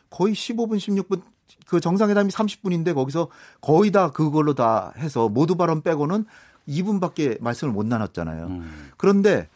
거의 0.09 0.35
15분, 0.35 0.77
16분 0.77 1.21
그 1.67 1.81
정상회담이 1.81 2.31
30분인데 2.31 2.95
거기서 2.95 3.29
거의 3.61 3.91
다 3.91 4.13
그걸로 4.13 4.55
다 4.55 4.93
해서 4.97 5.29
모두 5.29 5.57
발언 5.57 5.83
빼고는 5.83 6.27
2분밖에 6.69 7.43
말씀을 7.43 7.75
못 7.75 7.85
나눴잖아요. 7.87 8.47
음. 8.47 8.91
그런데 8.97 9.49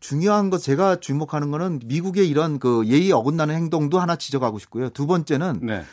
중요한 0.00 0.50
거 0.50 0.58
제가 0.58 0.96
주목하는 0.96 1.52
거는 1.52 1.80
미국의 1.84 2.28
이런 2.28 2.58
그 2.58 2.82
예의 2.86 3.12
어긋나는 3.12 3.54
행동도 3.54 4.00
하나 4.00 4.16
지적하고 4.16 4.58
싶고요. 4.58 4.90
두 4.90 5.06
번째는 5.06 5.60
네. 5.62 5.84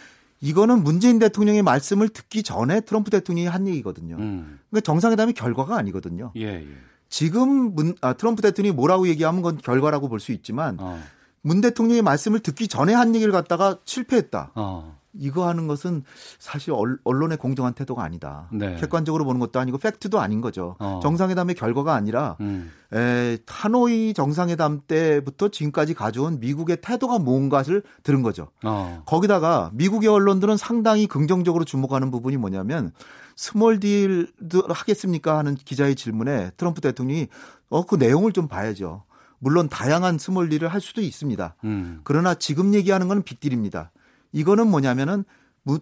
이거는 0.42 0.84
문재인 0.84 1.20
대통령의 1.20 1.62
말씀을 1.62 2.10
듣기 2.10 2.42
전에 2.42 2.82
트럼프 2.82 3.12
대통령이 3.12 3.48
한 3.48 3.68
얘기거든요. 3.68 4.16
음. 4.18 4.60
그러니까 4.72 4.84
정상회담의 4.86 5.36
결과가 5.36 5.78
아니거든요. 5.78 6.32
예, 6.36 6.56
예. 6.56 6.68
지금 7.12 7.76
문, 7.76 7.94
아, 8.02 8.14
트럼프 8.14 8.42
대통령이 8.42 8.74
뭐라고 8.76 9.08
얘기하면 9.08 9.44
건 9.44 9.58
결과라고 9.58 10.08
볼 10.10 10.20
수 10.22 10.32
있지만 10.32 10.78
어. 10.80 11.00
문 11.42 11.60
대통령의 11.62 12.02
말씀을 12.02 12.40
듣기 12.40 12.68
전에 12.68 12.94
한 12.94 13.14
얘기를 13.14 13.34
갖다가 13.34 13.78
실패했다. 13.84 14.52
어. 14.56 14.98
이거 15.14 15.46
하는 15.46 15.68
것은 15.68 16.04
사실 16.40 16.74
언론의 17.04 17.38
공정한 17.38 17.74
태도가 17.74 18.02
아니다. 18.02 18.48
네. 18.54 18.78
객관적으로 18.78 19.26
보는 19.26 19.42
것도 19.42 19.60
아니고 19.60 19.78
팩트도 19.78 20.22
아닌 20.22 20.40
거죠. 20.40 20.78
어. 20.80 21.02
정상회담의 21.04 21.56
결과가 21.56 21.94
아니라 21.96 22.38
음. 22.40 22.72
에, 22.94 23.38
하노이 23.46 24.14
정상회담 24.14 24.84
때부터 24.88 25.50
지금까지 25.50 25.96
가져온 25.96 26.40
미국의 26.40 26.78
태도가 26.82 27.20
뭔가를 27.20 27.84
들은 28.04 28.22
거죠. 28.22 28.52
어. 28.64 29.04
거기다가 29.06 29.72
미국의 29.74 30.08
언론들은 30.08 30.56
상당히 30.56 31.08
긍정적으로 31.08 31.66
주목하는 31.66 32.10
부분이 32.10 32.38
뭐냐면 32.38 32.94
small 33.42 33.80
deal도 33.80 34.66
하겠습니까 34.70 35.36
하는 35.40 35.56
기자의 35.56 35.96
질문에 35.96 36.52
트럼프 36.58 36.80
대통령이 36.80 37.28
어 37.70 37.86
그 37.86 37.96
내용을 37.96 38.34
좀 38.34 38.48
봐야죠. 38.48 39.04
물론 39.40 39.68
다양한 39.68 40.20
small 40.20 40.50
deal을 40.50 40.68
할 40.68 40.80
수도 40.80 41.02
있습니다. 41.02 41.56
음. 41.64 42.02
그러나 42.04 42.36
지금 42.36 42.76
얘기하는 42.76 43.08
건 43.08 43.24
빅딜입니다. 43.24 43.92
이거는 44.32 44.68
뭐냐면은 44.68 45.24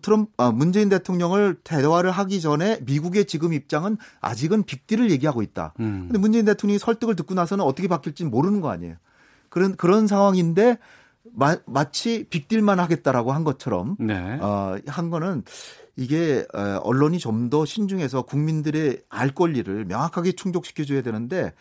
트럼 0.01 0.27
아, 0.37 0.51
문재인 0.51 0.87
대통령을 0.87 1.59
대화를 1.65 2.11
하기 2.11 2.39
전에 2.39 2.79
미국의 2.85 3.25
지금 3.25 3.51
입장은 3.51 3.97
아직은 4.21 4.63
빅딜을 4.63 5.11
얘기하고 5.11 5.41
있다. 5.41 5.73
음. 5.81 6.03
근데 6.07 6.17
문재인 6.17 6.45
대통령이 6.45 6.79
설득을 6.79 7.17
듣고 7.17 7.33
나서는 7.33 7.65
어떻게 7.65 7.89
바뀔지 7.89 8.23
모르는 8.23 8.61
거 8.61 8.69
아니에요. 8.69 8.95
그런 9.49 9.75
그런 9.75 10.07
상황인데 10.07 10.77
마, 11.33 11.57
마치 11.65 12.25
빅딜만 12.29 12.79
하겠다라고 12.79 13.33
한 13.33 13.43
것처럼 13.43 13.97
네. 13.99 14.37
어, 14.41 14.77
한 14.87 15.09
거는 15.09 15.43
이게 15.99 16.45
언론이 16.83 17.19
좀 17.19 17.49
더 17.49 17.65
신중해서 17.65 18.23
국민들의 18.23 19.01
알 19.09 19.31
권리를 19.31 19.85
명확하게 19.85 20.33
충족시켜줘야 20.33 21.01
되는데 21.01 21.53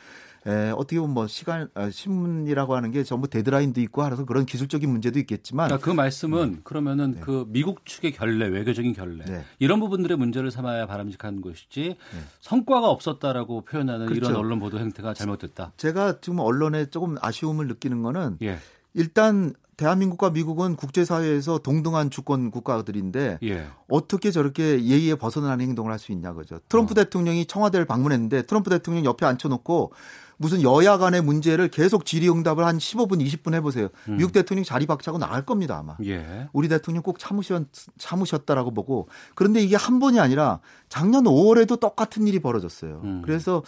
에, 0.46 0.70
어떻게 0.70 0.98
보면 1.00 1.14
뭐 1.14 1.26
시간 1.26 1.68
어, 1.74 1.88
신문이라고 1.90 2.76
하는 2.76 2.90
게 2.90 3.04
전부 3.04 3.26
데드라인도 3.28 3.80
있고 3.80 4.02
하라서 4.02 4.24
그런 4.24 4.44
기술적인 4.44 4.88
문제도 4.90 5.18
있겠지만 5.18 5.68
그러니까 5.68 5.84
그 5.84 5.94
말씀은 5.94 6.52
네. 6.52 6.58
그러면은 6.62 7.14
네. 7.14 7.20
그 7.20 7.46
미국 7.48 7.86
측의 7.86 8.12
결례, 8.12 8.46
외교적인 8.48 8.92
결례 8.92 9.24
네. 9.24 9.44
이런 9.58 9.80
부분들의 9.80 10.16
문제를 10.16 10.50
삼아야 10.50 10.86
바람직한 10.86 11.40
것이지 11.40 11.96
네. 11.96 12.20
성과가 12.40 12.88
없었다라고 12.90 13.62
표현하는 13.62 14.06
그렇죠. 14.06 14.26
이런 14.26 14.36
언론 14.36 14.58
보도 14.60 14.78
행태가 14.78 15.14
잘못됐다. 15.14 15.72
제가 15.76 16.20
지금 16.20 16.40
언론에 16.40 16.86
조금 16.86 17.16
아쉬움을 17.20 17.66
느끼는 17.68 18.02
거는 18.02 18.38
예. 18.42 18.58
일단 18.94 19.54
대한민국과 19.78 20.30
미국은 20.30 20.74
국제사회에서 20.74 21.58
동등한 21.58 22.10
주권 22.10 22.50
국가들인데 22.50 23.38
예. 23.44 23.66
어떻게 23.88 24.32
저렇게 24.32 24.84
예의에 24.84 25.14
벗어나는 25.14 25.60
행동을 25.64 25.92
할 25.92 25.98
수 26.00 26.10
있냐 26.12 26.32
그죠. 26.32 26.58
트럼프 26.68 26.92
어. 26.92 26.94
대통령이 26.94 27.46
청와대를 27.46 27.86
방문했는데 27.86 28.42
트럼프 28.42 28.70
대통령 28.70 29.04
옆에 29.04 29.24
앉혀놓고 29.24 29.92
무슨 30.36 30.62
여야 30.62 30.98
간의 30.98 31.22
문제를 31.22 31.68
계속 31.68 32.04
질의응답을 32.04 32.64
한 32.64 32.78
15분, 32.78 33.24
20분 33.24 33.54
해보세요. 33.54 33.88
음. 34.08 34.16
미국 34.16 34.32
대통령 34.32 34.64
자리 34.64 34.86
박차고 34.86 35.18
나갈 35.18 35.44
겁니다 35.44 35.78
아마. 35.78 35.96
예. 36.04 36.48
우리 36.52 36.68
대통령 36.68 37.02
꼭 37.02 37.18
참으셨, 37.20 37.66
참으셨다라고 37.98 38.72
보고 38.72 39.08
그런데 39.36 39.60
이게 39.60 39.76
한 39.76 40.00
번이 40.00 40.18
아니라 40.18 40.58
작년 40.88 41.24
5월에도 41.24 41.78
똑같은 41.78 42.26
일이 42.26 42.40
벌어졌어요. 42.40 43.00
음. 43.04 43.22
그래서 43.24 43.62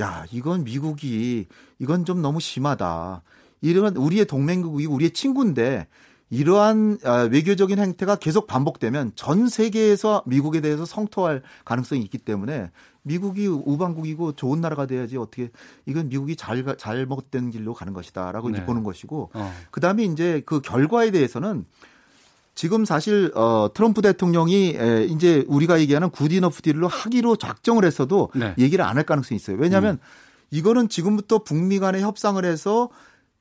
야 0.00 0.24
이건 0.32 0.64
미국이 0.64 1.46
이건 1.78 2.04
좀 2.04 2.22
너무 2.22 2.40
심하다. 2.40 3.22
이런 3.64 3.96
우리의 3.96 4.26
동맹국이 4.26 4.86
우리의 4.86 5.12
친구인데 5.12 5.86
이러한 6.28 6.98
아, 7.04 7.28
외교적인 7.30 7.78
행태가 7.78 8.16
계속 8.16 8.46
반복되면 8.46 9.12
전 9.14 9.48
세계에서 9.48 10.22
미국에 10.26 10.60
대해서 10.60 10.84
성토할 10.84 11.42
가능성이 11.64 12.02
있기 12.02 12.18
때문에 12.18 12.70
미국이 13.02 13.46
우방국이고 13.46 14.32
좋은 14.32 14.60
나라가 14.60 14.86
돼야지 14.86 15.16
어떻게 15.16 15.50
이건 15.86 16.08
미국이 16.08 16.36
잘 16.36 16.64
잘못된 16.76 17.50
길로 17.50 17.72
가는 17.72 17.92
것이다라고 17.92 18.50
네. 18.50 18.66
보는 18.66 18.82
것이고 18.82 19.30
어. 19.32 19.54
그다음에 19.70 20.04
이제 20.04 20.42
그 20.44 20.60
결과에 20.60 21.10
대해서는 21.10 21.64
지금 22.54 22.84
사실 22.84 23.32
어 23.34 23.68
트럼프 23.74 24.00
대통령이 24.02 24.76
에, 24.76 25.04
이제 25.04 25.44
우리가 25.48 25.80
얘기하는 25.80 26.10
good 26.10 26.31
enough 26.31 26.62
deal로 26.62 26.86
하기로 26.88 27.36
작정을 27.36 27.84
했어도 27.84 28.30
네. 28.34 28.54
얘기를 28.58 28.84
안 28.84 28.96
할 28.96 29.04
가능성이 29.04 29.36
있어요. 29.36 29.56
왜냐하면 29.58 29.94
음. 29.94 29.98
이거는 30.50 30.88
지금부터 30.88 31.42
북미 31.42 31.78
간의 31.78 32.02
협상을 32.02 32.42
해서 32.44 32.90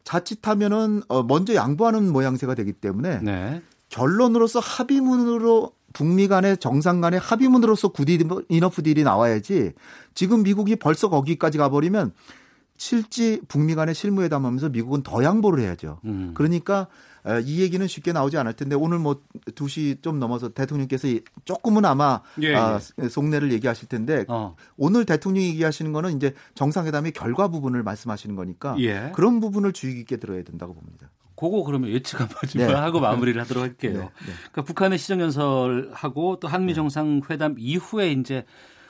자칫하면은 0.04 1.04
어 1.08 1.24
먼저 1.24 1.56
양보하는 1.56 2.12
모양새가 2.12 2.56
되기 2.56 2.74
때문에 2.74 3.20
네. 3.22 3.62
결론으로서 3.90 4.60
합의문으로 4.60 5.72
북미 5.94 6.28
간의 6.28 6.58
정상 6.58 7.02
간의 7.02 7.20
합의문으로서 7.20 7.90
good 7.90 8.14
이 8.14 8.20
이너프 8.50 8.84
딜이 8.84 9.04
나와야지 9.04 9.74
지금 10.16 10.44
미국이 10.44 10.76
벌써 10.76 11.10
거기까지 11.10 11.58
가버리면 11.58 12.14
실제 12.78 13.40
북미 13.48 13.76
간의 13.76 13.94
실무회담하면서 13.94 14.70
미국은 14.70 15.04
더 15.04 15.24
양보를 15.24 15.64
해야죠. 15.64 16.00
음. 16.06 16.32
그러니까 16.34 16.88
이 17.46 17.62
얘기는 17.62 17.86
쉽게 17.88 18.12
나오지 18.12 18.38
않을 18.38 18.54
텐데 18.54 18.76
오늘 18.76 19.00
뭐 19.00 19.22
2시 19.46 20.02
좀 20.02 20.20
넘어서 20.20 20.50
대통령께서 20.50 21.08
조금은 21.46 21.86
아마 21.86 22.22
예, 22.42 22.56
아, 22.56 22.80
예. 23.02 23.08
속내를 23.08 23.52
얘기하실 23.54 23.88
텐데 23.88 24.26
어. 24.28 24.56
오늘 24.78 25.06
대통령이 25.06 25.48
얘기하시는 25.50 25.92
거는 25.94 26.18
이제 26.18 26.34
정상회담의 26.56 27.14
결과 27.14 27.48
부분을 27.48 27.84
말씀하시는 27.84 28.36
거니까 28.36 28.76
예. 28.80 29.12
그런 29.14 29.40
부분을 29.40 29.72
주의 29.74 29.96
깊게 29.96 30.18
들어야 30.18 30.44
된다고 30.44 30.74
봅니다. 30.74 31.10
그거 31.36 31.64
그러면 31.64 31.90
예측 31.90 32.22
한번 32.22 32.38
좀 32.48 32.66
네. 32.66 32.74
하고 32.74 33.00
마무리를 33.02 33.40
하도록 33.42 33.64
할게요. 33.64 33.94
네. 33.94 34.00
네. 34.00 34.34
그러니까 34.52 34.62
북한의 34.64 34.98
시정연설하고 34.98 36.40
또 36.40 36.48
한미 36.48 36.68
네. 36.68 36.74
정상회담 36.76 37.56
이후에 37.58 38.12
이제 38.12 38.46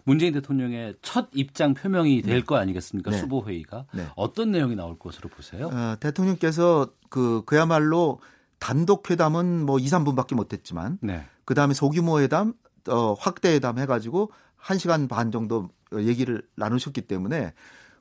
문재인 0.05 0.33
대통령의 0.33 0.95
첫 1.01 1.29
입장 1.33 1.73
표명이 1.73 2.21
될거 2.23 2.55
네. 2.55 2.61
아니겠습니까? 2.61 3.11
네. 3.11 3.17
수보 3.17 3.45
회의가 3.47 3.85
네. 3.93 4.05
어떤 4.15 4.51
내용이 4.51 4.75
나올 4.75 4.99
것으로 4.99 5.29
보세요? 5.29 5.69
어, 5.71 5.95
대통령께서 5.99 6.89
그 7.13 7.43
그야말로 7.45 8.19
단독 8.57 9.11
회담은 9.11 9.65
뭐 9.65 9.77
2, 9.77 9.85
3분밖에 9.85 10.35
못 10.35 10.51
했지만 10.51 10.97
네. 11.01 11.25
그다음에 11.45 11.73
소규모 11.73 12.19
회담 12.19 12.53
어 12.89 13.13
확대 13.13 13.53
회담 13.53 13.77
해 13.77 13.85
가지고 13.85 14.31
1시간 14.59 15.07
반 15.07 15.31
정도 15.31 15.69
얘기를 15.95 16.41
나누셨기 16.55 17.01
때문에 17.01 17.53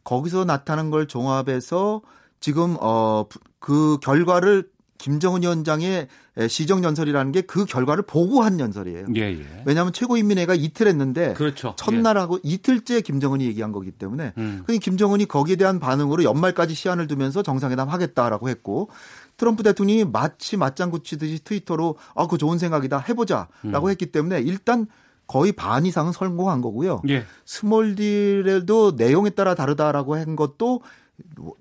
거기서 0.03 0.45
나타난 0.45 0.91
걸 0.91 1.07
종합해서 1.07 2.01
지금 2.41 2.77
어 2.81 3.27
그 3.63 3.97
결과를 4.03 4.69
김정은 5.03 5.43
위원장의 5.43 6.09
시정 6.49 6.83
연설이라는 6.85 7.33
게 7.33 7.43
그 7.43 7.67
결과를 7.67 8.05
보고한 8.05 8.61
연설이에요. 8.61 9.07
예, 9.17 9.21
예. 9.21 9.63
왜냐하면 9.67 9.93
최고인민회의가 9.93 10.55
이틀 10.55 10.87
했는데 10.87 11.35
그렇죠. 11.35 11.75
첫날하고 11.77 12.37
예. 12.37 12.41
이틀째 12.45 13.03
김정은이 13.03 13.45
얘기한 13.45 13.73
거기 13.73 13.91
때문에 13.91 14.33
음. 14.39 14.63
그니 14.65 14.79
김정은이 14.79 15.27
거기에 15.27 15.57
대한 15.57 15.81
반응으로 15.81 16.25
연말까지 16.25 16.75
시한을 16.75 17.09
두면서 17.09 17.43
정상회담 17.43 17.89
하겠다라고 17.89 18.49
했고 18.49 18.89
트럼프 19.37 19.63
대통령이 19.63 20.05
마치 20.05 20.57
맞장구 20.57 21.03
치듯이 21.03 21.43
트위터로 21.45 21.97
아, 22.15 22.27
그 22.27 22.39
좋은 22.39 22.59
생각이다 22.59 22.99
해보자라고 23.01 23.87
음. 23.87 23.91
했기 23.91 24.07
때문에 24.07 24.41
일단 24.41 24.87
거의 25.27 25.53
반 25.53 25.85
이상은 25.85 26.13
성공한 26.13 26.61
거고요. 26.63 27.03
예. 27.09 27.25
small 27.45 27.97
deal에도 27.97 28.93
내용에 28.97 29.31
따라 29.31 29.55
다르다라고 29.55 30.17
한 30.17 30.37
것도 30.37 30.83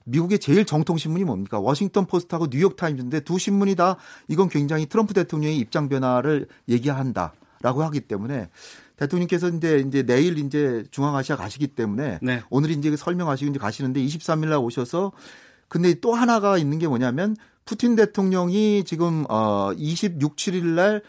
미국의 0.06 0.40
제일 0.40 0.66
정통 0.66 0.98
신문이 0.98 1.24
뭡니까? 1.24 1.60
워싱턴 1.60 2.06
포스트하고 2.06 2.48
뉴욕 2.50 2.76
타임즈인데 2.76 3.22
두 3.22 3.40
신문이 3.40 3.76
다 3.76 3.98
이건 4.28 4.50
굉장히 4.50 4.86
트럼프 4.86 5.14
대통령의 5.14 5.58
입장 5.58 5.90
변화를 5.90 6.48
얘기한다라고 6.70 7.84
하기 7.84 8.02
때문에 8.02 8.50
대통령께서 8.98 9.50
이제 9.50 9.84
이제 9.88 10.04
내일 10.04 10.38
이제 10.38 10.84
중앙아시아 10.92 11.36
가시기 11.36 11.68
때문에 11.68 12.20
네. 12.22 12.44
오늘 12.50 12.72
이제 12.72 12.96
설명하시고 12.96 13.50
이제 13.50 13.60
가시는데 13.60 14.00
23일 14.06 14.50
날 14.50 14.60
오셔서 14.60 15.12
근데 15.68 15.94
또 15.96 16.14
하나가 16.14 16.58
있는 16.58 16.78
게 16.80 16.88
뭐냐면 16.88 17.36
푸틴 17.66 17.96
대통령이 17.96 18.84
지금 18.84 19.26
어 19.30 19.72
26, 19.76 20.36
7일 20.36 20.66
날 20.66 21.02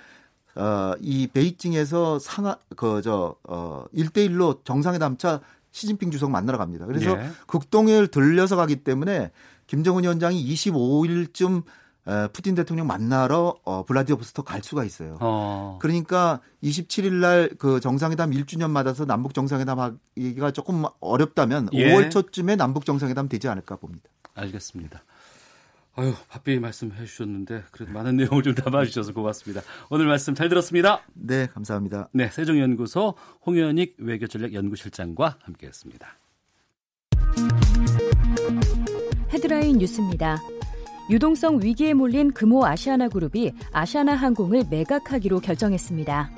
어, 0.55 0.93
이 1.01 1.27
베이징에서 1.29 2.19
상하, 2.19 2.57
그, 2.77 3.01
저, 3.03 3.37
어, 3.45 3.85
1대1로 3.95 4.65
정상회담차 4.65 5.41
시진핑 5.73 6.11
주석 6.11 6.31
만나러 6.31 6.59
갑니다. 6.59 6.87
그래서 6.87 7.19
예. 7.19 7.31
극동을 7.47 8.07
들려서 8.07 8.57
가기 8.57 8.77
때문에 8.77 9.31
김정은 9.67 10.05
위원장이 10.05 10.45
25일쯤 10.55 11.65
푸틴 12.33 12.55
대통령 12.55 12.87
만나러 12.87 13.55
어, 13.65 13.85
블라디오스토크 13.85 14.51
갈 14.51 14.63
수가 14.63 14.85
있어요. 14.85 15.19
어. 15.21 15.79
그러니까 15.81 16.41
27일 16.63 17.13
날 17.15 17.51
그 17.59 17.81
정상회담 17.81 18.33
1주년 18.33 18.71
맞아서 18.71 19.05
남북 19.05 19.35
정상회담 19.35 19.79
하기가 19.79 20.51
조금 20.51 20.85
어렵다면 21.01 21.69
예. 21.75 21.95
5월 21.95 22.11
초쯤에 22.11 22.57
남북 22.57 22.85
정상회담 22.85 23.29
되지 23.29 23.49
않을까 23.49 23.77
봅니다. 23.77 24.09
알겠습니다. 24.35 25.03
아유, 25.95 26.15
바삐 26.29 26.59
말씀해 26.59 27.05
주셨는데 27.05 27.65
그래도 27.71 27.93
많은 27.93 28.17
내용을 28.17 28.43
좀 28.43 28.55
담아 28.55 28.85
주셔서 28.87 29.13
고맙습니다. 29.13 29.61
오늘 29.91 30.07
말씀 30.07 30.35
잘 30.35 30.49
들었습니다. 30.49 31.03
네, 31.13 31.47
감사합니다. 31.47 32.09
네, 32.13 32.29
세종연구소 32.29 33.15
홍현익 33.45 33.97
외교전략 33.99 34.55
연구실장과 34.55 35.37
함께했습니다. 35.41 36.19
헤드라인 39.31 39.79
뉴스입니다. 39.79 40.39
유동성 41.11 41.61
위기에 41.63 41.93
몰린 41.93 42.33
금호 42.33 42.65
아시아나 42.65 43.09
그룹이 43.09 43.53
아시아나 43.73 44.15
항공을 44.15 44.65
매각하기로 44.71 45.41
결정했습니다. 45.41 46.31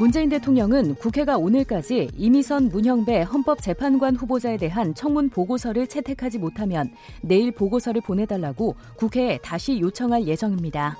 문재인 0.00 0.30
대통령은 0.30 0.94
국회가 0.94 1.36
오늘까지 1.36 2.08
이미선 2.16 2.70
문형배 2.70 3.20
헌법재판관 3.20 4.16
후보자에 4.16 4.56
대한 4.56 4.94
청문 4.94 5.28
보고서를 5.28 5.86
채택하지 5.86 6.38
못하면 6.38 6.90
내일 7.20 7.52
보고서를 7.52 8.00
보내달라고 8.00 8.76
국회에 8.96 9.36
다시 9.42 9.78
요청할 9.78 10.26
예정입니다. 10.26 10.96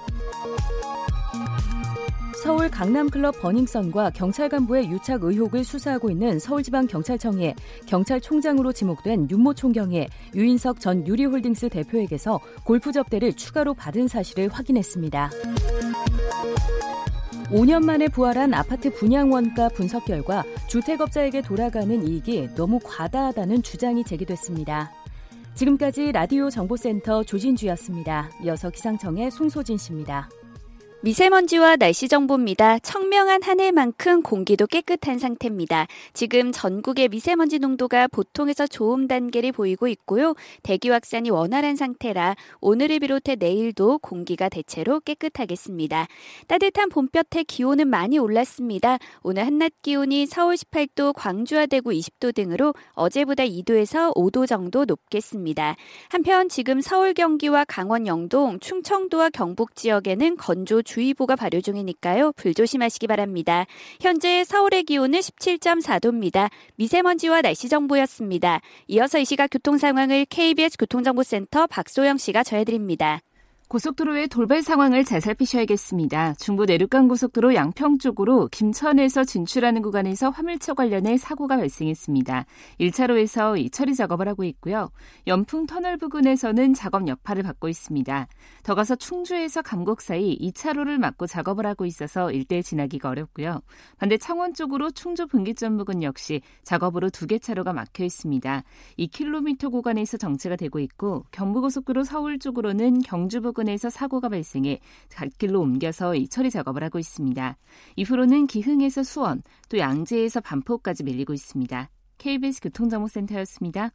서울 2.43 2.71
강남클럽 2.71 3.41
버닝썬과 3.41 4.11
경찰 4.11 4.51
간부의 4.51 4.91
유착 4.91 5.25
의혹을 5.25 5.65
수사하고 5.65 6.11
있는 6.11 6.39
서울지방경찰청에 6.39 7.55
경찰총장으로 7.87 8.75
지목된 8.75 9.31
윤모 9.31 9.55
총경이 9.55 10.09
유인석 10.35 10.79
전 10.79 11.07
유리홀딩스 11.07 11.71
대표에게서 11.71 12.39
골프 12.65 12.93
접대를 12.93 13.33
추가로 13.33 13.73
받은 13.73 14.09
사실을 14.09 14.49
확인했습니다. 14.49 15.31
5년 17.51 17.85
만에 17.85 18.07
부활한 18.07 18.55
아파트 18.55 18.93
분양 18.93 19.33
원가 19.33 19.69
분석 19.69 20.05
결과 20.05 20.45
주택업자에게 20.69 21.43
돌아가는 21.43 22.07
이익이 22.07 22.51
너무 22.55 22.79
과다하다는 22.79 23.65
주장이 23.65 24.05
제기됐습니다. 24.05 24.93
지금까지 25.55 26.13
라디오 26.13 26.49
정보센터 26.49 27.25
조진주였습니다. 27.25 28.31
이어서 28.45 28.71
기상청의 28.71 29.33
송소진 29.33 29.79
씨입니다. 29.79 30.29
미세먼지와 31.03 31.77
날씨 31.77 32.09
정보입니다. 32.09 32.79
청명한 32.81 33.43
한 33.43 33.59
해만큼 33.59 34.21
공기도 34.21 34.67
깨끗한 34.67 35.19
상태입니다. 35.19 35.87
지금 36.13 36.53
전국의 36.53 37.09
미세먼지 37.09 37.59
농도가 37.59 38.07
보통에서 38.07 38.67
좋음 38.67 39.09
단계를 39.09 39.53
보이고 39.53 39.89
있고요. 39.89 40.35
대기 40.63 40.91
확산이 40.91 41.31
원활한 41.31 41.77
상태라 41.77 42.37
오늘을 42.61 42.99
비롯해 42.99 43.37
내일도 43.37 43.97
공기가 44.01 44.51
대체로 44.51 45.01
깨끗하겠습니다. 45.01 46.07
따뜻한 46.49 46.91
봄볕에 46.91 47.45
기온은 47.45 47.89
많이 47.89 48.19
올랐습니다. 48.19 48.99
오늘 49.23 49.47
한낮 49.47 49.73
기온이 49.81 50.27
서울 50.27 50.57
18도, 50.57 51.15
광주와 51.17 51.65
대구 51.65 51.93
20도 51.93 52.35
등으로 52.35 52.75
어제보다 52.93 53.45
2도에서 53.45 54.15
5도 54.15 54.47
정도 54.47 54.85
높겠습니다. 54.85 55.77
한편 56.11 56.51
지금 56.51 56.83
서울 56.83 57.15
경기와 57.15 57.65
강원 57.65 58.07
영동, 58.07 58.61
충청도와 58.61 59.31
경북 59.31 59.75
지역에는 59.75 60.37
건조 60.37 60.83
주의보가 60.91 61.37
발효 61.37 61.61
중이니까요. 61.61 62.33
불조심하시기 62.33 63.07
바랍니다. 63.07 63.67
현재 64.01 64.43
서울의 64.45 64.83
기온은 64.85 65.21
17.4도입니다. 65.21 66.51
미세먼지와 66.77 67.43
날씨 67.43 67.69
정보였습니다. 67.69 68.61
이어서 68.89 69.19
이 69.19 69.25
시각 69.25 69.49
교통 69.51 69.79
상황을 69.79 70.25
KBS 70.25 70.79
교통정보센터 70.79 71.69
박소영 71.69 72.19
씨가 72.19 72.43
전해드립니다. 72.43 73.21
고속도로의 73.71 74.27
돌발 74.27 74.65
상황을 74.65 75.05
잘 75.05 75.21
살피셔야겠습니다. 75.21 76.35
중부 76.41 76.65
내륙간 76.65 77.07
고속도로 77.07 77.55
양평 77.55 77.99
쪽으로 77.99 78.49
김천에서 78.49 79.23
진출하는 79.23 79.81
구간에서 79.81 80.31
화물차 80.31 80.75
관련해 80.75 81.17
사고가 81.19 81.57
발생했습니다. 81.57 82.47
1차로에서 82.81 83.57
이 83.61 83.71
처리 83.71 83.95
작업을 83.95 84.27
하고 84.27 84.43
있고요. 84.43 84.91
연풍 85.29 85.67
터널 85.67 85.99
부근에서는 85.99 86.75
작업 86.75 87.07
여파를 87.07 87.45
받고 87.45 87.69
있습니다. 87.69 88.27
더 88.65 88.75
가서 88.75 88.97
충주에서 88.97 89.63
감곡 89.63 90.01
사이 90.01 90.37
2차로를 90.41 90.99
막고 90.99 91.29
작업을 91.29 91.65
하고 91.65 91.87
있어서 91.87 92.33
일대 92.33 92.63
지나기가 92.63 93.09
어렵고요. 93.09 93.61
반대 93.99 94.19
창원 94.19 94.53
쪽으로 94.53 94.91
충주 94.91 95.29
분기점 95.29 95.77
부근 95.77 96.03
역시 96.03 96.41
작업으로 96.65 97.09
두 97.09 97.29
개 97.29 97.39
차로가 97.39 97.73
막혀 97.73 98.03
있습니다. 98.03 98.65
2km 98.99 99.71
구간에서 99.71 100.17
정체가 100.17 100.57
되고 100.57 100.81
있고 100.81 101.25
경부고속도로 101.31 102.03
서울 102.03 102.41
쪽으로는 102.41 103.03
경주 103.03 103.41
부근 103.41 103.60
부근에서 103.61 103.91
사고가 103.91 104.29
발생해 104.29 104.81
갓길로 105.11 105.61
옮겨서 105.61 106.15
이 106.15 106.29
처리 106.29 106.51
작업을 106.51 106.83
하고 106.83 106.99
있습니다. 106.99 107.57
이후로는 107.97 108.47
기흥에서 108.47 109.03
수원, 109.03 109.43
또 109.69 109.79
양재에서 109.79 110.41
반포까지 110.41 111.05
밀리고 111.05 111.35
있습니다. 111.35 111.91
KBS 112.19 112.61
교통정보센터였습니다. 112.63 113.91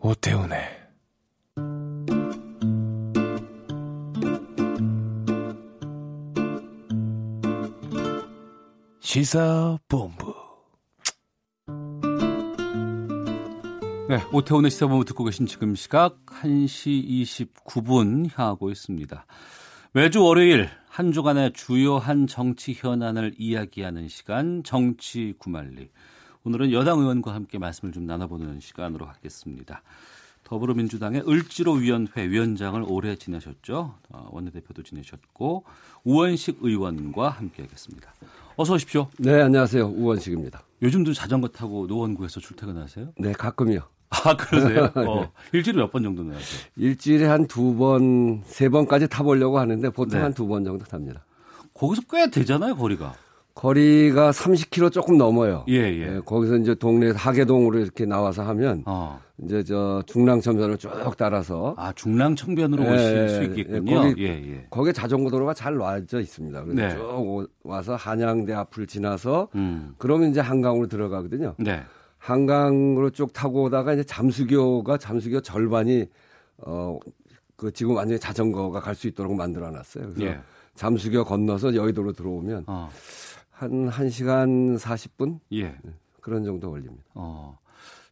오태훈의 0.00 0.60
시사본부 9.00 10.43
네, 14.06 14.22
오태훈의 14.32 14.70
시사본부 14.70 15.06
듣고 15.06 15.24
계신 15.24 15.46
지금 15.46 15.74
시각 15.74 16.26
1시 16.26 17.22
29분 17.22 18.28
향하고 18.34 18.70
있습니다. 18.70 19.24
매주 19.92 20.22
월요일 20.22 20.68
한 20.88 21.10
주간의 21.10 21.54
주요한 21.54 22.26
정치 22.26 22.74
현안을 22.74 23.34
이야기하는 23.38 24.08
시간 24.08 24.62
정치 24.62 25.32
구말리. 25.38 25.88
오늘은 26.44 26.72
여당 26.72 26.98
의원과 26.98 27.32
함께 27.32 27.56
말씀을 27.56 27.94
좀 27.94 28.04
나눠보는 28.04 28.60
시간으로 28.60 29.06
하겠습니다. 29.06 29.82
더불어민주당의 30.44 31.22
을지로위원회 31.26 32.28
위원장을 32.28 32.84
오래 32.86 33.16
지내셨죠. 33.16 33.94
어, 34.10 34.28
원내대표도 34.30 34.82
지내셨고 34.82 35.64
우원식 36.04 36.58
의원과 36.60 37.30
함께하겠습니다. 37.30 38.12
어서 38.56 38.74
오십시오. 38.74 39.08
네, 39.18 39.40
안녕하세요. 39.40 39.86
우원식입니다. 39.86 40.62
요즘도 40.82 41.14
자전거 41.14 41.48
타고 41.48 41.86
노원구에서 41.86 42.40
출퇴근하세요? 42.40 43.14
네, 43.16 43.32
가끔요. 43.32 43.93
아, 44.24 44.36
그러세요? 44.36 44.90
어, 45.08 45.30
일주일에 45.52 45.78
몇 45.78 45.90
번 45.90 46.02
정도 46.02 46.22
나가세요? 46.22 46.60
일주일에 46.76 47.26
한 47.26 47.46
두 47.46 47.74
번, 47.76 48.42
세 48.44 48.68
번까지 48.68 49.08
타보려고 49.08 49.58
하는데 49.58 49.88
보통 49.90 50.18
네. 50.18 50.22
한두 50.24 50.46
번 50.46 50.64
정도 50.64 50.84
탑니다. 50.84 51.24
거기서 51.74 52.02
꽤 52.10 52.30
되잖아요, 52.30 52.76
거리가. 52.76 53.14
거리가 53.54 54.32
30km 54.32 54.90
조금 54.90 55.16
넘어요. 55.16 55.64
예, 55.68 55.74
예. 55.74 56.06
네, 56.06 56.20
거기서 56.24 56.56
이제 56.56 56.74
동네 56.74 57.12
하계동으로 57.12 57.78
이렇게 57.78 58.04
나와서 58.04 58.42
하면 58.42 58.82
어. 58.84 59.20
이제 59.44 59.62
저 59.62 60.02
중랑천변을 60.06 60.76
쭉 60.78 60.90
따라서 61.16 61.74
아 61.78 61.92
중랑천변으로 61.92 62.84
예, 62.84 62.90
오실 62.94 63.28
수 63.28 63.40
예, 63.42 63.44
있겠군요. 63.46 64.00
거기, 64.00 64.24
예, 64.24 64.28
예. 64.30 64.66
거기에 64.70 64.92
자전거 64.92 65.30
도로가 65.30 65.54
잘 65.54 65.76
놔져 65.76 66.20
있습니다. 66.20 66.64
그래서 66.64 66.74
네. 66.82 66.94
쭉 66.96 67.46
와서 67.62 67.94
한양대 67.94 68.52
앞을 68.52 68.88
지나서 68.88 69.48
음. 69.54 69.94
그러면 69.98 70.30
이제 70.30 70.40
한강으로 70.40 70.88
들어가거든요. 70.88 71.54
네. 71.58 71.80
한강으로 72.24 73.10
쭉 73.10 73.32
타고 73.32 73.64
오다가 73.64 73.92
이제 73.92 74.04
잠수교가 74.04 74.98
잠수교 74.98 75.40
절반이 75.42 76.06
어 76.58 76.98
그 77.56 77.72
지금 77.72 77.94
완전히 77.94 78.18
자전거가 78.20 78.80
갈 78.80 78.94
수 78.94 79.08
있도록 79.08 79.34
만들어 79.34 79.70
놨어요. 79.70 80.10
그래서 80.10 80.22
예. 80.22 80.40
잠수교 80.74 81.24
건너서 81.24 81.74
여의도로 81.74 82.12
들어오면 82.12 82.64
어. 82.66 82.90
한 83.50 83.90
1시간 83.90 84.78
40분? 84.78 85.40
예. 85.52 85.76
그런 86.20 86.44
정도 86.44 86.70
걸립니다. 86.70 87.04
어. 87.14 87.58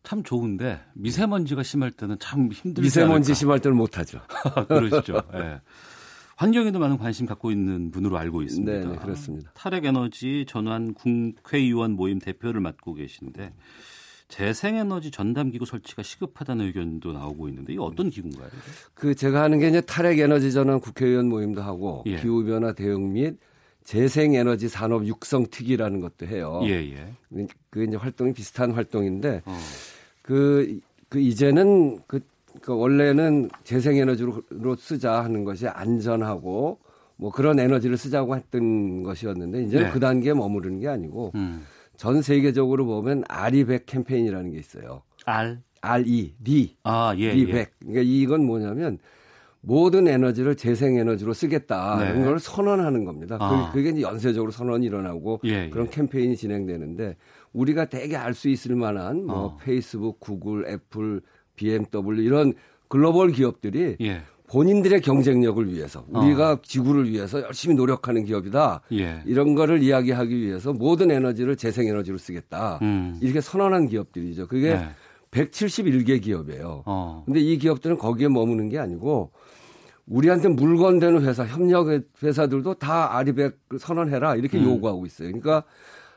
참 0.02 0.22
좋은데 0.24 0.80
미세먼지가 0.94 1.62
심할 1.62 1.92
때는 1.92 2.16
참 2.18 2.50
힘들죠. 2.50 2.82
미세먼지 2.82 3.34
심할 3.34 3.60
때는 3.60 3.76
못 3.76 3.98
하죠. 3.98 4.20
그러시죠. 4.68 5.22
예. 5.34 5.60
환경에도 6.36 6.80
많은 6.80 6.98
관심 6.98 7.26
갖고 7.26 7.52
있는 7.52 7.92
분으로 7.92 8.18
알고 8.18 8.42
있습니다. 8.42 8.72
네, 8.72 8.84
네 8.84 8.96
그렇습니다. 8.96 9.52
탈핵 9.54 9.84
에너지 9.84 10.44
전환 10.48 10.94
국회의원 10.94 11.92
모임 11.92 12.18
대표를 12.18 12.60
맡고 12.60 12.94
계신데 12.94 13.52
재생에너지 14.32 15.10
전담 15.10 15.50
기구 15.50 15.66
설치가 15.66 16.02
시급하다는 16.02 16.64
의견도 16.64 17.12
나오고 17.12 17.50
있는데 17.50 17.74
이 17.74 17.78
어떤 17.78 18.08
기구인가요? 18.08 18.48
그 18.94 19.14
제가 19.14 19.42
하는 19.42 19.58
게 19.58 19.68
이제 19.68 19.82
탈핵 19.82 20.18
에너지 20.18 20.50
전환 20.52 20.80
국회의원 20.80 21.28
모임도 21.28 21.60
하고 21.60 22.02
예. 22.06 22.16
기후 22.16 22.42
변화 22.42 22.72
대응 22.72 23.12
및 23.12 23.38
재생 23.84 24.32
에너지 24.34 24.70
산업 24.70 25.06
육성 25.06 25.48
특위라는 25.50 26.00
것도 26.00 26.26
해요. 26.26 26.62
예, 26.64 26.70
예. 26.70 27.46
그 27.68 27.84
이제 27.84 27.96
활동이 27.96 28.32
비슷한 28.32 28.70
활동인데 28.70 29.42
어. 29.44 29.58
그, 30.22 30.80
그 31.10 31.20
이제는 31.20 32.00
그, 32.06 32.20
그 32.62 32.74
원래는 32.74 33.50
재생 33.64 33.98
에너지로 33.98 34.42
쓰자 34.78 35.24
하는 35.24 35.44
것이 35.44 35.68
안전하고 35.68 36.78
뭐 37.16 37.30
그런 37.30 37.58
에너지를 37.58 37.98
쓰자고 37.98 38.34
했던 38.34 39.02
것이었는데 39.02 39.64
이제 39.64 39.82
네. 39.82 39.90
그 39.90 40.00
단계에 40.00 40.32
머무르는 40.32 40.80
게 40.80 40.88
아니고 40.88 41.32
음. 41.34 41.66
전 42.02 42.20
세계적으로 42.20 42.84
보면 42.84 43.22
아리백 43.28 43.86
캠페인이라는 43.86 44.50
게 44.50 44.58
있어요. 44.58 45.02
알 45.24 45.62
RE, 45.82 46.34
D, 46.42 46.76
아, 46.82 47.14
예, 47.16 47.32
D100. 47.32 47.54
예. 47.54 47.66
그러니까 47.78 48.02
이건 48.02 48.44
뭐냐면 48.44 48.98
모든 49.60 50.08
에너지를 50.08 50.56
재생 50.56 50.96
에너지로 50.96 51.32
쓰겠다 51.32 51.98
네. 52.00 52.10
이런 52.10 52.24
걸 52.24 52.40
선언하는 52.40 53.04
겁니다. 53.04 53.38
아. 53.40 53.70
그게 53.72 53.90
이제 53.90 54.00
연쇄적으로 54.00 54.50
선언이 54.50 54.84
일어나고 54.84 55.42
예, 55.44 55.70
그런 55.70 55.86
예. 55.86 55.90
캠페인이 55.90 56.36
진행되는데 56.36 57.14
우리가 57.52 57.84
대개 57.84 58.16
알 58.16 58.34
수 58.34 58.48
있을 58.48 58.74
만한 58.74 59.24
뭐 59.24 59.36
어. 59.36 59.56
페이스북, 59.58 60.18
구글, 60.18 60.66
애플, 60.66 61.22
BMW 61.54 62.24
이런 62.24 62.52
글로벌 62.88 63.30
기업들이 63.30 63.96
예. 64.00 64.22
본인들의 64.52 65.00
경쟁력을 65.00 65.72
위해서 65.72 66.04
우리가 66.08 66.52
어. 66.52 66.58
지구를 66.62 67.08
위해서 67.10 67.42
열심히 67.42 67.74
노력하는 67.74 68.24
기업이다. 68.24 68.82
예. 68.92 69.22
이런 69.24 69.54
거를 69.54 69.82
이야기하기 69.82 70.36
위해서 70.36 70.74
모든 70.74 71.10
에너지를 71.10 71.56
재생 71.56 71.88
에너지로 71.88 72.18
쓰겠다. 72.18 72.78
음. 72.82 73.18
이렇게 73.22 73.40
선언한 73.40 73.88
기업들이죠. 73.88 74.48
그게 74.48 74.74
네. 74.74 74.88
171개 75.30 76.20
기업이에요. 76.22 76.82
어. 76.84 77.22
근데 77.24 77.40
이 77.40 77.56
기업들은 77.56 77.96
거기에 77.96 78.28
머무는 78.28 78.68
게 78.68 78.78
아니고 78.78 79.30
우리한테 80.06 80.48
물건 80.48 80.98
되는 80.98 81.22
회사, 81.22 81.46
협력 81.46 81.86
회사들도 82.22 82.74
다 82.74 83.16
아리백 83.16 83.58
선언해라 83.78 84.36
이렇게 84.36 84.58
음. 84.58 84.64
요구하고 84.64 85.06
있어요. 85.06 85.28
그러니까 85.28 85.64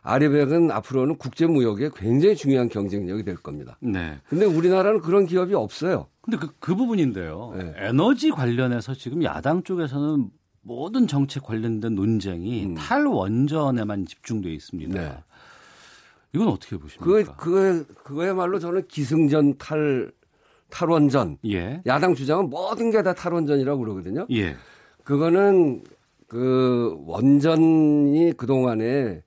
아리백은 0.02 0.72
앞으로는 0.72 1.16
국제 1.18 1.48
무역에 1.48 1.90
굉장히 1.96 2.36
중요한 2.36 2.68
경쟁력이 2.68 3.24
될 3.24 3.36
겁니다. 3.38 3.78
네. 3.80 4.20
근데 4.28 4.46
우리나라는 4.46 5.00
그런 5.00 5.26
기업이 5.26 5.56
없어요. 5.56 6.08
근데 6.26 6.38
그, 6.38 6.54
그 6.60 6.76
부분인데요. 6.76 7.54
네. 7.56 7.74
에너지 7.78 8.32
관련해서 8.32 8.96
지금 8.96 9.24
야당 9.24 9.62
쪽에서는 9.64 10.30
모든 10.62 11.06
정책 11.08 11.44
관련된 11.44 11.94
논쟁이 11.94 12.66
음. 12.66 12.74
탈원전에만 12.76 14.08
집중돼 14.08 14.52
있습니다. 14.52 15.00
네. 15.00 15.18
이건 16.34 16.48
어떻게 16.48 16.78
보십니까? 16.78 17.06
그, 17.06 17.86
그, 17.86 17.86
그거야말로 18.04 18.58
저는 18.60 18.88
기승전 18.88 19.58
탈, 19.60 20.12
탈원전. 20.72 21.38
예. 21.46 21.82
야당 21.86 22.16
주장은 22.16 22.50
모든 22.50 22.90
게 22.92 23.04
다 23.04 23.14
탈원전이라고 23.14 23.80
그러거든요. 23.80 24.26
예. 24.32 24.56
그거는 25.04 25.84
그 26.28 26.98
원전이 27.06 28.34
그동안에 28.36 29.22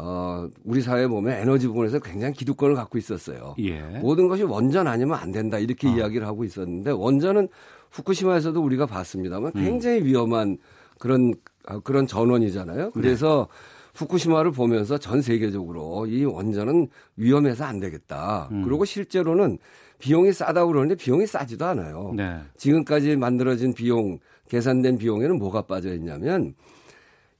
어, 0.00 0.48
우리 0.64 0.80
사회에 0.80 1.08
보면 1.08 1.32
에너지 1.40 1.66
부분에서 1.66 1.98
굉장히 1.98 2.32
기득권을 2.32 2.76
갖고 2.76 2.98
있었어요. 2.98 3.56
예. 3.58 3.80
모든 4.00 4.28
것이 4.28 4.44
원전 4.44 4.86
아니면 4.86 5.18
안 5.18 5.32
된다 5.32 5.58
이렇게 5.58 5.88
어. 5.88 5.90
이야기를 5.90 6.24
하고 6.24 6.44
있었는데 6.44 6.92
원전은 6.92 7.48
후쿠시마에서도 7.90 8.62
우리가 8.62 8.86
봤습니다만 8.86 9.52
음. 9.56 9.64
굉장히 9.64 9.98
음. 9.98 10.04
위험한 10.04 10.58
그런 11.00 11.34
아, 11.66 11.80
그런 11.80 12.06
전원이잖아요. 12.06 12.84
네. 12.84 12.90
그래서 12.94 13.48
네. 13.50 13.58
후쿠시마를 13.96 14.52
보면서 14.52 14.98
전 14.98 15.20
세계적으로 15.20 16.06
이 16.06 16.24
원전은 16.24 16.86
위험해서 17.16 17.64
안 17.64 17.80
되겠다. 17.80 18.48
음. 18.52 18.62
그리고 18.62 18.84
실제로는 18.84 19.58
비용이 19.98 20.32
싸다고 20.32 20.68
그러는데 20.68 20.94
비용이 20.94 21.26
싸지도 21.26 21.66
않아요. 21.66 22.12
네. 22.16 22.38
지금까지 22.56 23.16
만들어진 23.16 23.74
비용, 23.74 24.18
계산된 24.48 24.98
비용에는 24.98 25.38
뭐가 25.38 25.62
빠져 25.62 25.92
있냐면 25.94 26.54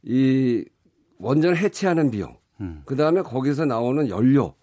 이 0.02 0.64
원전을 1.18 1.56
해체하는 1.56 2.10
비용, 2.10 2.37
음. 2.60 2.82
그 2.84 2.96
다음에 2.96 3.22
거기서 3.22 3.64
나오는 3.64 4.08
연료, 4.08 4.54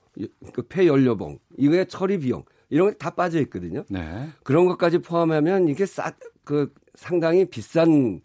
그 0.54 0.62
폐연료봉, 0.64 1.39
이거의 1.58 1.88
처리 1.88 2.20
비용 2.20 2.43
이런 2.70 2.91
게 2.91 2.98
다 2.98 3.10
빠져 3.12 3.39
있거든요. 3.41 3.84
네. 3.89 4.28
그런 4.43 4.66
것까지 4.66 5.00
포함하면 5.00 5.68
이게 5.68 5.86
싸, 5.86 6.12
그 6.43 6.74
상당히 6.96 7.46
비싼 7.46 8.22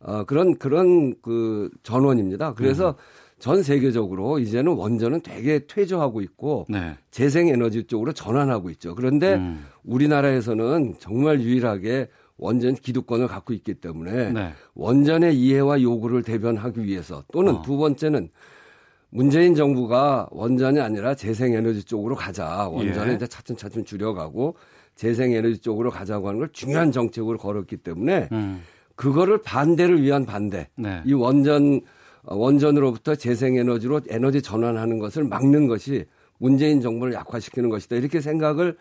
어, 0.00 0.24
그런 0.24 0.56
그런 0.58 1.14
그 1.22 1.70
전원입니다. 1.82 2.54
그래서 2.54 2.90
음. 2.90 2.94
전 3.38 3.62
세계적으로 3.62 4.38
이제는 4.38 4.72
원전은 4.72 5.20
되게 5.22 5.66
퇴조하고 5.66 6.20
있고 6.22 6.66
네. 6.68 6.96
재생 7.10 7.48
에너지 7.48 7.84
쪽으로 7.84 8.12
전환하고 8.12 8.70
있죠. 8.70 8.94
그런데 8.94 9.34
음. 9.34 9.64
우리나라에서는 9.84 10.96
정말 10.98 11.40
유일하게 11.40 12.08
원전 12.36 12.74
기득권을 12.74 13.28
갖고 13.28 13.52
있기 13.52 13.74
때문에 13.74 14.32
네. 14.32 14.52
원전의 14.74 15.38
이해와 15.38 15.82
요구를 15.82 16.22
대변하기 16.22 16.84
위해서 16.84 17.24
또는 17.32 17.56
어. 17.56 17.62
두 17.62 17.76
번째는 17.76 18.30
문재인 19.14 19.54
정부가 19.54 20.26
원전이 20.32 20.80
아니라 20.80 21.14
재생에너지 21.14 21.84
쪽으로 21.84 22.16
가자. 22.16 22.68
원전을 22.68 23.12
예. 23.12 23.14
이제 23.14 23.28
차츰차츰 23.28 23.84
줄여가고 23.84 24.56
재생에너지 24.96 25.58
쪽으로 25.58 25.90
가자고 25.92 26.26
하는 26.26 26.40
걸 26.40 26.48
중요한 26.52 26.90
정책으로 26.90 27.38
걸었기 27.38 27.76
때문에 27.76 28.28
음. 28.32 28.62
그거를 28.96 29.38
반대를 29.38 30.02
위한 30.02 30.26
반대. 30.26 30.68
네. 30.74 31.00
이 31.06 31.12
원전 31.12 31.80
원전으로부터 32.24 33.14
재생에너지로 33.14 34.00
에너지 34.08 34.42
전환하는 34.42 34.98
것을 34.98 35.22
막는 35.22 35.68
것이 35.68 36.06
문재인 36.38 36.80
정부를 36.80 37.14
약화시키는 37.14 37.70
것이다. 37.70 37.94
이렇게 37.94 38.20
생각을 38.20 38.76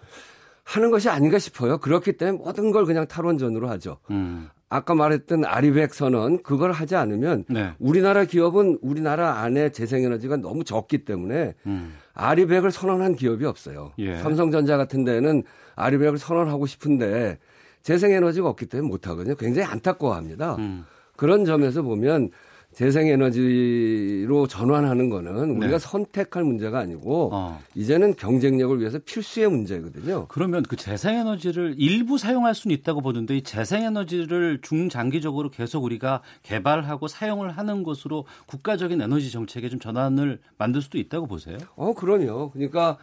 하는 0.64 0.90
것이 0.90 1.10
아닌가 1.10 1.38
싶어요. 1.38 1.78
그렇기 1.78 2.14
때문에 2.14 2.40
모든 2.44 2.72
걸 2.72 2.86
그냥 2.86 3.06
탈원전으로 3.06 3.70
하죠. 3.70 3.98
음. 4.10 4.50
아까 4.74 4.96
말했던 4.96 5.46
아리백 5.46 5.94
선언 5.94 6.42
그걸 6.42 6.72
하지 6.72 6.96
않으면 6.96 7.46
네. 7.48 7.74
우리나라 7.78 8.26
기업은 8.26 8.80
우리나라 8.82 9.42
안에 9.42 9.72
재생에너지가 9.72 10.38
너무 10.38 10.64
적기 10.64 11.06
때문에 11.06 11.54
음. 11.68 11.94
아리백을 12.16 12.72
선언한 12.72 13.16
기업이 13.16 13.46
없어요. 13.46 13.92
예. 14.00 14.18
삼성전자 14.18 14.76
같은 14.76 15.04
데는 15.04 15.44
아리백을 15.76 16.18
선언하고 16.18 16.66
싶은데 16.66 17.38
재생에너지가 17.84 18.50
없기 18.50 18.66
때문에 18.66 18.90
못하거든요. 18.90 19.36
굉장히 19.36 19.68
안타까워합니다. 19.68 20.56
음. 20.56 20.86
그런 21.16 21.46
점에서 21.46 21.84
보면 21.84 22.32
재생에너지로 22.74 24.48
전환하는 24.48 25.10
거는 25.10 25.52
우리가 25.52 25.78
네. 25.78 25.80
선택할 25.80 26.44
문제가 26.44 26.80
아니고 26.80 27.30
어. 27.32 27.60
이제는 27.76 28.16
경쟁력을 28.16 28.80
위해서 28.80 29.00
필수의 29.00 29.50
문제거든요. 29.50 30.28
그러면 30.28 30.64
그 30.64 30.76
재생에너지를 30.76 31.76
일부 31.78 32.18
사용할 32.18 32.56
수는 32.56 32.76
있다고 32.76 33.02
보는데 33.02 33.38
이 33.38 33.44
재생에너지를 33.44 34.60
중장기적으로 34.62 35.50
계속 35.50 35.84
우리가 35.84 36.22
개발하고 36.42 37.08
사용을 37.08 37.52
하는 37.52 37.84
것으로 37.84 38.26
국가적인 38.48 39.02
에너지 39.02 39.32
정책에 39.32 39.70
좀 39.70 39.80
전환을 39.80 40.40
만들 40.58 40.82
수도 40.82 40.98
있다고 40.98 41.28
보세요? 41.28 41.58
어, 41.76 41.94
그럼요. 41.94 42.52
그러니까 42.52 42.98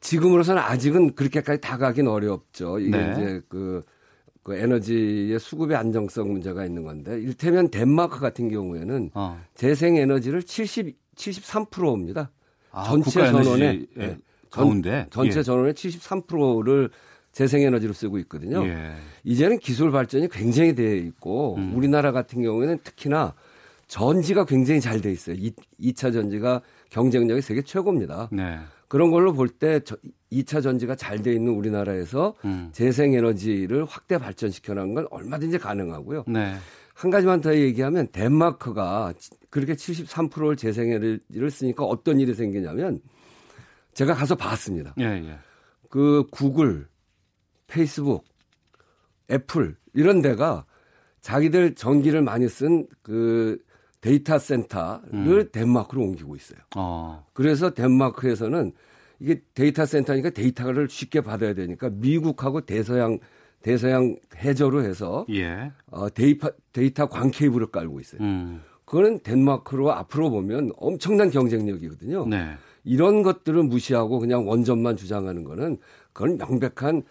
지금으로서는 0.00 0.62
아직은 0.62 1.14
그렇게까지 1.14 1.60
다가긴 1.60 2.06
어렵죠. 2.06 2.78
이게 2.78 2.96
네. 2.96 3.12
이제 3.12 3.42
그 3.48 3.82
그 4.42 4.54
에너지의 4.54 5.38
수급의 5.38 5.76
안정성 5.76 6.32
문제가 6.32 6.64
있는 6.64 6.84
건데 6.84 7.20
일테면 7.20 7.70
덴마크 7.70 8.20
같은 8.20 8.48
경우에는 8.48 9.10
어. 9.14 9.40
재생 9.54 9.96
에너지를 9.96 10.42
70 10.42 10.96
73%입니다. 11.16 12.30
아, 12.72 12.84
전체 12.84 13.26
전원의 13.30 13.86
예, 13.98 14.02
예. 14.02 14.16
가운데 14.50 15.06
전, 15.10 15.30
체 15.30 15.40
예. 15.40 15.42
전원의 15.42 15.74
73%를 15.74 16.90
재생 17.32 17.62
에너지로 17.62 17.92
쓰고 17.92 18.18
있거든요. 18.20 18.64
예. 18.66 18.92
이제는 19.24 19.58
기술 19.58 19.90
발전이 19.92 20.28
굉장히 20.28 20.74
돼 20.74 20.96
있고 20.96 21.56
음. 21.56 21.74
우리나라 21.76 22.10
같은 22.12 22.42
경우에는 22.42 22.78
특히나 22.82 23.34
전지가 23.86 24.44
굉장히 24.46 24.80
잘 24.80 25.00
돼 25.00 25.12
있어요. 25.12 25.36
2, 25.78 25.92
차 25.94 26.10
전지가 26.10 26.62
경쟁력이 26.90 27.42
세계 27.42 27.62
최고입니다. 27.62 28.28
네. 28.32 28.58
그런 28.90 29.12
걸로 29.12 29.32
볼 29.32 29.48
때 29.48 29.80
2차 30.32 30.62
전지가 30.62 30.96
잘 30.96 31.22
돼 31.22 31.32
있는 31.32 31.52
우리나라에서 31.52 32.34
음. 32.44 32.70
재생에너지를 32.72 33.84
확대 33.84 34.18
발전시켜 34.18 34.74
나가는 34.74 34.94
건 34.94 35.06
얼마든지 35.12 35.58
가능하고요. 35.58 36.24
네. 36.26 36.56
한 36.94 37.10
가지만 37.10 37.40
더 37.40 37.54
얘기하면 37.54 38.08
덴마크가 38.10 39.14
그렇게 39.48 39.74
73%를 39.74 40.56
재생에너지를 40.56 41.50
쓰니까 41.52 41.84
어떤 41.84 42.18
일이 42.18 42.34
생기냐면 42.34 43.00
제가 43.94 44.12
가서 44.12 44.34
봤습니다. 44.34 44.92
예, 44.98 45.04
예. 45.04 45.38
그 45.88 46.24
구글, 46.32 46.88
페이스북, 47.68 48.24
애플 49.30 49.76
이런 49.94 50.20
데가 50.20 50.64
자기들 51.20 51.76
전기를 51.76 52.22
많이 52.22 52.48
쓴 52.48 52.88
그 53.02 53.56
데이터 54.00 54.38
센터를 54.38 55.02
음. 55.12 55.48
덴마크로 55.52 56.02
옮기고 56.02 56.36
있어요. 56.36 56.58
어. 56.76 57.24
그래서 57.32 57.74
덴마크에서는 57.74 58.72
이게 59.20 59.42
데이터 59.54 59.84
센터니까 59.84 60.30
데이터를 60.30 60.88
쉽게 60.88 61.20
받아야 61.20 61.54
되니까 61.54 61.90
미국하고 61.90 62.62
대서양 62.62 63.18
대서양 63.62 64.16
해저로 64.36 64.82
해서 64.82 65.26
예. 65.30 65.70
어, 65.90 66.08
데이터 66.08 66.50
데이터 66.72 67.08
광 67.08 67.30
케이블을 67.30 67.70
깔고 67.70 68.00
있어요. 68.00 68.22
음. 68.22 68.62
그거는 68.86 69.20
덴마크로 69.22 69.92
앞으로 69.92 70.30
보면 70.30 70.72
엄청난 70.76 71.30
경쟁력이거든요. 71.30 72.26
네. 72.26 72.54
이런 72.82 73.22
것들을 73.22 73.62
무시하고 73.62 74.18
그냥 74.18 74.48
원전만 74.48 74.96
주장하는 74.96 75.44
거는 75.44 75.78
그건 76.12 76.38
명백한 76.38 77.02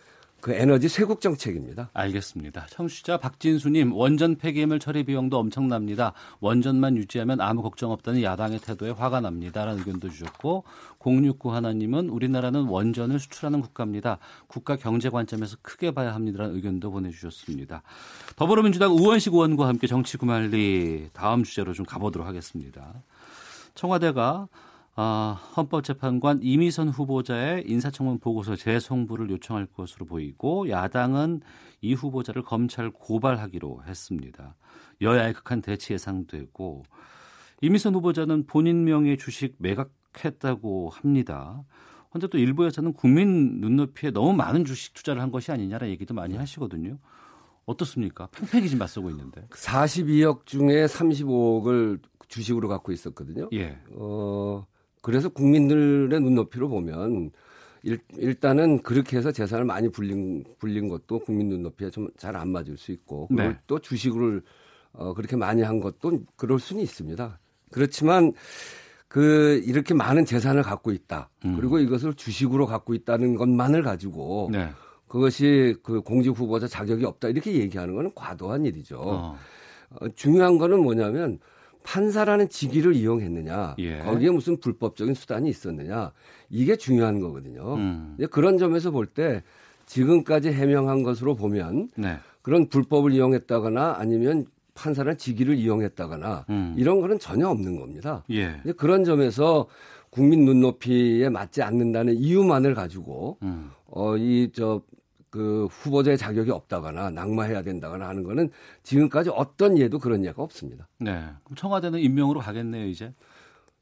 그 0.42 0.54
에너지 0.54 0.88
쇄국 0.88 1.22
정책입니다. 1.22 1.90
알겠습니다. 1.94 2.68
청취자 2.70 3.18
박진수님 3.18 3.94
원전 3.94 4.36
폐기물 4.36 4.80
처리 4.80 5.04
비용도 5.04 5.38
엄청납니다. 5.38 6.14
원전만 6.40 6.96
유지하면 6.98 7.42
아무 7.42 7.62
걱정 7.62 7.92
없다는 7.92 8.24
야당의 8.24 8.60
태도에 8.60 8.92
화가 8.92 9.22
납니다라는 9.22 9.80
의견도 9.80 10.10
주셨고 10.10 10.64
069 11.00 11.54
하나님은 11.54 12.10
우리나라는 12.10 12.66
원전을 12.66 13.20
수출하는 13.20 13.62
국가입니다. 13.62 14.20
국가 14.48 14.76
경제 14.76 15.10
관점에서 15.10 15.58
크게 15.62 15.92
봐야 15.92 16.14
합니다라는 16.14 16.56
의견도 16.56 16.92
보내주셨습니다. 16.92 17.84
더불어민주당 18.36 18.92
우원식 18.92 19.34
의원과 19.34 19.68
함께 19.68 19.88
정치 19.88 20.18
구말리 20.18 21.10
다음 21.14 21.44
주제로 21.44 21.74
좀 21.74 21.86
가보도록 21.86 22.28
하겠습니다. 22.28 22.94
청와대가 23.76 24.48
아, 25.02 25.40
헌법재판관 25.56 26.42
이미선 26.44 26.90
후보자의 26.90 27.64
인사청문 27.66 28.20
보고서 28.20 28.58
재송부를 28.58 29.30
요청할 29.30 29.68
것으로 29.68 30.06
보이고 30.06 30.68
야당은 30.68 31.40
이 31.80 31.94
후보자를 31.94 32.44
검찰 32.44 32.90
고발하기로 32.92 33.84
했습니다. 33.88 34.58
여야의 35.00 35.36
극한 35.36 35.62
대치 35.62 35.94
예상되고 35.94 36.84
이미선 37.62 37.96
후보자는 37.96 38.46
본인 38.46 38.84
명의 38.84 39.18
주식 39.18 39.56
매각했다고 39.60 40.90
합니다. 40.90 41.64
근데 42.12 42.28
또 42.28 42.38
일부에서는 42.38 42.92
국민 42.92 43.62
눈높이에 43.62 44.12
너무 44.12 44.34
많은 44.34 44.66
주식 44.66 44.94
투자를 44.94 45.22
한 45.22 45.32
것이 45.32 45.50
아니냐라는 45.54 45.94
얘기도 45.94 46.14
많이 46.14 46.36
하시거든요. 46.36 46.98
어떻습니까? 47.66 48.28
팽팽히 48.34 48.68
좀 48.68 48.80
맞서고 48.80 49.10
있는데. 49.12 49.48
42억 49.52 50.46
중에 50.46 50.88
35억을 50.88 52.02
주식으로 52.28 52.68
갖고 52.68 52.92
있었거든요. 52.92 53.48
예. 53.54 53.80
어, 53.92 54.66
그래서 55.02 55.30
국민들의 55.30 56.20
눈높이로 56.20 56.70
보면 56.70 57.32
일, 57.84 58.00
일단은 58.18 58.82
그렇게 58.82 59.18
해서 59.18 59.32
재산을 59.32 59.64
많이 59.66 59.90
불린 59.90 60.44
불린 60.60 60.90
것도 60.90 61.20
국민 61.20 61.50
눈높이에 61.50 61.90
좀 61.90 62.10
잘 62.18 62.36
안 62.36 62.50
맞을 62.50 62.76
수 62.78 62.92
있고 62.92 63.28
네. 63.32 63.56
또 63.68 63.80
주식을 63.80 64.42
어, 64.94 65.14
그렇게 65.14 65.36
많이 65.36 65.62
한 65.62 65.80
것도 65.80 66.20
그럴 66.36 66.60
수는 66.60 66.82
있습니다. 66.82 67.40
그렇지만 67.72 68.34
그 69.08 69.62
이렇게 69.66 69.94
많은 69.94 70.26
재산을 70.26 70.62
갖고 70.62 70.92
있다. 70.92 71.30
음. 71.46 71.56
그리고 71.56 71.80
이것을 71.80 72.14
주식으로 72.16 72.66
갖고 72.66 72.94
있다는 72.94 73.36
것만을 73.36 73.82
가지고 73.82 74.50
네. 74.52 74.70
그것이 75.08 75.76
그 75.82 76.02
공직 76.02 76.30
후보자 76.32 76.68
자격이 76.68 77.06
없다 77.06 77.30
이렇게 77.30 77.54
얘기하는 77.54 77.96
것은 77.96 78.12
과도한 78.14 78.66
일이죠. 78.66 79.00
어. 79.00 79.38
어, 80.02 80.08
중요한 80.16 80.58
거는 80.58 80.84
뭐냐면 80.84 81.40
판사라는 81.90 82.50
직위를 82.50 82.96
이용했느냐, 82.96 83.76
예. 83.80 83.98
거기에 84.00 84.30
무슨 84.30 84.58
불법적인 84.58 85.16
수단이 85.16 85.50
있었느냐, 85.50 86.12
이게 86.52 86.76
중요한 86.76 87.20
거거든요. 87.20 87.74
음. 87.76 88.16
그런 88.30 88.60
점에서 88.60 88.92
볼 88.92 89.08
때 89.08 89.42
지금까지 89.88 90.50
해명한 90.52 91.02
것으로 91.02 91.34
보면 91.34 91.90
네. 91.96 92.18
그런 92.44 92.70
불법을 92.70 93.12
이용했다거나 93.12 93.96
아니면 93.98 94.46
판사나 94.76 95.16
직위를 95.16 95.56
이용했다거나 95.56 96.46
음. 96.52 96.76
이런 96.78 97.02
거는 97.02 97.18
전혀 97.18 97.50
없는 97.50 97.80
겁니다. 97.80 98.24
예. 98.30 98.62
그런 98.78 99.04
점에서 99.04 99.66
국민 100.12 100.46
눈높이에 100.46 101.30
맞지 101.30 101.64
않는다는 101.64 102.14
이유만을 102.18 102.76
가지고 102.76 103.40
음. 103.42 103.72
어이 103.88 104.52
저 104.54 104.84
그 105.30 105.68
후보자의 105.70 106.18
자격이 106.18 106.52
없다거나 106.52 107.12
낙마해야 107.12 107.62
된다거나 107.62 108.08
하는 108.08 108.24
거는 108.24 108.50
지금까지 108.84 109.30
어떤 109.34 109.78
예도 109.78 110.00
그런 110.00 110.26
예가 110.26 110.42
없습니다. 110.42 110.88
네. 111.00 111.12
그럼 111.44 111.56
청와대는 111.56 112.00
임명으로 112.00 112.40
가겠네요, 112.40 112.88
이제. 112.88 113.14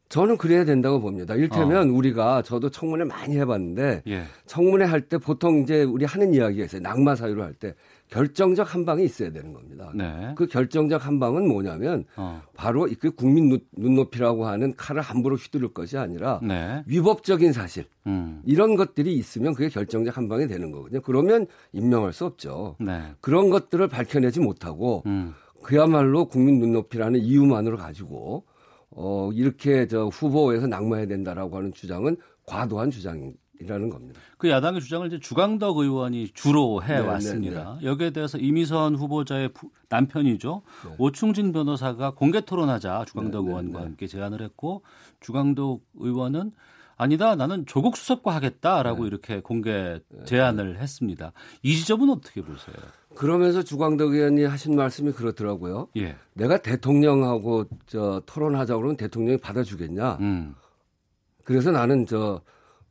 저는 0.10 0.38
그래야 0.38 0.64
된다고 0.64 1.02
봅니다. 1.02 1.36
일테면 1.36 1.90
어. 1.90 1.94
우리가 1.94 2.42
저도 2.42 2.70
청문회 2.70 3.04
많이 3.04 3.38
해봤는데 3.38 4.04
예. 4.08 4.24
청문회 4.46 4.86
할 4.86 5.02
때 5.02 5.18
보통 5.18 5.60
이제 5.62 5.84
우리 5.84 6.06
하는 6.06 6.34
있어요. 6.64 6.82
낙마 6.82 7.16
사유를 7.16 7.44
할때 7.44 7.76
결정적 8.10 8.74
한 8.74 8.86
방이 8.86 9.04
있어야 9.04 9.32
되는 9.32 9.54
겁니다. 9.54 9.92
네. 9.94 10.34
그 10.36 10.48
결정적 10.48 11.06
한 11.06 11.20
방은 11.20 11.48
뭐냐면 11.48 12.06
어. 12.16 12.42
바로 12.54 12.88
그 13.00 13.12
국민 13.12 13.60
눈높이라고 13.74 14.48
하는 14.48 14.76
칼을 14.76 15.02
함부로 15.02 15.36
휘두를 15.36 15.74
것이 15.74 15.98
아니라 15.98 16.40
네. 16.42 16.84
위법적인 16.86 17.52
사실 17.52 17.86
음. 18.06 18.42
이런 18.46 18.76
것들이 18.76 19.14
있으면 19.16 19.54
그게 19.54 19.70
결정적 19.70 20.16
한 20.16 20.30
방이 20.30 20.48
되는 20.48 20.72
거거든요. 20.72 21.02
그러면 21.02 21.48
임명할 21.74 22.14
수 22.14 22.26
없죠. 22.26 22.78
네. 22.80 23.02
그런 23.20 23.50
것들을 23.50 23.86
밝혀내지 23.88 24.40
못하고 24.40 25.04
음. 25.06 25.34
그야말로 25.64 26.26
국민 26.26 26.60
눈높이라는 26.60 27.20
이유만으로 27.20 27.78
가지고 27.78 28.46
어, 28.90 29.30
이렇게 29.34 29.88
저 29.88 30.06
후보에서 30.06 30.68
낙마해야 30.68 31.08
된다라고 31.08 31.58
하는 31.58 31.74
주장은 31.74 32.18
과도한 32.46 32.90
주장 32.90 33.34
이라는 33.60 33.90
겁니다. 33.90 34.20
그 34.38 34.50
야당의 34.50 34.82
주장을 34.82 35.06
이제 35.08 35.20
주강덕 35.20 35.78
의원이 35.78 36.30
주로 36.34 36.84
해 36.84 37.00
왔습니다. 37.00 37.64
네, 37.64 37.70
네, 37.70 37.80
네. 37.82 37.88
여기에 37.88 38.10
대해서 38.12 38.38
이미선 38.38 38.96
후보자의 38.96 39.50
남편이죠. 39.90 40.62
네. 40.86 40.96
오충진 40.98 41.52
변호사가 41.52 42.12
공개 42.12 42.42
토론하자 42.42 43.06
주강덕 43.08 43.46
네, 43.46 43.52
네, 43.52 43.58
의원과 43.58 43.82
함께 43.82 44.08
제안을 44.08 44.42
했고 44.42 44.84
주강덕 45.20 45.82
의원은 45.96 46.52
아니다 46.98 47.36
나는 47.36 47.66
조국 47.68 47.96
수석과 47.96 48.34
하겠다라고 48.36 49.06
이렇게 49.06 49.40
공개 49.40 50.00
제안을 50.26 50.80
했습니다. 50.80 51.32
이 51.62 51.76
지점은 51.76 52.10
어떻게 52.10 52.42
보세요? 52.42 52.76
그러면서 53.16 53.64
주광덕 53.64 54.14
의원이 54.14 54.44
하신 54.44 54.76
말씀이 54.76 55.12
그렇더라고요. 55.12 55.90
예. 55.98 56.16
내가 56.34 56.58
대통령하고 56.58 57.66
저 57.86 58.22
토론하자 58.26 58.76
그러면 58.76 58.98
대통령이 58.98 59.38
받아주겠냐. 59.38 60.18
음. 60.22 60.56
그래서 61.44 61.72
나는 61.72 62.06
저 62.06 62.42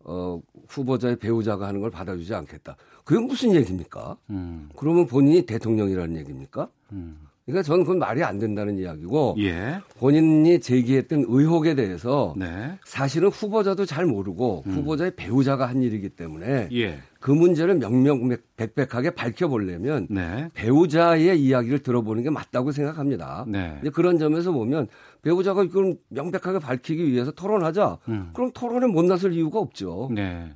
어, 0.08 0.40
후보자의 0.68 1.16
배우자가 1.16 1.66
하는 1.66 1.80
걸 1.80 1.90
받아주지 1.90 2.32
않겠다. 2.34 2.76
그게 3.04 3.20
무슨 3.20 3.54
얘기입니까? 3.54 4.16
음. 4.30 4.68
그러면 4.76 5.06
본인이 5.06 5.44
대통령이라는 5.44 6.16
얘기입니까? 6.16 6.68
음. 6.92 7.25
그러니까 7.46 7.62
저는 7.62 7.84
그건 7.84 8.00
말이 8.00 8.24
안 8.24 8.40
된다는 8.40 8.76
이야기고 8.76 9.36
예. 9.38 9.80
본인이 9.98 10.58
제기했던 10.58 11.26
의혹에 11.28 11.76
대해서 11.76 12.34
네. 12.36 12.76
사실은 12.84 13.28
후보자도 13.28 13.86
잘 13.86 14.04
모르고 14.04 14.64
음. 14.66 14.72
후보자의 14.72 15.12
배우자가 15.14 15.66
한 15.66 15.80
일이기 15.80 16.08
때문에 16.08 16.68
예. 16.72 16.98
그 17.20 17.30
문제를 17.30 17.76
명명백백하게 17.76 19.10
밝혀보려면 19.10 20.08
네. 20.10 20.48
배우자의 20.54 21.40
이야기를 21.40 21.78
들어보는 21.84 22.24
게 22.24 22.30
맞다고 22.30 22.72
생각합니다. 22.72 23.44
네. 23.46 23.80
그런 23.94 24.18
점에서 24.18 24.50
보면 24.50 24.88
배우자가 25.22 25.62
이걸 25.62 25.96
명백하게 26.08 26.58
밝히기 26.58 27.12
위해서 27.12 27.30
토론하자. 27.30 27.98
음. 28.08 28.30
그럼 28.32 28.50
토론에 28.54 28.88
못 28.88 29.04
나설 29.04 29.32
이유가 29.32 29.60
없죠. 29.60 30.10
네. 30.12 30.52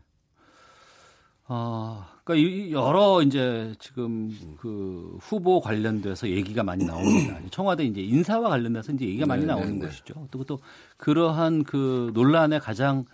아, 1.46 2.08
그러니까 2.30 2.70
여러 2.70 3.22
이제 3.22 3.74
지금 3.78 4.30
그 4.58 5.18
후보 5.20 5.60
관련돼서 5.60 6.28
얘기가 6.28 6.62
많이 6.62 6.84
나옵니다. 6.84 7.38
청와대 7.50 7.84
이제 7.84 8.00
인사와 8.00 8.48
관련돼서 8.48 8.92
이제 8.92 9.06
얘기가 9.06 9.26
많이 9.26 9.42
네, 9.42 9.48
나오는 9.48 9.66
네, 9.66 9.78
네. 9.80 9.86
것이죠. 9.86 10.28
또, 10.30 10.44
또 10.44 10.60
그러한 10.96 11.64
그 11.64 12.10
논란의 12.14 12.60
가장 12.60 13.04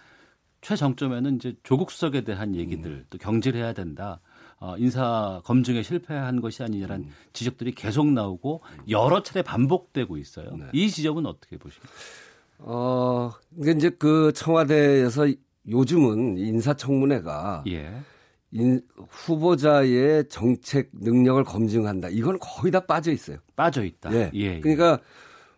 최정점에는 0.60 1.36
이제 1.36 1.54
조국 1.62 1.90
수석에 1.90 2.22
대한 2.22 2.54
얘기들 2.54 2.90
음. 2.90 3.06
또 3.10 3.18
경질해야 3.18 3.72
된다. 3.72 4.20
어, 4.58 4.74
인사 4.78 5.40
검증에 5.44 5.82
실패한 5.82 6.40
것이 6.40 6.62
아니냐라는 6.62 7.04
음. 7.04 7.10
지적들이 7.32 7.72
계속 7.72 8.10
나오고 8.10 8.62
여러 8.88 9.22
차례 9.22 9.42
반복되고 9.42 10.16
있어요. 10.16 10.56
네. 10.56 10.66
이 10.72 10.90
지점은 10.90 11.26
어떻게 11.26 11.58
보십니까? 11.58 11.92
어, 12.58 13.32
이제 13.58 13.90
그 13.90 14.32
청와대에서 14.34 15.28
요즘은 15.68 16.38
인사청문회가 16.38 17.64
예. 17.68 17.92
인, 18.52 18.80
후보자의 19.08 20.28
정책 20.28 20.90
능력을 20.92 21.42
검증한다. 21.44 22.08
이건 22.08 22.38
거의 22.38 22.70
다 22.70 22.80
빠져 22.80 23.12
있어요. 23.12 23.38
빠져 23.54 23.84
있다. 23.84 24.12
예. 24.14 24.30
예, 24.34 24.40
예. 24.40 24.60
그러니까 24.60 25.00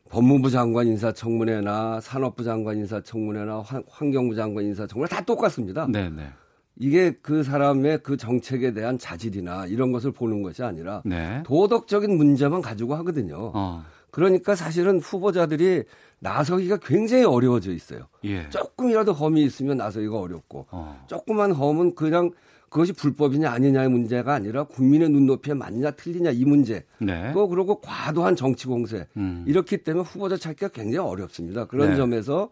법무부 0.08 0.50
장관 0.50 0.86
인사청문회나 0.86 2.00
산업부 2.00 2.42
장관 2.42 2.78
인사청문회나 2.78 3.62
환경부 3.88 4.34
장관 4.34 4.64
인사청문회 4.64 5.08
다 5.08 5.22
똑같습니다. 5.22 5.86
네, 5.88 6.08
네. 6.08 6.28
이게 6.76 7.12
그 7.22 7.42
사람의 7.42 8.00
그 8.02 8.16
정책에 8.16 8.72
대한 8.72 8.98
자질이나 8.98 9.66
이런 9.66 9.92
것을 9.92 10.12
보는 10.12 10.42
것이 10.42 10.62
아니라 10.62 11.02
네. 11.04 11.42
도덕적인 11.44 12.16
문제만 12.16 12.62
가지고 12.62 12.94
하거든요. 12.96 13.52
어. 13.54 13.84
그러니까 14.10 14.54
사실은 14.54 15.00
후보자들이 15.00 15.84
나서기가 16.20 16.78
굉장히 16.78 17.24
어려워져 17.24 17.72
있어요. 17.72 18.06
예. 18.24 18.48
조금이라도 18.48 19.12
험이 19.12 19.42
있으면 19.44 19.76
나서기가 19.76 20.18
어렵고 20.18 20.66
어. 20.70 21.04
조그만 21.06 21.52
험은 21.52 21.94
그냥 21.94 22.30
그것이 22.68 22.92
불법이냐 22.92 23.50
아니냐의 23.50 23.88
문제가 23.88 24.34
아니라 24.34 24.64
국민의 24.64 25.10
눈높이에 25.10 25.54
맞냐 25.54 25.92
틀리냐 25.92 26.30
이 26.30 26.44
문제. 26.44 26.84
네. 26.98 27.32
또 27.32 27.48
그리고 27.48 27.80
과도한 27.80 28.36
정치 28.36 28.66
공세. 28.66 29.06
음. 29.16 29.44
이렇기 29.46 29.78
때문에 29.78 30.04
후보자 30.04 30.36
찾기가 30.36 30.68
굉장히 30.68 31.08
어렵습니다. 31.08 31.66
그런 31.66 31.90
네. 31.90 31.96
점에서 31.96 32.50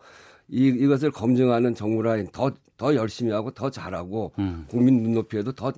이, 0.48 0.66
이것을 0.66 1.10
검증하는 1.10 1.74
정무라인 1.74 2.28
더, 2.32 2.52
더 2.76 2.94
열심히 2.94 3.32
하고 3.32 3.50
더 3.50 3.70
잘하고 3.70 4.32
음. 4.38 4.64
국민 4.68 5.02
눈높이에도 5.02 5.52
더 5.52 5.72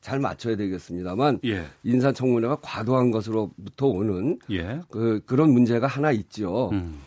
잘 0.00 0.18
맞춰야 0.18 0.56
되겠습니다만 0.56 1.40
예. 1.44 1.64
인사청문회가 1.84 2.58
과도한 2.62 3.10
것으로부터 3.10 3.86
오는 3.86 4.38
예. 4.50 4.80
그, 4.88 5.20
그런 5.26 5.50
문제가 5.50 5.86
하나 5.86 6.10
있죠. 6.12 6.70
음. 6.72 7.00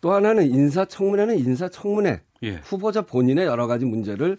또 0.00 0.12
하나는 0.12 0.46
인사청문회는 0.50 1.38
인사청문회 1.38 2.20
예. 2.44 2.54
후보자 2.64 3.02
본인의 3.02 3.46
여러 3.46 3.66
가지 3.66 3.84
문제를 3.84 4.38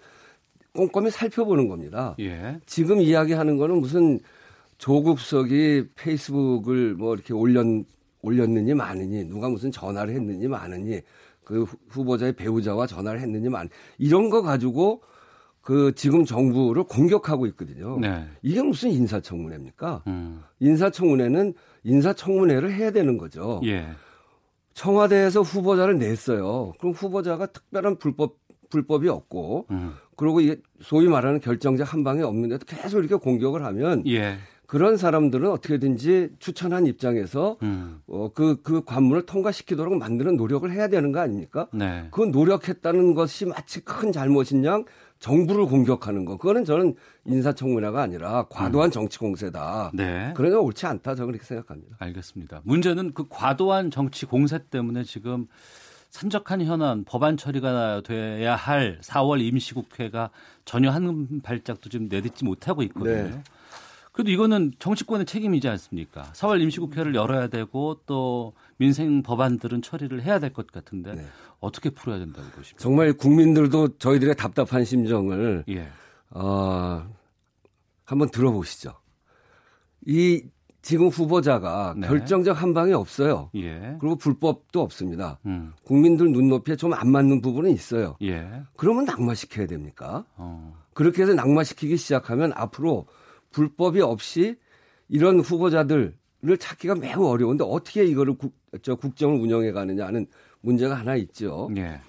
꼼꼼히 0.73 1.09
살펴보는 1.09 1.67
겁니다. 1.67 2.15
예. 2.19 2.59
지금 2.65 3.01
이야기하는 3.01 3.57
거는 3.57 3.79
무슨 3.79 4.19
조국 4.77 5.19
수석이 5.19 5.89
페이스북을 5.95 6.95
뭐 6.95 7.13
이렇게 7.13 7.33
올렸, 7.33 7.65
올렸느니 8.21 8.73
마느니 8.73 9.23
누가 9.25 9.49
무슨 9.49 9.71
전화를 9.71 10.13
했느니 10.13 10.47
마느니 10.47 11.01
그 11.43 11.65
후보자의 11.89 12.33
배우자와 12.33 12.87
전화를 12.87 13.19
했느니 13.19 13.49
만 13.49 13.69
이런 13.97 14.29
거 14.29 14.41
가지고 14.41 15.01
그 15.61 15.93
지금 15.95 16.23
정부를 16.23 16.83
공격하고 16.83 17.45
있거든요. 17.47 17.99
네. 17.99 18.27
이게 18.41 18.61
무슨 18.61 18.89
인사청문회입니까? 18.91 20.03
음. 20.07 20.43
인사청문회는 20.59 21.53
인사청문회를 21.83 22.73
해야 22.73 22.91
되는 22.91 23.17
거죠. 23.17 23.61
예. 23.65 23.87
청와대에서 24.73 25.41
후보자를 25.41 25.97
냈어요. 25.97 26.73
그럼 26.79 26.93
후보자가 26.93 27.47
특별한 27.47 27.97
불법 27.97 28.37
불법이 28.69 29.09
없고 29.09 29.65
음. 29.71 29.93
그리고 30.19 30.41
이게 30.41 30.57
소위 30.81 31.07
말하는 31.07 31.39
결정적 31.39 31.93
한 31.93 32.03
방에 32.03 32.21
없는데도 32.23 32.65
계속 32.65 32.99
이렇게 32.99 33.15
공격을 33.15 33.63
하면 33.63 34.05
예. 34.05 34.35
그런 34.65 34.97
사람들은 34.97 35.49
어떻게든지 35.49 36.31
추천한 36.39 36.87
입장에서 36.87 37.55
음. 37.63 38.01
어, 38.05 38.29
그, 38.33 38.61
그 38.61 38.83
관문을 38.83 39.25
통과시키도록 39.25 39.97
만드는 39.97 40.35
노력을 40.35 40.69
해야 40.73 40.89
되는 40.89 41.13
거 41.13 41.21
아닙니까? 41.21 41.69
네. 41.71 42.09
그 42.11 42.21
노력했다는 42.21 43.13
것이 43.13 43.45
마치 43.45 43.79
큰 43.79 44.11
잘못인 44.11 44.65
양 44.65 44.83
정부를 45.19 45.65
공격하는 45.67 46.25
거. 46.25 46.35
그거는 46.35 46.65
저는 46.65 46.95
인사청문회가 47.23 48.01
아니라 48.01 48.45
과도한 48.49 48.89
음. 48.89 48.91
정치 48.91 49.19
공세다. 49.19 49.91
네. 49.93 50.33
그러니까 50.35 50.59
옳지 50.59 50.85
않다. 50.85 51.15
저는 51.15 51.31
그렇게 51.31 51.47
생각합니다. 51.47 51.95
알겠습니다. 51.97 52.59
문제는 52.65 53.13
그 53.13 53.25
과도한 53.29 53.89
정치 53.89 54.25
공세 54.25 54.59
때문에 54.69 55.05
지금 55.05 55.47
산적한 56.09 56.63
현안 56.63 57.03
법안 57.05 57.37
처리가 57.37 58.01
돼야 58.01 58.55
할 58.55 58.99
4월 59.01 59.41
임시국회가 59.41 60.31
전혀 60.65 60.89
한 60.91 61.41
발짝도 61.41 61.89
지금 61.89 62.07
내딛지 62.09 62.45
못하고 62.45 62.81
있거든요. 62.83 63.29
네. 63.35 63.43
그래도 64.11 64.31
이거는 64.31 64.73
정치권의 64.79 65.25
책임이지 65.27 65.69
않습니까? 65.69 66.23
4월 66.33 66.61
임시국회를 66.61 67.15
열어야 67.15 67.47
되고 67.47 68.01
또 68.05 68.53
민생 68.77 69.21
법안들은 69.23 69.81
처리를 69.81 70.23
해야 70.23 70.39
될 70.39 70.51
것 70.51 70.67
같은데 70.67 71.13
네. 71.13 71.25
어떻게 71.59 71.89
풀어야 71.89 72.17
된다고 72.19 72.47
보십니까? 72.49 72.79
정말 72.81 73.13
국민들도 73.13 73.97
저희들의 73.99 74.35
답답한 74.35 74.83
심정을 74.83 75.63
예. 75.69 75.87
어, 76.31 77.07
한번 78.03 78.29
들어보시죠. 78.31 78.93
이 80.07 80.43
지금 80.81 81.07
후보자가 81.07 81.95
네. 81.97 82.07
결정적 82.07 82.61
한 82.61 82.73
방이 82.73 82.93
없어요. 82.93 83.49
예. 83.55 83.97
그리고 83.99 84.15
불법도 84.15 84.81
없습니다. 84.81 85.39
음. 85.45 85.73
국민들 85.83 86.31
눈높이에 86.31 86.75
좀 86.75 86.93
안 86.93 87.11
맞는 87.11 87.41
부분은 87.41 87.71
있어요. 87.71 88.15
예. 88.21 88.47
그러면 88.77 89.05
낙마시켜야 89.05 89.67
됩니까? 89.67 90.25
어. 90.37 90.73
그렇게 90.93 91.21
해서 91.21 91.33
낙마시키기 91.33 91.97
시작하면 91.97 92.51
앞으로 92.55 93.05
불법이 93.51 94.01
없이 94.01 94.57
이런 95.09 95.39
후보자들 95.39 96.15
찾기가 96.59 96.95
매우 96.95 97.25
어려운데 97.27 97.63
어떻게 97.67 98.05
이거를 98.05 98.35
국, 98.35 98.53
저 98.81 98.95
국정을 98.95 99.39
운영해 99.39 99.71
가느냐 99.71 100.05
하는 100.05 100.27
문제가 100.61 100.95
하나 100.95 101.15
있죠. 101.15 101.69
예. 101.77 101.99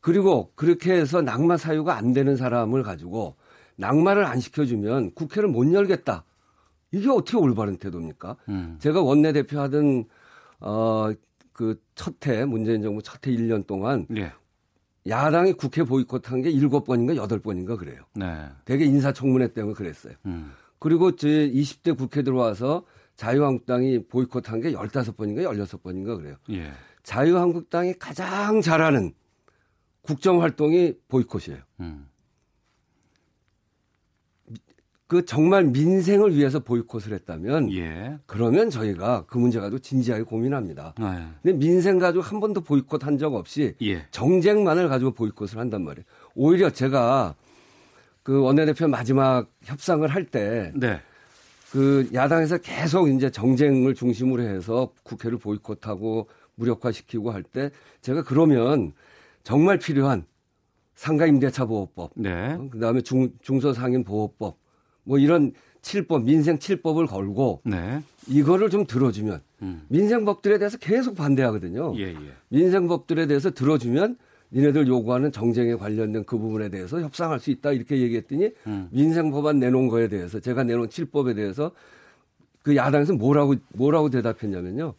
그리고 0.00 0.52
그렇게 0.54 0.92
해서 0.92 1.20
낙마 1.20 1.56
사유가 1.56 1.96
안 1.96 2.12
되는 2.12 2.36
사람을 2.36 2.82
가지고 2.82 3.36
낙마를 3.76 4.24
안 4.24 4.40
시켜주면 4.40 5.12
국회를 5.14 5.48
못 5.48 5.70
열겠다. 5.72 6.24
이게 6.92 7.08
어떻게 7.08 7.36
올바른 7.36 7.76
태도입니까? 7.76 8.36
음. 8.48 8.76
제가 8.78 9.02
원내대표 9.02 9.58
하던 9.60 10.04
어, 10.60 11.10
그 11.52 11.80
첫해 11.94 12.44
문재인 12.44 12.82
정부 12.82 13.02
첫해 13.02 13.36
1년 13.36 13.66
동안 13.66 14.06
예. 14.16 14.32
야당이 15.08 15.54
국회 15.54 15.84
보이콧한 15.84 16.42
게 16.42 16.52
7번인가 16.52 17.16
8번인가 17.28 17.78
그래요. 17.78 18.02
네. 18.14 18.48
되게 18.64 18.84
인사청문회 18.84 19.52
때문에 19.52 19.74
그랬어요. 19.74 20.14
음. 20.26 20.52
그리고 20.78 21.16
제 21.16 21.28
20대 21.50 21.96
국회 21.96 22.22
들어와서 22.22 22.84
자유한국당이 23.14 24.06
보이콧한 24.06 24.60
게 24.60 24.72
15번인가 24.72 25.44
16번인가 25.44 26.16
그래요. 26.16 26.36
예. 26.50 26.72
자유한국당이 27.02 27.94
가장 27.94 28.60
잘하는 28.60 29.12
국정 30.02 30.42
활동이 30.42 30.94
보이콧이에요. 31.08 31.62
음. 31.80 32.08
그 35.08 35.24
정말 35.24 35.64
민생을 35.64 36.34
위해서 36.34 36.58
보이콧을 36.58 37.12
했다면 37.12 37.72
예. 37.74 38.18
그러면 38.26 38.70
저희가 38.70 39.24
그 39.28 39.38
문제 39.38 39.60
가지고 39.60 39.78
진지하게 39.78 40.24
고민합니다. 40.24 40.94
네. 40.98 41.04
근데 41.42 41.56
민생 41.58 41.98
가지고 41.98 42.22
한 42.24 42.40
번도 42.40 42.62
보이콧 42.62 43.04
한 43.06 43.16
적 43.16 43.34
없이 43.34 43.74
예. 43.82 44.04
정쟁만을 44.10 44.88
가지고 44.88 45.12
보이콧을 45.12 45.58
한단 45.58 45.84
말이에요. 45.84 46.04
오히려 46.34 46.70
제가 46.70 47.34
그 48.24 48.40
원내대표 48.42 48.88
마지막 48.88 49.46
협상을 49.62 50.06
할때 50.08 50.72
네. 50.74 51.00
그 51.70 52.08
야당에서 52.12 52.58
계속 52.58 53.08
이제 53.08 53.30
정쟁을 53.30 53.94
중심으로 53.94 54.42
해서 54.42 54.90
국회를 55.04 55.38
보이콧하고 55.38 56.28
무력화시키고 56.56 57.30
할 57.30 57.44
때 57.44 57.70
제가 58.00 58.24
그러면 58.24 58.92
정말 59.44 59.78
필요한 59.78 60.26
상가임대차 60.96 61.66
보호법, 61.66 62.12
네. 62.16 62.54
어, 62.54 62.68
그다음에 62.70 63.02
중, 63.02 63.30
중소상인 63.42 64.02
보호법, 64.02 64.56
뭐 65.06 65.18
이런 65.18 65.52
칠법 65.80 66.24
민생 66.24 66.58
칠법을 66.58 67.06
걸고 67.06 67.62
네. 67.64 68.02
이거를 68.26 68.70
좀 68.70 68.86
들어주면 68.86 69.40
음. 69.62 69.82
민생법들에 69.88 70.58
대해서 70.58 70.76
계속 70.78 71.14
반대하거든요. 71.14 71.96
예, 71.96 72.08
예. 72.08 72.32
민생법들에 72.48 73.26
대해서 73.26 73.50
들어주면 73.50 74.18
니네들 74.52 74.88
요구하는 74.88 75.32
정쟁에 75.32 75.76
관련된 75.76 76.24
그 76.24 76.38
부분에 76.38 76.68
대해서 76.68 77.00
협상할 77.00 77.38
수 77.38 77.50
있다 77.50 77.72
이렇게 77.72 78.00
얘기했더니 78.00 78.50
음. 78.66 78.88
민생 78.90 79.30
법안 79.30 79.60
내놓은 79.60 79.88
거에 79.88 80.08
대해서 80.08 80.40
제가 80.40 80.64
내놓은 80.64 80.90
칠법에 80.90 81.34
대해서 81.34 81.70
그 82.62 82.74
야당에서 82.74 83.12
뭐라고 83.14 83.54
뭐라고 83.74 84.10
대답했냐면요. 84.10 84.94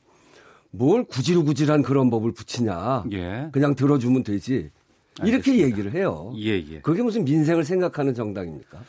뭘 0.71 1.03
구질구질한 1.03 1.81
그런 1.81 2.09
법을 2.09 2.31
붙이냐. 2.31 3.05
예. 3.11 3.49
그냥 3.51 3.75
들어주면 3.75 4.23
되지. 4.23 4.69
이렇게 5.19 5.51
알겠습니다. 5.51 5.67
얘기를 5.67 5.93
해요. 5.93 6.31
예, 6.37 6.51
예. 6.51 6.79
그게 6.81 7.01
무슨 7.01 7.25
민생을 7.25 7.65
생각하는 7.65 8.13
정당입니까? 8.13 8.81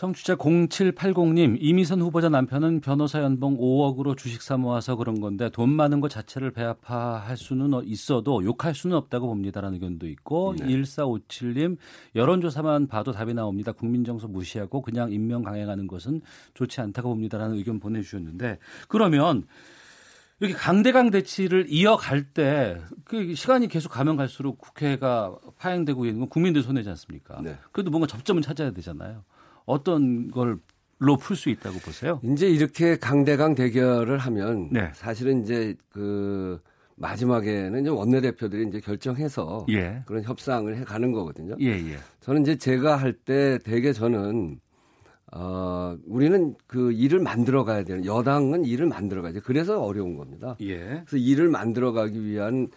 청취자 0.00 0.36
0780님, 0.36 1.58
이미선 1.60 2.00
후보자 2.00 2.30
남편은 2.30 2.80
변호사 2.80 3.22
연봉 3.22 3.58
5억으로 3.58 4.16
주식 4.16 4.40
사 4.40 4.56
모아서 4.56 4.96
그런 4.96 5.20
건데 5.20 5.50
돈 5.50 5.68
많은 5.68 6.00
것 6.00 6.08
자체를 6.08 6.52
배아파할 6.52 7.36
수는 7.36 7.84
있어도 7.84 8.42
욕할 8.42 8.74
수는 8.74 8.96
없다고 8.96 9.26
봅니다라는 9.26 9.74
의견도 9.74 10.08
있고 10.08 10.54
네. 10.58 10.68
1457님, 10.68 11.76
여론조사만 12.14 12.86
봐도 12.86 13.12
답이 13.12 13.34
나옵니다. 13.34 13.72
국민정서 13.72 14.26
무시하고 14.26 14.80
그냥 14.80 15.12
임명 15.12 15.42
강행하는 15.42 15.86
것은 15.86 16.22
좋지 16.54 16.80
않다고 16.80 17.10
봅니다라는 17.10 17.56
의견 17.56 17.78
보내주셨는데 17.78 18.56
그러면 18.88 19.44
이렇게 20.38 20.54
강대강 20.54 21.10
대치를 21.10 21.66
이어갈 21.68 22.24
때 22.24 22.78
그 23.10 23.34
시간이 23.34 23.66
계속 23.66 23.88
가면 23.88 24.16
갈수록 24.16 24.58
국회가 24.58 25.36
파행되고 25.58 26.06
있는 26.06 26.20
건 26.20 26.28
국민들 26.28 26.62
손해지 26.62 26.88
않습니까? 26.90 27.40
네. 27.42 27.58
그래도 27.72 27.90
뭔가 27.90 28.06
접점은 28.06 28.40
찾아야 28.40 28.70
되잖아요. 28.70 29.24
어떤 29.70 30.30
걸로 30.30 31.16
풀 31.18 31.36
수 31.36 31.48
있다고 31.50 31.78
보세요? 31.78 32.20
이제 32.22 32.48
이렇게 32.48 32.96
강대강 32.98 33.54
대결을 33.54 34.18
하면 34.18 34.68
네. 34.70 34.90
사실은 34.94 35.42
이제 35.42 35.74
그 35.90 36.60
마지막에는 36.96 37.80
이제 37.80 37.88
원내대표들이 37.88 38.68
이제 38.68 38.80
결정해서 38.80 39.64
예. 39.70 40.02
그런 40.06 40.22
협상을 40.22 40.76
해 40.76 40.84
가는 40.84 41.12
거거든요. 41.12 41.56
예, 41.60 41.68
예. 41.70 41.96
저는 42.20 42.42
이제 42.42 42.56
제가 42.56 42.96
할 42.96 43.14
때 43.24 43.58
대개 43.64 43.92
저는 43.94 44.60
어, 45.32 45.96
우리는 46.06 46.54
그 46.66 46.92
일을 46.92 47.20
만들어 47.20 47.64
가야 47.64 47.84
되는 47.84 48.04
여당은 48.04 48.64
일을 48.64 48.86
만들어 48.86 49.22
가야죠. 49.22 49.40
그래서 49.44 49.80
어려운 49.80 50.16
겁니다. 50.16 50.56
예. 50.60 51.02
그래서 51.06 51.16
일을 51.16 51.48
만들어 51.48 51.92
가기 51.92 52.24
위한 52.26 52.68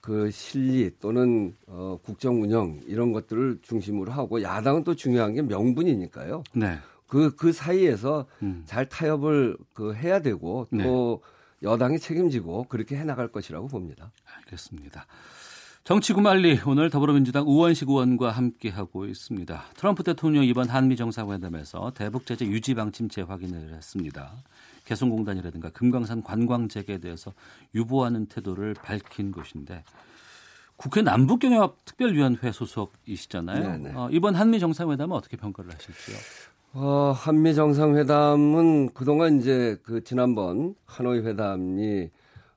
그 0.00 0.30
실리 0.30 0.90
또는 1.00 1.54
어, 1.66 1.98
국정 2.02 2.42
운영 2.42 2.80
이런 2.86 3.12
것들을 3.12 3.58
중심으로 3.62 4.12
하고 4.12 4.42
야당은 4.42 4.84
또 4.84 4.94
중요한 4.94 5.34
게 5.34 5.42
명분이니까요. 5.42 6.44
네. 6.54 6.78
그, 7.06 7.34
그 7.34 7.52
사이에서 7.52 8.26
음. 8.42 8.62
잘 8.66 8.88
타협을 8.88 9.56
그 9.72 9.94
해야 9.94 10.20
되고 10.20 10.66
또 10.70 11.22
네. 11.22 11.68
여당이 11.68 11.98
책임지고 11.98 12.64
그렇게 12.64 12.96
해 12.96 13.04
나갈 13.04 13.28
것이라고 13.28 13.66
봅니다. 13.66 14.12
알겠습니다. 14.36 15.06
정치구말리 15.84 16.60
오늘 16.66 16.90
더불어민주당 16.90 17.44
우원식 17.46 17.88
의원과 17.88 18.30
함께하고 18.30 19.06
있습니다. 19.06 19.64
트럼프 19.74 20.02
대통령 20.02 20.44
이번 20.44 20.68
한미 20.68 20.96
정상회담에서 20.96 21.92
대북 21.94 22.26
제재 22.26 22.44
유지 22.44 22.74
방침 22.74 23.08
재확인을 23.08 23.72
했습니다. 23.72 24.34
개성공단이라든가 24.88 25.70
금강산 25.70 26.22
관광재개에 26.22 26.98
대해서 26.98 27.34
유보하는 27.74 28.26
태도를 28.26 28.74
밝힌 28.74 29.32
것인데 29.32 29.84
국회 30.76 31.02
남북경협 31.02 31.84
특별위원회 31.84 32.52
소속이시잖아요. 32.52 33.96
어, 33.96 34.08
이번 34.10 34.34
한미 34.34 34.60
정상회담은 34.60 35.14
어떻게 35.14 35.36
평가를 35.36 35.74
하실지요? 35.74 36.16
어, 36.74 37.12
한미 37.14 37.54
정상회담은 37.54 38.94
그동안 38.94 39.38
이제 39.38 39.78
그 39.82 40.02
지난번 40.04 40.74
하노이 40.86 41.20
회담이 41.20 42.08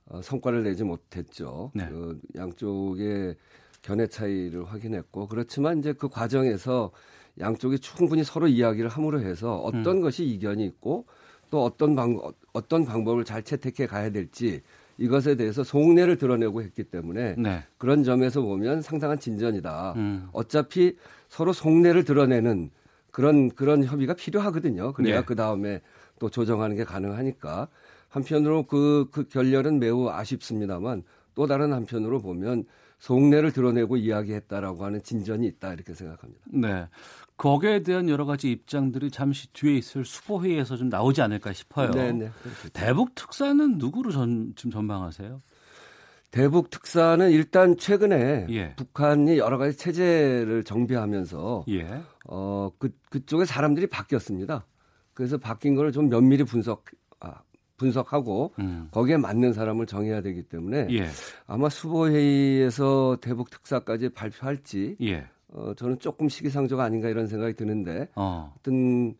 어, 0.06 0.22
성과를 0.22 0.62
내지 0.62 0.84
못했죠. 0.84 1.70
네. 1.74 1.86
그 1.88 2.18
양쪽의 2.36 3.36
견해 3.82 4.06
차이를 4.06 4.64
확인했고 4.64 5.26
그렇지만 5.26 5.80
이제 5.80 5.92
그 5.92 6.08
과정에서 6.08 6.92
양쪽이 7.40 7.80
충분히 7.80 8.24
서로 8.24 8.46
이야기를 8.46 8.88
함으로 8.88 9.20
해서 9.20 9.56
어떤 9.56 9.96
음. 9.96 10.00
것이 10.00 10.24
이견이 10.24 10.64
있고 10.64 11.06
또 11.52 11.62
어떤 11.64 11.94
방 11.94 12.18
어떤 12.54 12.86
방법을 12.86 13.24
잘 13.26 13.42
채택해 13.42 13.86
가야 13.86 14.10
될지 14.10 14.62
이것에 14.96 15.36
대해서 15.36 15.62
속내를 15.62 16.16
드러내고 16.16 16.62
했기 16.62 16.82
때문에 16.82 17.34
네. 17.36 17.62
그런 17.76 18.04
점에서 18.04 18.40
보면 18.40 18.80
상당한 18.80 19.18
진전이다. 19.18 19.92
음. 19.96 20.28
어차피 20.32 20.96
서로 21.28 21.52
속내를 21.52 22.04
드러내는 22.04 22.70
그런 23.10 23.50
그런 23.50 23.84
협의가 23.84 24.14
필요하거든요. 24.14 24.94
그래야 24.94 25.20
네. 25.20 25.26
그 25.26 25.34
다음에 25.34 25.82
또 26.18 26.30
조정하는 26.30 26.74
게 26.74 26.84
가능하니까 26.84 27.68
한편으로 28.08 28.62
그, 28.62 29.08
그 29.12 29.28
결렬은 29.28 29.78
매우 29.78 30.08
아쉽습니다만 30.08 31.02
또 31.34 31.46
다른 31.46 31.74
한편으로 31.74 32.22
보면 32.22 32.64
속내를 32.98 33.52
드러내고 33.52 33.98
이야기했다라고 33.98 34.84
하는 34.86 35.02
진전이 35.02 35.46
있다 35.48 35.74
이렇게 35.74 35.92
생각합니다. 35.92 36.40
네. 36.46 36.86
거기에 37.36 37.82
대한 37.82 38.08
여러 38.08 38.24
가지 38.24 38.50
입장들이 38.50 39.10
잠시 39.10 39.52
뒤에 39.52 39.76
있을 39.76 40.04
수보회의에서 40.04 40.76
좀 40.76 40.88
나오지 40.88 41.22
않을까 41.22 41.52
싶어요. 41.52 41.90
네네. 41.90 42.12
네. 42.12 42.30
대북 42.72 43.14
특사는 43.14 43.78
누구로 43.78 44.12
전, 44.12 44.52
지금 44.56 44.70
전망하세요? 44.70 45.42
대북 46.30 46.70
특사는 46.70 47.30
일단 47.30 47.76
최근에 47.76 48.46
예. 48.50 48.74
북한이 48.76 49.36
여러 49.38 49.58
가지 49.58 49.76
체제를 49.76 50.64
정비하면서 50.64 51.66
예. 51.68 52.02
어, 52.26 52.70
그, 52.78 52.90
그쪽에 53.10 53.44
사람들이 53.44 53.86
바뀌었습니다. 53.86 54.64
그래서 55.12 55.36
바뀐 55.36 55.74
거를 55.74 55.92
좀 55.92 56.08
면밀히 56.08 56.44
분석, 56.44 56.84
아, 57.20 57.42
분석하고 57.76 58.54
음. 58.60 58.88
거기에 58.92 59.18
맞는 59.18 59.52
사람을 59.52 59.86
정해야 59.86 60.22
되기 60.22 60.42
때문에 60.42 60.86
예. 60.90 61.08
아마 61.46 61.68
수보회의에서 61.68 63.18
대북 63.20 63.50
특사까지 63.50 64.08
발표할지 64.10 64.96
예. 65.02 65.26
어, 65.54 65.74
저는 65.76 65.98
조금 65.98 66.28
시기상조가 66.28 66.82
아닌가 66.82 67.08
이런 67.08 67.26
생각이 67.26 67.54
드는데 67.54 68.08
어. 68.14 68.54
어떤 68.58 69.14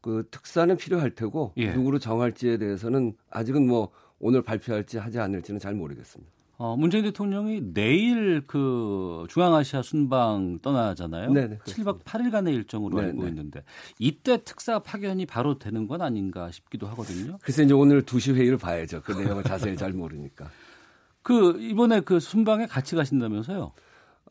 그 0.00 0.26
특사는 0.30 0.76
필요할 0.76 1.14
테고 1.14 1.52
예. 1.56 1.72
누구로 1.72 1.98
정할지에 1.98 2.58
대해서는 2.58 3.14
아직은 3.30 3.66
뭐 3.66 3.90
오늘 4.18 4.42
발표할지 4.42 4.98
하지 4.98 5.18
않을지는 5.18 5.58
잘 5.58 5.74
모르겠습니다. 5.74 6.32
어, 6.56 6.76
문재인 6.76 7.02
대통령이 7.04 7.72
내일 7.74 8.42
그 8.46 9.26
중앙아시아 9.28 9.82
순방 9.82 10.60
떠나잖아요. 10.62 11.32
네네, 11.32 11.58
7박 11.64 12.04
8일간의 12.04 12.54
일정으로 12.54 12.96
네네. 12.96 13.08
알고 13.08 13.26
있는데 13.28 13.64
이때 13.98 14.44
특사 14.44 14.78
파견이 14.78 15.26
바로 15.26 15.58
되는 15.58 15.88
건 15.88 16.00
아닌가 16.00 16.50
싶기도 16.52 16.86
하거든요. 16.88 17.38
글쎄 17.42 17.64
이제 17.64 17.74
오늘 17.74 18.02
2시 18.02 18.34
회의를 18.34 18.56
봐야죠. 18.56 19.02
그 19.02 19.12
내용을 19.12 19.42
자세히 19.42 19.76
잘 19.76 19.92
모르니까. 19.92 20.48
그 21.22 21.58
이번에 21.60 22.00
그 22.00 22.20
순방에 22.20 22.66
같이 22.66 22.94
가신다면서요? 22.94 23.72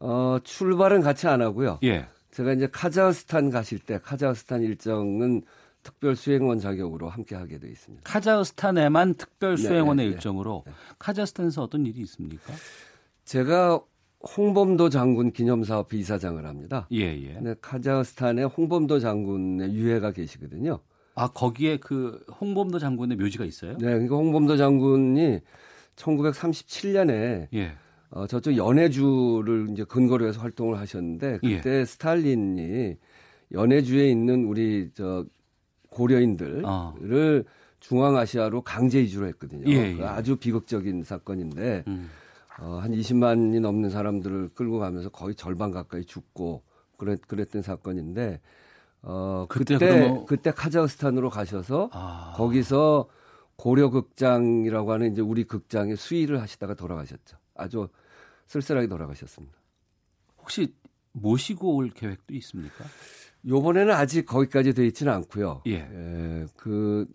어, 0.05 0.37
출발은 0.43 1.01
같이 1.01 1.27
안 1.27 1.41
하고요. 1.41 1.79
예. 1.83 2.05
제가 2.31 2.51
이제 2.51 2.67
카자흐스탄 2.67 3.49
가실 3.49 3.79
때 3.79 3.99
카자흐스탄 4.03 4.61
일정은 4.61 5.43
특별 5.81 6.15
수행원 6.15 6.59
자격으로 6.59 7.07
함께 7.07 7.35
하게 7.35 7.57
돼 7.57 7.69
있습니다. 7.69 8.03
카자흐스탄에만 8.03 9.13
특별 9.13 9.55
네, 9.55 9.61
수행원의 9.61 10.05
네, 10.05 10.09
네, 10.09 10.15
일정으로 10.15 10.63
네. 10.65 10.73
카자흐스탄에서 10.99 11.63
어떤 11.63 11.85
일이 11.85 12.01
있습니까? 12.01 12.53
제가 13.23 13.79
홍범도 14.37 14.89
장군 14.89 15.31
기념사업 15.31 15.93
이사장을 15.93 16.45
합니다. 16.45 16.87
예, 16.91 17.01
예. 17.01 17.33
근 17.35 17.55
카자흐스탄에 17.61 18.43
홍범도 18.43 18.99
장군의 18.99 19.73
유해가 19.73 20.11
계시거든요. 20.11 20.79
아, 21.15 21.27
거기에 21.29 21.77
그 21.77 22.25
홍범도 22.41 22.79
장군의 22.79 23.17
묘지가 23.17 23.45
있어요? 23.45 23.73
네, 23.73 23.85
그러니까 23.85 24.15
홍범도 24.15 24.57
장군이 24.57 25.39
1937년에 25.95 27.47
예. 27.53 27.73
어, 28.15 28.27
저쪽 28.27 28.55
연해주를 28.55 29.69
이제 29.71 29.83
근거로 29.83 30.27
해서 30.27 30.39
활동을 30.39 30.77
하셨는데 30.77 31.39
그때 31.41 31.79
예. 31.79 31.85
스탈린이 31.85 32.95
연해주에 33.51 34.07
있는 34.09 34.45
우리 34.45 34.91
저 34.93 35.25
고려인들을 35.89 36.63
어. 36.63 36.93
중앙아시아로 37.79 38.61
강제 38.61 39.01
이주를 39.01 39.27
했거든요. 39.29 39.69
예, 39.69 39.97
예. 39.97 40.03
아주 40.03 40.35
비극적인 40.35 41.03
사건인데 41.03 41.83
음. 41.87 42.09
어, 42.59 42.79
한 42.81 42.91
20만이 42.91 43.59
넘는 43.59 43.89
사람들을 43.89 44.49
끌고 44.53 44.77
가면서 44.77 45.09
거의 45.09 45.33
절반 45.33 45.71
가까이 45.71 46.05
죽고 46.05 46.61
그랬, 46.97 47.19
그랬던 47.27 47.63
사건인데 47.63 48.39
어, 49.01 49.47
그때 49.49 49.77
그때, 49.77 50.07
뭐... 50.07 50.25
그때 50.25 50.51
카자흐스탄으로 50.51 51.31
가셔서 51.31 51.89
아... 51.91 52.33
거기서 52.35 53.09
고려 53.55 53.89
극장이라고 53.89 54.91
하는 54.91 55.11
이제 55.11 55.21
우리 55.21 55.43
극장에 55.45 55.95
수의를 55.95 56.41
하시다가 56.41 56.75
돌아가셨죠. 56.75 57.37
아주 57.55 57.87
쓸쓸하게 58.53 58.87
돌아가셨습니다. 58.87 59.57
혹시 60.37 60.73
모시고 61.13 61.75
올 61.75 61.89
계획도 61.89 62.33
있습니까? 62.35 62.85
요번에는 63.47 63.93
아직 63.93 64.25
거기까지 64.25 64.73
돼 64.73 64.85
있지는 64.85 65.11
않고요. 65.13 65.63
예. 65.67 65.73
예. 65.73 66.45
그 66.55 67.05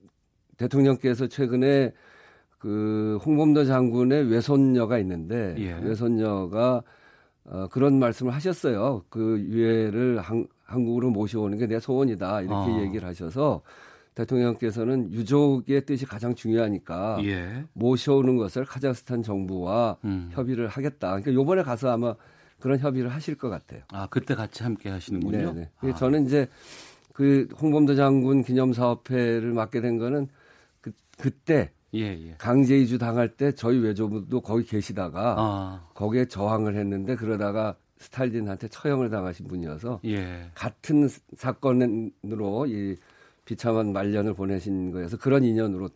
대통령께서 0.56 1.28
최근에 1.28 1.92
그 2.58 3.18
홍범도 3.24 3.64
장군의 3.64 4.30
외손녀가 4.30 4.98
있는데 4.98 5.54
예. 5.58 5.72
외손녀가 5.74 6.82
어, 7.44 7.68
그런 7.68 7.98
말씀을 7.98 8.34
하셨어요. 8.34 9.04
그 9.08 9.38
유해를 9.40 10.20
한, 10.20 10.46
한국으로 10.64 11.10
모셔오는 11.10 11.56
게 11.56 11.66
내 11.66 11.78
소원이다 11.78 12.42
이렇게 12.42 12.72
아. 12.72 12.80
얘기를 12.82 13.08
하셔서 13.08 13.62
대통령께서는 14.18 15.12
유족의 15.12 15.86
뜻이 15.86 16.04
가장 16.04 16.34
중요하니까 16.34 17.18
예. 17.24 17.64
모셔오는 17.74 18.36
것을 18.36 18.64
카자흐스탄 18.64 19.22
정부와 19.22 19.98
음. 20.04 20.28
협의를 20.32 20.66
하겠다. 20.66 21.08
그러니까 21.08 21.32
요번에 21.32 21.62
가서 21.62 21.90
아마 21.90 22.14
그런 22.58 22.78
협의를 22.80 23.10
하실 23.10 23.36
것 23.36 23.48
같아요. 23.48 23.82
아 23.92 24.08
그때 24.10 24.34
같이 24.34 24.64
함께 24.64 24.88
하시는군요. 24.88 25.52
네. 25.52 25.70
아. 25.78 25.94
저는 25.94 26.26
이제 26.26 26.48
그 27.12 27.48
홍범도 27.60 27.94
장군 27.94 28.42
기념 28.42 28.72
사업회를 28.72 29.52
맡게 29.52 29.80
된 29.80 29.98
거는 29.98 30.26
그 30.80 30.90
그때 31.16 31.70
예, 31.94 32.00
예. 32.00 32.34
강제 32.38 32.76
이주 32.76 32.98
당할 32.98 33.28
때 33.28 33.52
저희 33.52 33.78
외조부도 33.78 34.40
거기 34.40 34.64
계시다가 34.64 35.36
아. 35.38 35.86
거기에 35.94 36.26
저항을 36.26 36.76
했는데 36.76 37.14
그러다가 37.14 37.76
스탈린한테 37.98 38.68
처형을 38.68 39.10
당하신 39.10 39.46
분이어서 39.46 40.00
예. 40.04 40.50
같은 40.54 41.08
사건으로 41.36 42.66
이 42.66 42.96
비참한 43.48 43.94
말년을 43.94 44.34
보내신 44.34 44.90
거여서 44.90 45.16
그런 45.16 45.42
인연으로 45.42 45.88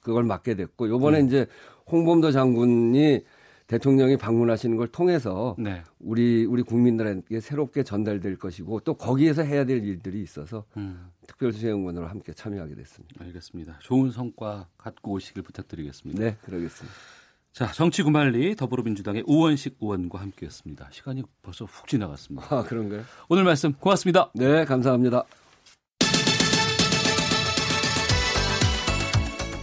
그걸 0.00 0.24
맡게 0.24 0.56
됐고 0.56 0.88
요번에 0.88 1.20
음. 1.20 1.26
이제 1.26 1.46
홍범도 1.88 2.32
장군이 2.32 3.20
대통령이 3.68 4.16
방문하시는 4.16 4.76
걸 4.76 4.88
통해서 4.88 5.54
네. 5.58 5.82
우리 6.00 6.44
우리 6.44 6.62
국민들에게 6.62 7.38
새롭게 7.38 7.84
전달될 7.84 8.36
것이고 8.38 8.80
또 8.80 8.94
거기에서 8.94 9.42
해야 9.42 9.64
될 9.64 9.84
일들이 9.84 10.22
있어서 10.22 10.64
음. 10.76 11.08
특별수행원으로 11.28 12.08
함께 12.08 12.32
참여하게 12.32 12.74
됐습니다. 12.74 13.24
알겠습니다. 13.24 13.78
좋은 13.80 14.10
성과 14.10 14.66
갖고 14.76 15.12
오시길 15.12 15.44
부탁드리겠습니다. 15.44 16.20
네, 16.20 16.36
그러겠습니다. 16.44 16.96
자, 17.52 17.70
정치 17.72 18.02
구말리 18.02 18.56
더불어민주당의 18.56 19.22
우원식 19.26 19.76
의원과 19.80 20.20
함께했습니다. 20.20 20.88
시간이 20.90 21.22
벌써 21.42 21.64
훅 21.64 21.86
지나갔습니다. 21.86 22.54
아, 22.54 22.62
그런가요? 22.64 23.02
오늘 23.28 23.44
말씀 23.44 23.72
고맙습니다. 23.72 24.30
네, 24.34 24.64
감사합니다. 24.64 25.24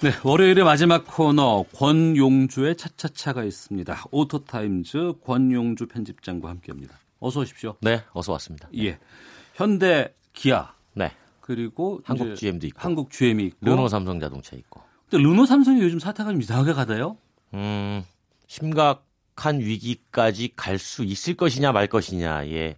네, 0.00 0.12
월요일의 0.22 0.62
마지막 0.64 1.04
코너 1.06 1.64
권용주의 1.74 2.76
차차차가 2.76 3.42
있습니다. 3.42 4.04
오토타임즈 4.12 5.14
권용주 5.24 5.88
편집장과 5.88 6.48
함께합니다. 6.48 6.96
어서 7.18 7.40
오십시오. 7.40 7.74
네, 7.80 8.04
어서 8.12 8.30
왔습니다. 8.32 8.68
예, 8.78 8.98
현대, 9.54 10.14
기아, 10.32 10.72
네, 10.94 11.10
그리고 11.40 12.00
한국 12.04 12.36
GM도 12.36 12.68
있고, 12.68 12.80
한국 12.80 13.10
GM이 13.10 13.44
있고, 13.46 13.66
르노 13.66 13.88
삼성 13.88 14.20
자동차 14.20 14.54
있고. 14.56 14.80
근데 15.10 15.24
르노 15.24 15.46
삼성이 15.46 15.80
요즘 15.82 15.98
사태가 15.98 16.30
좀 16.30 16.40
이상하게 16.40 16.74
가대요? 16.74 17.16
음, 17.54 18.04
심각한 18.46 19.58
위기까지 19.58 20.52
갈 20.54 20.78
수 20.78 21.02
있을 21.02 21.34
것이냐 21.34 21.72
말 21.72 21.88
것이냐의 21.88 22.76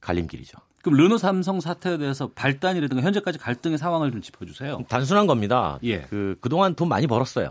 갈림길이죠. 0.00 0.56
그럼 0.82 0.96
르노 0.98 1.18
삼성 1.18 1.60
사태에 1.60 1.98
대해서 1.98 2.28
발단이라든가 2.34 3.02
현재까지 3.02 3.38
갈등의 3.38 3.78
상황을 3.78 4.10
좀 4.12 4.22
짚어주세요. 4.22 4.84
단순한 4.88 5.26
겁니다. 5.26 5.78
예. 5.84 6.02
그 6.02 6.36
그동안 6.40 6.74
돈 6.74 6.88
많이 6.88 7.06
벌었어요. 7.06 7.50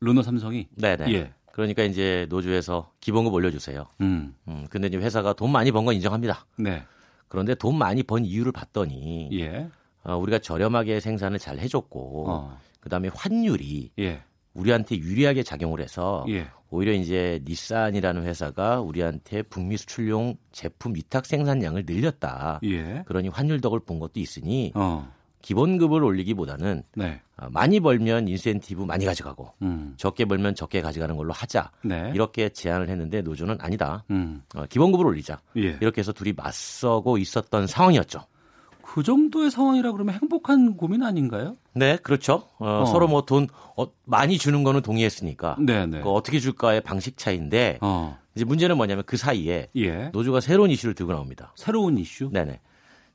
르노 0.00 0.22
삼성이. 0.22 0.68
네네. 0.76 1.12
예. 1.12 1.32
그러니까 1.52 1.82
이제 1.82 2.26
노조에서 2.30 2.92
기본급 3.00 3.34
올려주세요. 3.34 3.86
음. 4.00 4.34
음. 4.46 4.66
근데 4.70 4.86
이제 4.88 4.96
회사가 4.96 5.32
돈 5.32 5.50
많이 5.50 5.72
번 5.72 5.84
건 5.84 5.94
인정합니다. 5.94 6.46
네. 6.56 6.84
그런데 7.28 7.54
돈 7.54 7.76
많이 7.76 8.02
번 8.02 8.24
이유를 8.24 8.52
봤더니 8.52 9.28
예. 9.32 9.68
어, 10.04 10.16
우리가 10.16 10.38
저렴하게 10.38 11.00
생산을 11.00 11.38
잘 11.38 11.58
해줬고 11.58 12.24
어. 12.30 12.58
그다음에 12.80 13.10
환율이 13.14 13.90
예. 13.98 14.22
우리한테 14.58 14.96
유리하게 14.96 15.42
작용을 15.42 15.80
해서 15.80 16.24
예. 16.28 16.48
오히려 16.70 16.92
이제 16.92 17.40
닛산이라는 17.44 18.24
회사가 18.24 18.80
우리한테 18.80 19.42
북미 19.42 19.76
수출용 19.76 20.36
제품 20.52 20.94
위탁 20.94 21.24
생산량을 21.24 21.84
늘렸다. 21.86 22.60
예. 22.64 23.02
그러니 23.06 23.28
환율 23.28 23.60
덕을 23.60 23.80
본 23.80 23.98
것도 23.98 24.20
있으니 24.20 24.72
어. 24.74 25.10
기본급을 25.40 26.02
올리기보다는 26.02 26.82
네. 26.96 27.20
어, 27.36 27.48
많이 27.50 27.80
벌면 27.80 28.28
인센티브 28.28 28.82
많이 28.82 29.04
가져가고 29.04 29.54
음. 29.62 29.94
적게 29.96 30.24
벌면 30.24 30.54
적게 30.56 30.82
가져가는 30.82 31.16
걸로 31.16 31.32
하자. 31.32 31.70
네. 31.84 32.10
이렇게 32.12 32.48
제안을 32.48 32.88
했는데 32.88 33.22
노조는 33.22 33.58
아니다. 33.60 34.04
음. 34.10 34.42
어, 34.54 34.66
기본급을 34.66 35.06
올리자. 35.06 35.40
예. 35.56 35.78
이렇게 35.80 36.00
해서 36.00 36.12
둘이 36.12 36.32
맞서고 36.36 37.18
있었던 37.18 37.66
상황이었죠. 37.66 38.20
그 38.88 39.02
정도의 39.02 39.50
상황이라 39.50 39.92
그러면 39.92 40.14
행복한 40.14 40.74
고민 40.74 41.02
아닌가요? 41.02 41.58
네, 41.74 41.98
그렇죠. 41.98 42.48
어, 42.58 42.80
어. 42.80 42.84
서로 42.86 43.06
뭐돈 43.06 43.48
어, 43.76 43.86
많이 44.06 44.38
주는 44.38 44.64
거는 44.64 44.80
동의했으니까. 44.80 45.56
네, 45.60 45.84
네. 45.84 46.00
그 46.00 46.08
어떻게 46.08 46.40
줄까의 46.40 46.80
방식 46.80 47.18
차이인데 47.18 47.78
어. 47.82 48.18
이제 48.34 48.46
문제는 48.46 48.78
뭐냐면 48.78 49.04
그 49.04 49.18
사이에 49.18 49.68
예. 49.76 50.08
노조가 50.14 50.40
새로운 50.40 50.70
이슈를 50.70 50.94
들고 50.94 51.12
나옵니다. 51.12 51.52
새로운 51.54 51.98
이슈? 51.98 52.30
네네. 52.32 52.60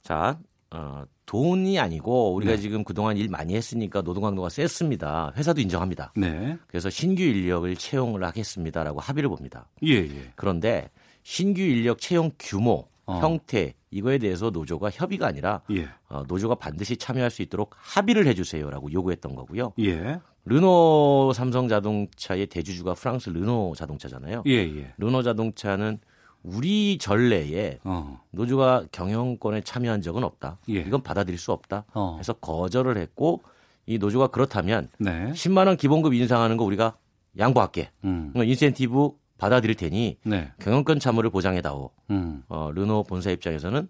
자, 0.03 0.37
어, 0.69 1.05
돈이 1.25 1.79
아니고 1.79 2.35
우리가 2.35 2.51
네. 2.53 2.57
지금 2.59 2.83
그동안 2.83 3.17
일 3.17 3.27
많이 3.29 3.55
했으니까 3.55 4.03
노동 4.03 4.21
강도가 4.21 4.49
셌습니다. 4.49 5.33
회사도 5.35 5.59
인정합니다. 5.59 6.13
네. 6.15 6.55
그래서 6.67 6.91
신규 6.91 7.23
인력을 7.23 7.75
채용을 7.75 8.23
하겠습니다라고 8.23 8.99
합의를 8.99 9.27
봅니다. 9.27 9.67
예, 9.83 9.95
예. 9.95 10.31
그런데 10.35 10.91
신규 11.23 11.61
인력 11.61 11.99
채용 11.99 12.29
규모, 12.37 12.87
어. 13.05 13.19
형태 13.19 13.73
이거에 13.91 14.17
대해서 14.17 14.49
노조가 14.49 14.89
협의가 14.91 15.27
아니라 15.27 15.61
예. 15.71 15.87
어, 16.09 16.23
노조가 16.27 16.55
반드시 16.55 16.97
참여할 16.97 17.29
수 17.31 17.41
있도록 17.41 17.75
합의를 17.77 18.27
해주세요라고 18.27 18.91
요구했던 18.91 19.35
거고요. 19.35 19.73
예. 19.79 20.19
르노 20.45 21.31
삼성 21.33 21.67
자동차의 21.67 22.47
대주주가 22.47 22.93
프랑스 22.93 23.29
르노 23.29 23.73
자동차잖아요. 23.77 24.43
예, 24.47 24.53
예. 24.53 24.93
르노 24.97 25.23
자동차는 25.23 25.99
우리 26.43 26.97
전례에 26.97 27.79
어. 27.85 28.19
노조가 28.31 28.87
경영권에 28.91 29.61
참여한 29.61 30.01
적은 30.01 30.23
없다. 30.23 30.59
예. 30.69 30.81
이건 30.81 31.01
받아들일 31.01 31.39
수 31.39 31.51
없다. 31.53 31.85
어. 31.93 32.17
해서 32.19 32.33
거절을 32.33 32.97
했고 32.97 33.41
이 33.85 33.97
노조가 33.97 34.27
그렇다면 34.27 34.89
네. 34.97 35.31
10만 35.31 35.67
원 35.67 35.77
기본급 35.77 36.13
인상하는 36.13 36.57
거 36.57 36.65
우리가 36.65 36.97
양보할게. 37.37 37.91
음. 38.03 38.33
인센티브 38.35 39.11
받아들일 39.37 39.75
테니 39.75 40.17
네. 40.23 40.51
경영권 40.59 40.99
참여를 40.99 41.29
보장해다오. 41.29 41.89
음. 42.11 42.43
어, 42.47 42.71
르노 42.73 43.03
본사 43.03 43.31
입장에서는 43.31 43.87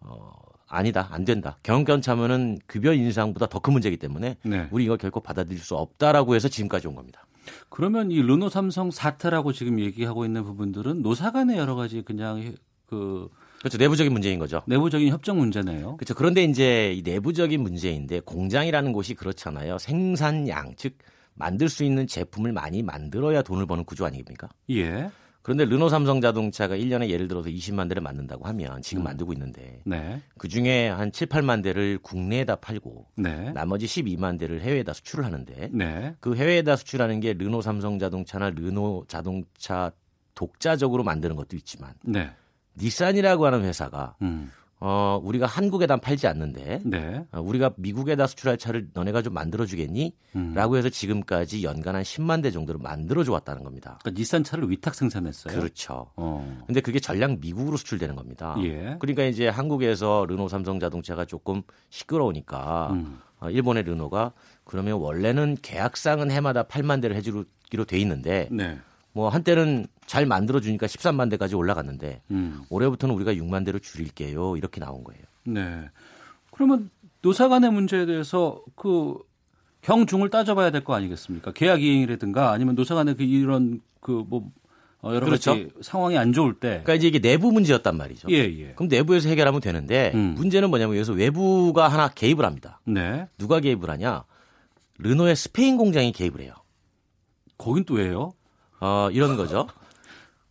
어, 0.00 0.32
아니다, 0.68 1.08
안 1.10 1.24
된다. 1.24 1.56
경영권 1.62 2.21
참여는 2.21 2.58
급여 2.66 2.92
인상보다 2.92 3.46
더 3.46 3.60
큰 3.60 3.72
문제이기 3.72 3.96
때문에 3.98 4.36
네. 4.42 4.68
우리 4.70 4.84
이걸 4.84 4.96
결코 4.98 5.20
받아들일 5.20 5.58
수 5.60 5.74
없다라고 5.76 6.34
해서 6.34 6.48
지금까지 6.48 6.86
온 6.88 6.94
겁니다. 6.94 7.26
그러면 7.68 8.10
이 8.10 8.20
르노 8.20 8.48
삼성 8.48 8.90
사태라고 8.90 9.52
지금 9.52 9.80
얘기하고 9.80 10.24
있는 10.24 10.44
부분들은 10.44 11.02
노사 11.02 11.32
간의 11.32 11.58
여러 11.58 11.74
가지 11.74 12.02
그냥 12.02 12.54
그 12.86 13.28
그렇죠. 13.60 13.76
내부적인 13.78 14.10
문제인 14.12 14.38
거죠. 14.38 14.62
내부적인 14.66 15.08
협정 15.08 15.38
문제네요. 15.38 15.96
그렇죠. 15.96 16.14
그런데 16.14 16.44
이제 16.44 16.94
이 16.94 17.02
내부적인 17.02 17.60
문제인데 17.60 18.20
공장이라는 18.20 18.92
곳이 18.92 19.14
그렇잖아요. 19.14 19.78
생산량, 19.78 20.74
즉 20.76 20.96
만들 21.34 21.68
수 21.68 21.84
있는 21.84 22.06
제품을 22.06 22.52
많이 22.52 22.82
만들어야 22.82 23.42
돈을 23.42 23.66
버는 23.66 23.84
구조 23.84 24.04
아닙니까? 24.04 24.48
예. 24.70 25.10
그런데 25.42 25.64
르노 25.64 25.88
삼성 25.88 26.20
자동차가 26.20 26.76
1년에 26.76 27.08
예를 27.08 27.26
들어서 27.26 27.48
20만 27.48 27.88
대를 27.88 28.02
만든다고 28.02 28.46
하면 28.46 28.82
지금 28.82 29.02
음. 29.02 29.04
만들고 29.04 29.32
있는데 29.32 29.80
네. 29.86 30.20
그중에 30.36 30.88
한 30.88 31.12
7, 31.12 31.28
8만 31.28 31.62
대를 31.62 31.98
국내에다 32.02 32.56
팔고 32.56 33.06
네. 33.16 33.50
나머지 33.52 33.86
12만 33.86 34.38
대를 34.38 34.60
해외에다 34.60 34.92
수출을 34.92 35.24
하는데 35.24 35.70
네. 35.72 36.14
그 36.20 36.36
해외에다 36.36 36.76
수출하는 36.76 37.20
게 37.20 37.32
르노 37.32 37.62
삼성 37.62 37.98
자동차나 37.98 38.50
르노 38.50 39.06
자동차 39.08 39.92
독자적으로 40.34 41.04
만드는 41.04 41.36
것도 41.36 41.56
있지만 41.56 41.94
네. 42.04 42.30
닛산이라고 42.74 43.46
하는 43.46 43.64
회사가 43.64 44.16
음. 44.22 44.50
어, 44.82 45.20
우리가 45.22 45.44
한국에다 45.44 45.98
팔지 45.98 46.26
않는데 46.26 46.80
네. 46.84 47.24
어, 47.32 47.40
우리가 47.40 47.72
미국에다 47.76 48.26
수출할 48.26 48.56
차를 48.56 48.88
너네가 48.94 49.20
좀 49.20 49.34
만들어 49.34 49.66
주겠니? 49.66 50.14
음. 50.36 50.54
라고 50.54 50.78
해서 50.78 50.88
지금까지 50.88 51.62
연간 51.62 51.94
한 51.94 52.02
10만 52.02 52.42
대 52.42 52.50
정도로 52.50 52.78
만들어 52.78 53.22
줘 53.22 53.32
왔다는 53.32 53.62
겁니다. 53.62 53.98
그러니까 54.02 54.18
닛산 54.18 54.42
차를 54.42 54.70
위탁 54.70 54.94
생산했어요. 54.94 55.58
그렇죠. 55.58 56.10
어. 56.16 56.62
근데 56.66 56.80
그게 56.80 56.98
전량 56.98 57.38
미국으로 57.40 57.76
수출되는 57.76 58.16
겁니다. 58.16 58.56
예. 58.60 58.96
그러니까 59.00 59.24
이제 59.24 59.48
한국에서 59.48 60.24
르노 60.26 60.48
삼성 60.48 60.80
자동차가 60.80 61.26
조금 61.26 61.62
시끄러우니까 61.90 62.92
음. 62.92 63.20
어, 63.40 63.50
일본의 63.50 63.82
르노가 63.82 64.32
그러면 64.64 64.98
원래는 64.98 65.58
계약상은 65.60 66.30
해마다 66.30 66.62
8만 66.62 67.02
대를 67.02 67.16
해 67.16 67.20
주기로 67.20 67.84
돼 67.86 67.98
있는데 67.98 68.48
네. 68.50 68.78
뭐 69.12 69.28
한때는 69.28 69.86
잘 70.06 70.26
만들어 70.26 70.60
주니까 70.60 70.86
13만 70.86 71.30
대까지 71.30 71.54
올라갔는데 71.54 72.22
음. 72.30 72.62
올해부터는 72.70 73.14
우리가 73.14 73.34
6만 73.34 73.64
대로 73.64 73.78
줄일게요. 73.78 74.56
이렇게 74.56 74.80
나온 74.80 75.02
거예요. 75.04 75.22
네. 75.44 75.88
그러면 76.52 76.90
노사 77.22 77.48
간의 77.48 77.70
문제에 77.72 78.06
대해서 78.06 78.62
그 78.76 79.16
경중을 79.82 80.30
따져봐야 80.30 80.70
될 80.70 80.82
거 80.84 80.94
아니겠습니까? 80.94 81.52
계약 81.52 81.82
이행이라든가 81.82 82.50
아니면 82.52 82.74
노사 82.74 82.94
간의 82.94 83.14
그 83.16 83.22
이런 83.22 83.80
그뭐 84.00 84.50
어, 85.02 85.14
여러 85.14 85.24
그렇죠. 85.24 85.52
가지 85.52 85.68
상황이 85.80 86.18
안 86.18 86.32
좋을 86.34 86.54
때. 86.54 86.68
그러니까 86.68 86.94
이제 86.94 87.08
이게 87.08 87.18
내부 87.20 87.50
문제였단 87.52 87.96
말이죠. 87.96 88.28
예, 88.30 88.36
예. 88.36 88.72
그럼 88.74 88.88
내부에서 88.88 89.30
해결하면 89.30 89.60
되는데 89.62 90.12
음. 90.14 90.34
문제는 90.36 90.68
뭐냐면 90.68 90.96
여기서 90.96 91.14
외부가 91.14 91.88
하나 91.88 92.08
개입을 92.08 92.44
합니다. 92.44 92.80
네. 92.84 93.26
누가 93.38 93.60
개입을 93.60 93.88
하냐? 93.88 94.24
르노의 94.98 95.36
스페인 95.36 95.78
공장이 95.78 96.12
개입을 96.12 96.42
해요. 96.42 96.52
거긴 97.56 97.84
또 97.84 97.94
왜요? 97.94 98.34
어, 98.80 99.08
이런 99.12 99.36
거죠. 99.36 99.66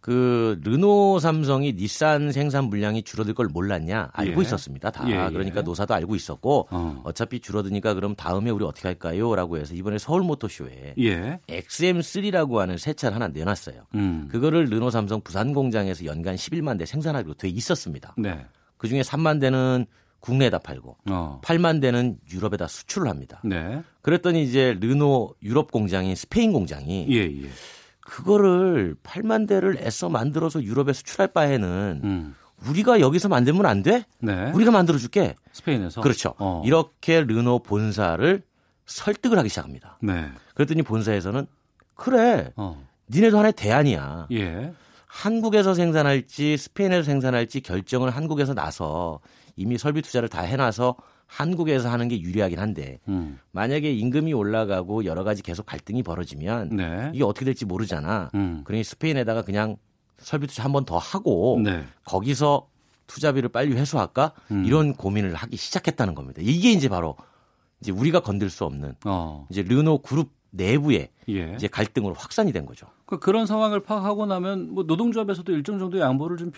그 0.02 0.60
르노 0.64 1.20
삼성이 1.20 1.74
닛산 1.74 2.32
생산 2.32 2.66
물량이 2.66 3.04
줄어들 3.04 3.34
걸 3.34 3.48
몰랐냐 3.48 4.10
알고 4.14 4.42
예. 4.42 4.46
있었습니다 4.46 4.92
다 4.92 5.04
예, 5.08 5.26
예. 5.26 5.30
그러니까 5.30 5.62
노사도 5.62 5.94
알고 5.94 6.16
있었고 6.16 6.68
어. 6.72 7.04
차피 7.14 7.42
줄어드니까 7.42 7.94
그럼 7.94 8.16
다음에 8.16 8.50
우리 8.50 8.64
어떻게 8.64 8.88
할까요라고 8.88 9.58
해서 9.58 9.76
이번에 9.76 9.98
서울 9.98 10.24
모터쇼에 10.24 10.96
예. 11.00 11.40
XM3라고 11.48 12.56
하는 12.56 12.78
새 12.78 12.94
차를 12.94 13.14
하나 13.16 13.28
내놨어요 13.28 13.84
음. 13.96 14.30
그거를 14.32 14.66
르노 14.66 14.90
삼성 14.90 15.20
부산 15.22 15.54
공장에서 15.54 16.06
연간 16.06 16.36
11만 16.36 16.80
대 16.80 16.86
생산하기로 16.86 17.34
돼 17.34 17.50
있었습니다 17.50 18.16
네. 18.18 18.46
그중에 18.78 19.02
3만 19.02 19.42
대는 19.42 19.86
국내에다 20.22 20.60
팔고 20.60 20.98
어. 21.10 21.42
8만 21.44 21.82
대는 21.82 22.18
유럽에다 22.32 22.68
수출을 22.68 23.10
합니다 23.10 23.42
네. 23.44 23.82
그랬더니 24.02 24.44
이제 24.44 24.78
르노 24.80 25.36
유럽 25.44 25.72
공장인 25.72 26.16
스페인 26.16 26.54
공장이 26.54 27.06
예, 27.10 27.44
예. 27.44 27.50
그거를 28.10 28.96
8만 29.04 29.48
대를 29.48 29.78
애써 29.78 30.10
만들어서 30.10 30.64
유럽에 30.64 30.94
수출할 30.94 31.28
바에는 31.28 32.02
음. 32.04 32.36
우리가 32.68 33.02
여기서 33.02 33.30
만들면 33.30 33.68
안 33.68 33.84
돼? 33.84 34.04
네. 34.18 34.52
우리가 34.52 34.72
만들어 34.72 34.98
줄게. 34.98 35.36
스페인에서. 35.52 36.02
그렇죠. 36.02 36.34
어. 36.40 36.64
이렇게 36.66 37.22
르노 37.22 37.60
본사를 37.60 38.42
설득을 38.88 39.38
하기 39.38 39.50
시작합니다. 39.50 40.00
네. 40.02 40.28
그랬더니 40.56 40.82
본사에서는 40.82 41.46
그래. 41.94 42.52
어. 42.56 42.84
니네도 43.12 43.38
하나의 43.38 43.54
대안이야. 43.54 44.28
예. 44.32 44.74
한국에서 45.06 45.76
생산할지 45.76 46.58
스페인에서 46.58 47.04
생산할지 47.04 47.62
결정을 47.62 48.10
한국에서 48.10 48.56
나서 48.56 49.20
이미 49.56 49.78
설비 49.78 50.02
투자를 50.02 50.30
다 50.30 50.42
해놔서 50.42 50.96
한국에서 51.30 51.90
하는 51.90 52.08
게 52.08 52.20
유리하긴 52.20 52.58
한데 52.60 53.00
음. 53.08 53.40
만약에 53.52 53.94
임금이 53.94 54.34
올라가고 54.34 55.06
여러 55.06 55.24
가지 55.24 55.44
계속 55.44 55.66
갈등이 55.68 56.02
벌어지면 56.02 56.76
네. 56.76 57.12
이게 57.14 57.24
어떻게 57.24 57.46
될지 57.46 57.66
모르잖아. 57.66 58.32
음. 58.34 58.64
그러니 58.66 58.84
스페인에다가 58.84 59.44
그냥 59.44 59.78
설비 60.18 60.48
투자 60.48 60.64
한 60.64 60.72
번 60.74 60.86
더 60.86 60.98
하고 60.98 61.62
네. 61.64 61.84
거기서 62.04 62.68
투자비를 63.08 63.50
빨리 63.50 63.74
회수할까 63.76 64.34
음. 64.52 64.66
이런 64.66 64.94
고민을 64.96 65.36
하기 65.36 65.56
시작했다는 65.56 66.16
겁니다. 66.16 66.42
이게 66.44 66.72
이제 66.72 66.90
바로 66.90 67.16
이제 67.80 67.92
우리가 67.92 68.22
건들 68.22 68.50
수 68.50 68.66
없는 68.66 68.96
어. 69.06 69.46
이제 69.52 69.62
르노 69.62 70.00
그룹 70.00 70.32
내부에 70.52 71.12
예. 71.30 71.54
이제 71.56 71.68
갈등으로 71.68 72.16
확산이 72.16 72.52
된 72.52 72.66
거죠. 72.66 72.88
그러니까 73.10 73.26
그런 73.26 73.48
상황을 73.48 73.80
파악하고 73.80 74.28
나면 74.28 74.72
뭐 74.72 74.84
노동조합에서도 74.84 75.52
일정 75.52 75.80
정도 75.80 76.00
양보를 76.00 76.38
좀 76.38 76.52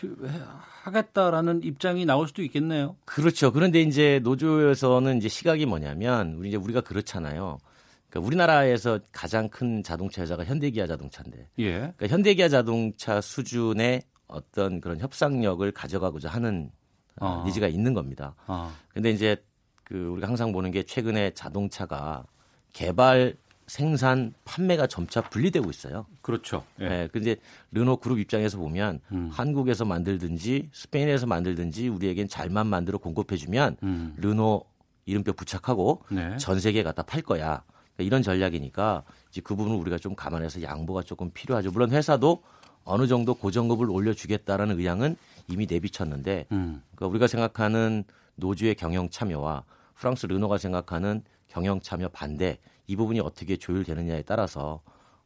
하겠다라는 0.83 1.63
입장이 1.63 2.05
나올 2.05 2.27
수도 2.27 2.43
있겠네요. 2.43 2.97
그렇죠. 3.05 3.53
그런데 3.53 3.79
이제 3.81 4.19
노조에서는 4.21 5.17
이제 5.17 5.29
시각이 5.29 5.65
뭐냐면 5.65 6.33
우리 6.33 6.49
이제 6.49 6.57
우리가 6.57 6.81
그렇잖아요. 6.81 7.57
그러니까 8.09 8.27
우리나라에서 8.27 8.99
가장 9.13 9.47
큰 9.47 9.81
자동차 9.81 10.23
회사가 10.23 10.43
현대기아 10.43 10.87
자동차인데, 10.87 11.47
예. 11.59 11.71
그러니까 11.77 12.07
현대기아 12.07 12.49
자동차 12.49 13.21
수준의 13.21 14.01
어떤 14.27 14.81
그런 14.81 14.99
협상력을 14.99 15.71
가져가고자 15.71 16.27
하는 16.27 16.69
어. 17.21 17.43
니즈가 17.45 17.69
있는 17.69 17.93
겁니다. 17.93 18.35
어. 18.47 18.69
근데 18.89 19.11
이제 19.11 19.41
그 19.85 20.07
우리가 20.07 20.27
항상 20.27 20.51
보는 20.51 20.71
게 20.71 20.83
최근에 20.83 21.31
자동차가 21.31 22.25
개발 22.73 23.37
생산, 23.71 24.33
판매가 24.43 24.87
점차 24.87 25.21
분리되고 25.21 25.69
있어요. 25.69 26.05
그렇죠. 26.21 26.65
예. 26.81 26.89
네, 26.89 27.07
근데 27.07 27.37
르노 27.71 27.97
그룹 28.01 28.19
입장에서 28.19 28.57
보면 28.57 28.99
음. 29.13 29.29
한국에서 29.31 29.85
만들든지 29.85 30.71
스페인에서 30.73 31.25
만들든지 31.25 31.87
우리에겐 31.87 32.27
잘만 32.27 32.67
만들어 32.67 32.97
공급해 32.97 33.37
주면 33.37 33.77
음. 33.83 34.13
르노 34.17 34.65
이름표 35.05 35.31
부착하고 35.31 36.01
네. 36.11 36.35
전 36.35 36.59
세계에 36.59 36.83
갖다 36.83 37.03
팔 37.03 37.21
거야. 37.21 37.63
그러니까 37.95 38.03
이런 38.03 38.21
전략이니까 38.21 39.05
이제 39.29 39.39
그 39.39 39.55
부분을 39.55 39.79
우리가 39.79 39.97
좀 39.99 40.15
감안해서 40.15 40.61
양보가 40.63 41.03
조금 41.03 41.31
필요하죠. 41.31 41.71
물론 41.71 41.91
회사도 41.91 42.43
어느 42.83 43.07
정도 43.07 43.33
고정급을 43.35 43.89
올려주겠다라는 43.89 44.79
의향은 44.79 45.15
이미 45.47 45.65
내비쳤는데 45.65 46.47
음. 46.51 46.83
그러니까 46.93 47.07
우리가 47.07 47.27
생각하는 47.27 48.03
노조의 48.35 48.75
경영 48.75 49.09
참여와 49.09 49.63
프랑스 49.95 50.25
르노가 50.25 50.57
생각하는 50.57 51.23
경영 51.47 51.79
참여 51.79 52.09
반대 52.09 52.57
이 52.91 52.95
부분이 52.97 53.21
어떻게 53.21 53.55
조율되느냐에 53.55 54.23
따라서 54.23 54.81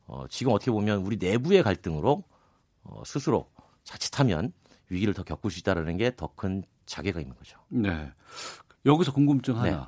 어, 0.05 0.25
지금 0.29 0.53
어떻게 0.53 0.69
보면 0.69 0.99
우리 0.99 1.17
내부의 1.17 1.63
갈등으로 1.63 2.23
어, 2.83 3.01
스스로 3.05 3.49
자칫하면 3.83 4.53
위기를 4.89 5.13
더 5.15 5.23
겪을 5.23 5.49
수 5.49 5.59
있다라는 5.59 5.97
게 5.97 6.11
더 6.11 6.27
큰 6.35 6.63
자괴가 6.85 7.19
있는 7.19 7.35
거죠. 7.35 7.57
네. 7.69 8.11
여기서 8.85 9.11
궁금증 9.13 9.57
하나. 9.57 9.69
네. 9.71 9.83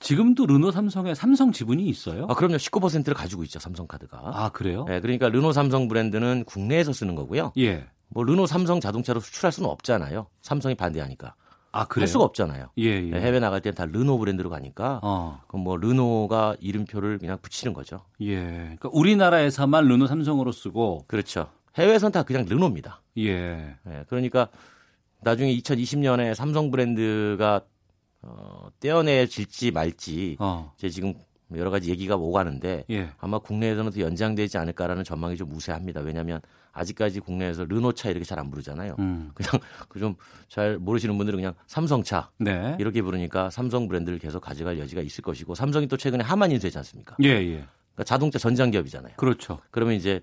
지금도 0.00 0.44
르노 0.46 0.70
삼성에 0.70 1.14
삼성 1.14 1.50
지분이 1.50 1.86
있어요? 1.86 2.26
아, 2.28 2.34
그럼요. 2.34 2.56
19%를 2.56 3.14
가지고 3.14 3.42
있죠. 3.44 3.58
삼성카드가. 3.58 4.20
아, 4.22 4.50
그래요? 4.50 4.84
네, 4.84 5.00
그러니까 5.00 5.30
르노 5.30 5.52
삼성 5.52 5.88
브랜드는 5.88 6.44
국내에서 6.44 6.92
쓰는 6.92 7.14
거고요. 7.14 7.52
예. 7.56 7.86
뭐 8.08 8.22
르노 8.24 8.46
삼성 8.46 8.80
자동차로 8.80 9.20
수출할 9.20 9.50
수는 9.50 9.70
없잖아요. 9.70 10.26
삼성이 10.42 10.74
반대하니까. 10.74 11.34
아, 11.78 11.84
그래요? 11.86 12.02
할 12.02 12.08
수가 12.08 12.24
없잖아요. 12.24 12.70
예, 12.78 12.84
예. 12.84 13.00
네, 13.00 13.20
해외 13.20 13.38
나갈 13.40 13.60
때는 13.60 13.74
다 13.74 13.84
르노 13.84 14.18
브랜드로 14.18 14.50
가니까 14.50 15.00
어. 15.02 15.40
그럼 15.46 15.64
뭐 15.64 15.76
르노가 15.76 16.56
이름표를 16.60 17.18
그냥 17.18 17.38
붙이는 17.40 17.72
거죠. 17.72 18.00
예. 18.20 18.42
그러니까 18.42 18.90
우리나라에서만 18.92 19.86
르노 19.86 20.06
삼성으로 20.06 20.52
쓰고 20.52 21.04
그렇죠. 21.06 21.48
해외에선 21.76 22.10
다 22.12 22.22
그냥 22.24 22.44
르노입니다. 22.48 23.02
예. 23.18 23.76
네, 23.84 24.04
그러니까 24.08 24.48
나중에 25.20 25.54
2020년에 25.56 26.34
삼성 26.34 26.70
브랜드가 26.70 27.62
어, 28.22 28.68
떼어내질지 28.80 29.70
말지 29.70 30.36
어. 30.40 30.72
이제 30.76 30.88
지금 30.88 31.14
여러 31.54 31.70
가지 31.70 31.90
얘기가 31.90 32.16
오가는데 32.16 32.84
예. 32.90 33.10
아마 33.18 33.38
국내에서는 33.38 33.92
더 33.92 34.00
연장되지 34.00 34.58
않을까라는 34.58 35.04
전망이 35.04 35.36
좀 35.36 35.50
우세합니다. 35.52 36.00
왜냐하면 36.00 36.40
아직까지 36.72 37.20
국내에서 37.20 37.64
르노차 37.64 38.10
이렇게 38.10 38.24
잘 38.24 38.38
안 38.38 38.50
부르잖아요. 38.50 38.96
음. 38.98 39.30
그냥 39.34 39.50
그 39.88 39.98
좀 39.98 40.14
잘 40.48 40.78
모르시는 40.78 41.16
분들은 41.18 41.38
그냥 41.38 41.54
삼성차 41.66 42.30
네. 42.38 42.76
이렇게 42.78 43.02
부르니까 43.02 43.50
삼성 43.50 43.86
브랜드를 43.88 44.18
계속 44.18 44.40
가져갈 44.40 44.78
여지가 44.78 45.02
있을 45.02 45.22
것이고 45.22 45.54
삼성이 45.54 45.86
또 45.88 45.96
최근에 45.96 46.24
하만 46.24 46.50
인수했지 46.52 46.78
않습니까? 46.78 47.16
예, 47.22 47.28
예. 47.28 47.64
그러니까 47.94 48.04
자동차 48.04 48.38
전장기업이잖아요. 48.38 49.14
그렇죠. 49.16 49.58
그러면 49.70 49.94
이제 49.94 50.20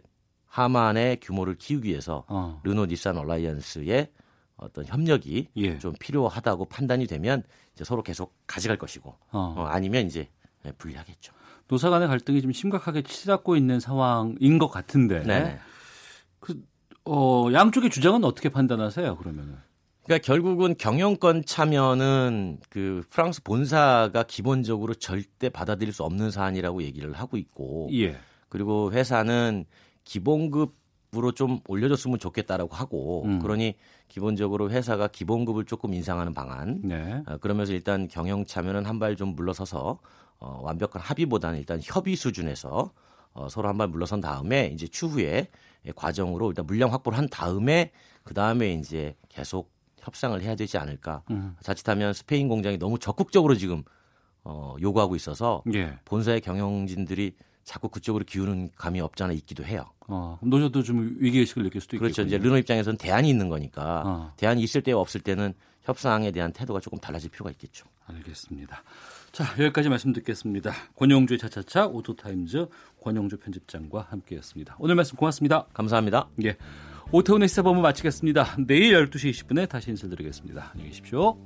하만의 0.47 1.19
규모를 1.21 1.55
키우기 1.55 1.89
위해서 1.89 2.23
어. 2.27 2.61
르노 2.63 2.85
닛산 2.87 3.17
얼라이언스에 3.17 4.11
어떤 4.57 4.85
협력이 4.85 5.49
예. 5.57 5.77
좀 5.79 5.93
필요하다고 5.99 6.65
판단이 6.65 7.07
되면 7.07 7.43
이제 7.73 7.83
서로 7.83 8.01
계속 8.03 8.33
가져갈 8.47 8.77
것이고 8.77 9.09
어. 9.31 9.53
어, 9.57 9.65
아니면 9.65 10.07
이제 10.07 10.29
예, 10.65 10.71
분리하겠죠. 10.71 11.33
노사 11.67 11.89
간의 11.89 12.07
갈등이 12.07 12.41
좀 12.41 12.51
심각하게 12.53 13.01
치닫고 13.01 13.55
있는 13.57 13.79
상황인 13.79 14.57
것 14.59 14.69
같은데 14.69 15.23
네. 15.23 15.59
그 16.45 16.61
어, 17.05 17.49
양쪽의 17.51 17.89
주장은 17.89 18.23
어떻게 18.23 18.49
판단하세요? 18.49 19.17
그러면은 19.17 19.57
그러니까 20.03 20.23
결국은 20.25 20.75
경영권 20.77 21.45
참여는 21.45 22.59
그 22.69 23.03
프랑스 23.09 23.41
본사가 23.43 24.23
기본적으로 24.27 24.93
절대 24.93 25.49
받아들일 25.49 25.93
수 25.93 26.03
없는 26.03 26.29
사안이라고 26.29 26.83
얘기를 26.83 27.11
하고 27.13 27.37
있고 27.37 27.89
예. 27.93 28.17
그리고 28.49 28.91
회사는 28.91 29.65
기본급으로 30.03 31.31
좀 31.33 31.59
올려줬으면 31.67 32.19
좋겠다라고 32.19 32.75
하고 32.75 33.23
음. 33.25 33.39
그러니 33.39 33.75
기본적으로 34.07 34.69
회사가 34.69 35.07
기본급을 35.07 35.65
조금 35.65 35.93
인상하는 35.93 36.33
방안 36.35 36.81
네. 36.83 37.23
어, 37.25 37.37
그러면서 37.37 37.73
일단 37.73 38.07
경영 38.07 38.45
참여는 38.45 38.85
한 38.85 38.99
발 38.99 39.15
좀 39.15 39.29
물러서서 39.35 39.99
어, 40.39 40.59
완벽한 40.61 41.01
합의보다는 41.01 41.57
일단 41.59 41.79
협의 41.81 42.15
수준에서 42.15 42.91
어, 43.33 43.49
서로 43.49 43.69
한 43.69 43.77
발 43.77 43.87
물러선 43.87 44.21
다음에 44.21 44.69
이제 44.73 44.87
추후에 44.87 45.47
과정으로 45.93 46.49
일단 46.49 46.65
물량 46.65 46.91
확보를 46.93 47.17
한 47.17 47.27
다음에 47.29 47.91
그 48.23 48.33
다음에 48.33 48.73
이제 48.73 49.15
계속 49.29 49.71
협상을 49.99 50.39
해야 50.41 50.55
되지 50.55 50.77
않을까. 50.77 51.23
음. 51.31 51.55
자칫하면 51.61 52.13
스페인 52.13 52.47
공장이 52.47 52.77
너무 52.77 52.99
적극적으로 52.99 53.55
지금 53.55 53.83
어, 54.43 54.75
요구하고 54.79 55.15
있어서 55.15 55.63
예. 55.73 55.97
본사의 56.05 56.41
경영진들이 56.41 57.35
자꾸 57.63 57.89
그쪽으로 57.89 58.23
기우는 58.25 58.69
감이 58.75 59.01
없지 59.01 59.23
않아 59.23 59.33
있기도 59.33 59.65
해요. 59.65 59.85
어, 60.07 60.37
노조도 60.43 60.83
좀 60.83 61.15
위기의식을 61.19 61.63
느낄 61.63 61.81
수도 61.81 61.97
있겠죠. 61.97 62.13
그렇죠. 62.13 62.27
이제 62.27 62.37
르노 62.37 62.57
입장에서는 62.59 62.97
대안이 62.97 63.27
있는 63.27 63.49
거니까 63.49 64.03
어. 64.05 64.33
대안이 64.37 64.61
있을 64.61 64.81
때 64.81 64.91
없을 64.91 65.21
때는 65.21 65.55
협상에 65.81 66.31
대한 66.31 66.53
태도가 66.53 66.79
조금 66.79 66.99
달라질 66.99 67.31
필요가 67.31 67.49
있겠죠. 67.51 67.87
알겠습니다. 68.05 68.83
자, 69.31 69.43
여기까지 69.59 69.89
말씀 69.89 70.13
듣겠습니다. 70.13 70.71
권용주의 70.95 71.39
차차차 71.39 71.87
오토타임즈 71.87 72.67
권용주 73.05 73.37
편집장과 73.37 74.07
함께했습니다. 74.09 74.77
오늘 74.79 74.95
말씀 74.95 75.15
고맙습니다. 75.15 75.67
감사합니다. 75.73 76.27
예. 76.43 76.57
오태훈의 77.11 77.47
시사본부 77.47 77.81
마치겠습니다. 77.81 78.57
내일 78.65 78.93
12시 78.93 79.29
20분에 79.31 79.69
다시 79.69 79.91
인사드리겠습니다. 79.91 80.71
안녕히 80.73 80.89
계십시오. 80.89 81.37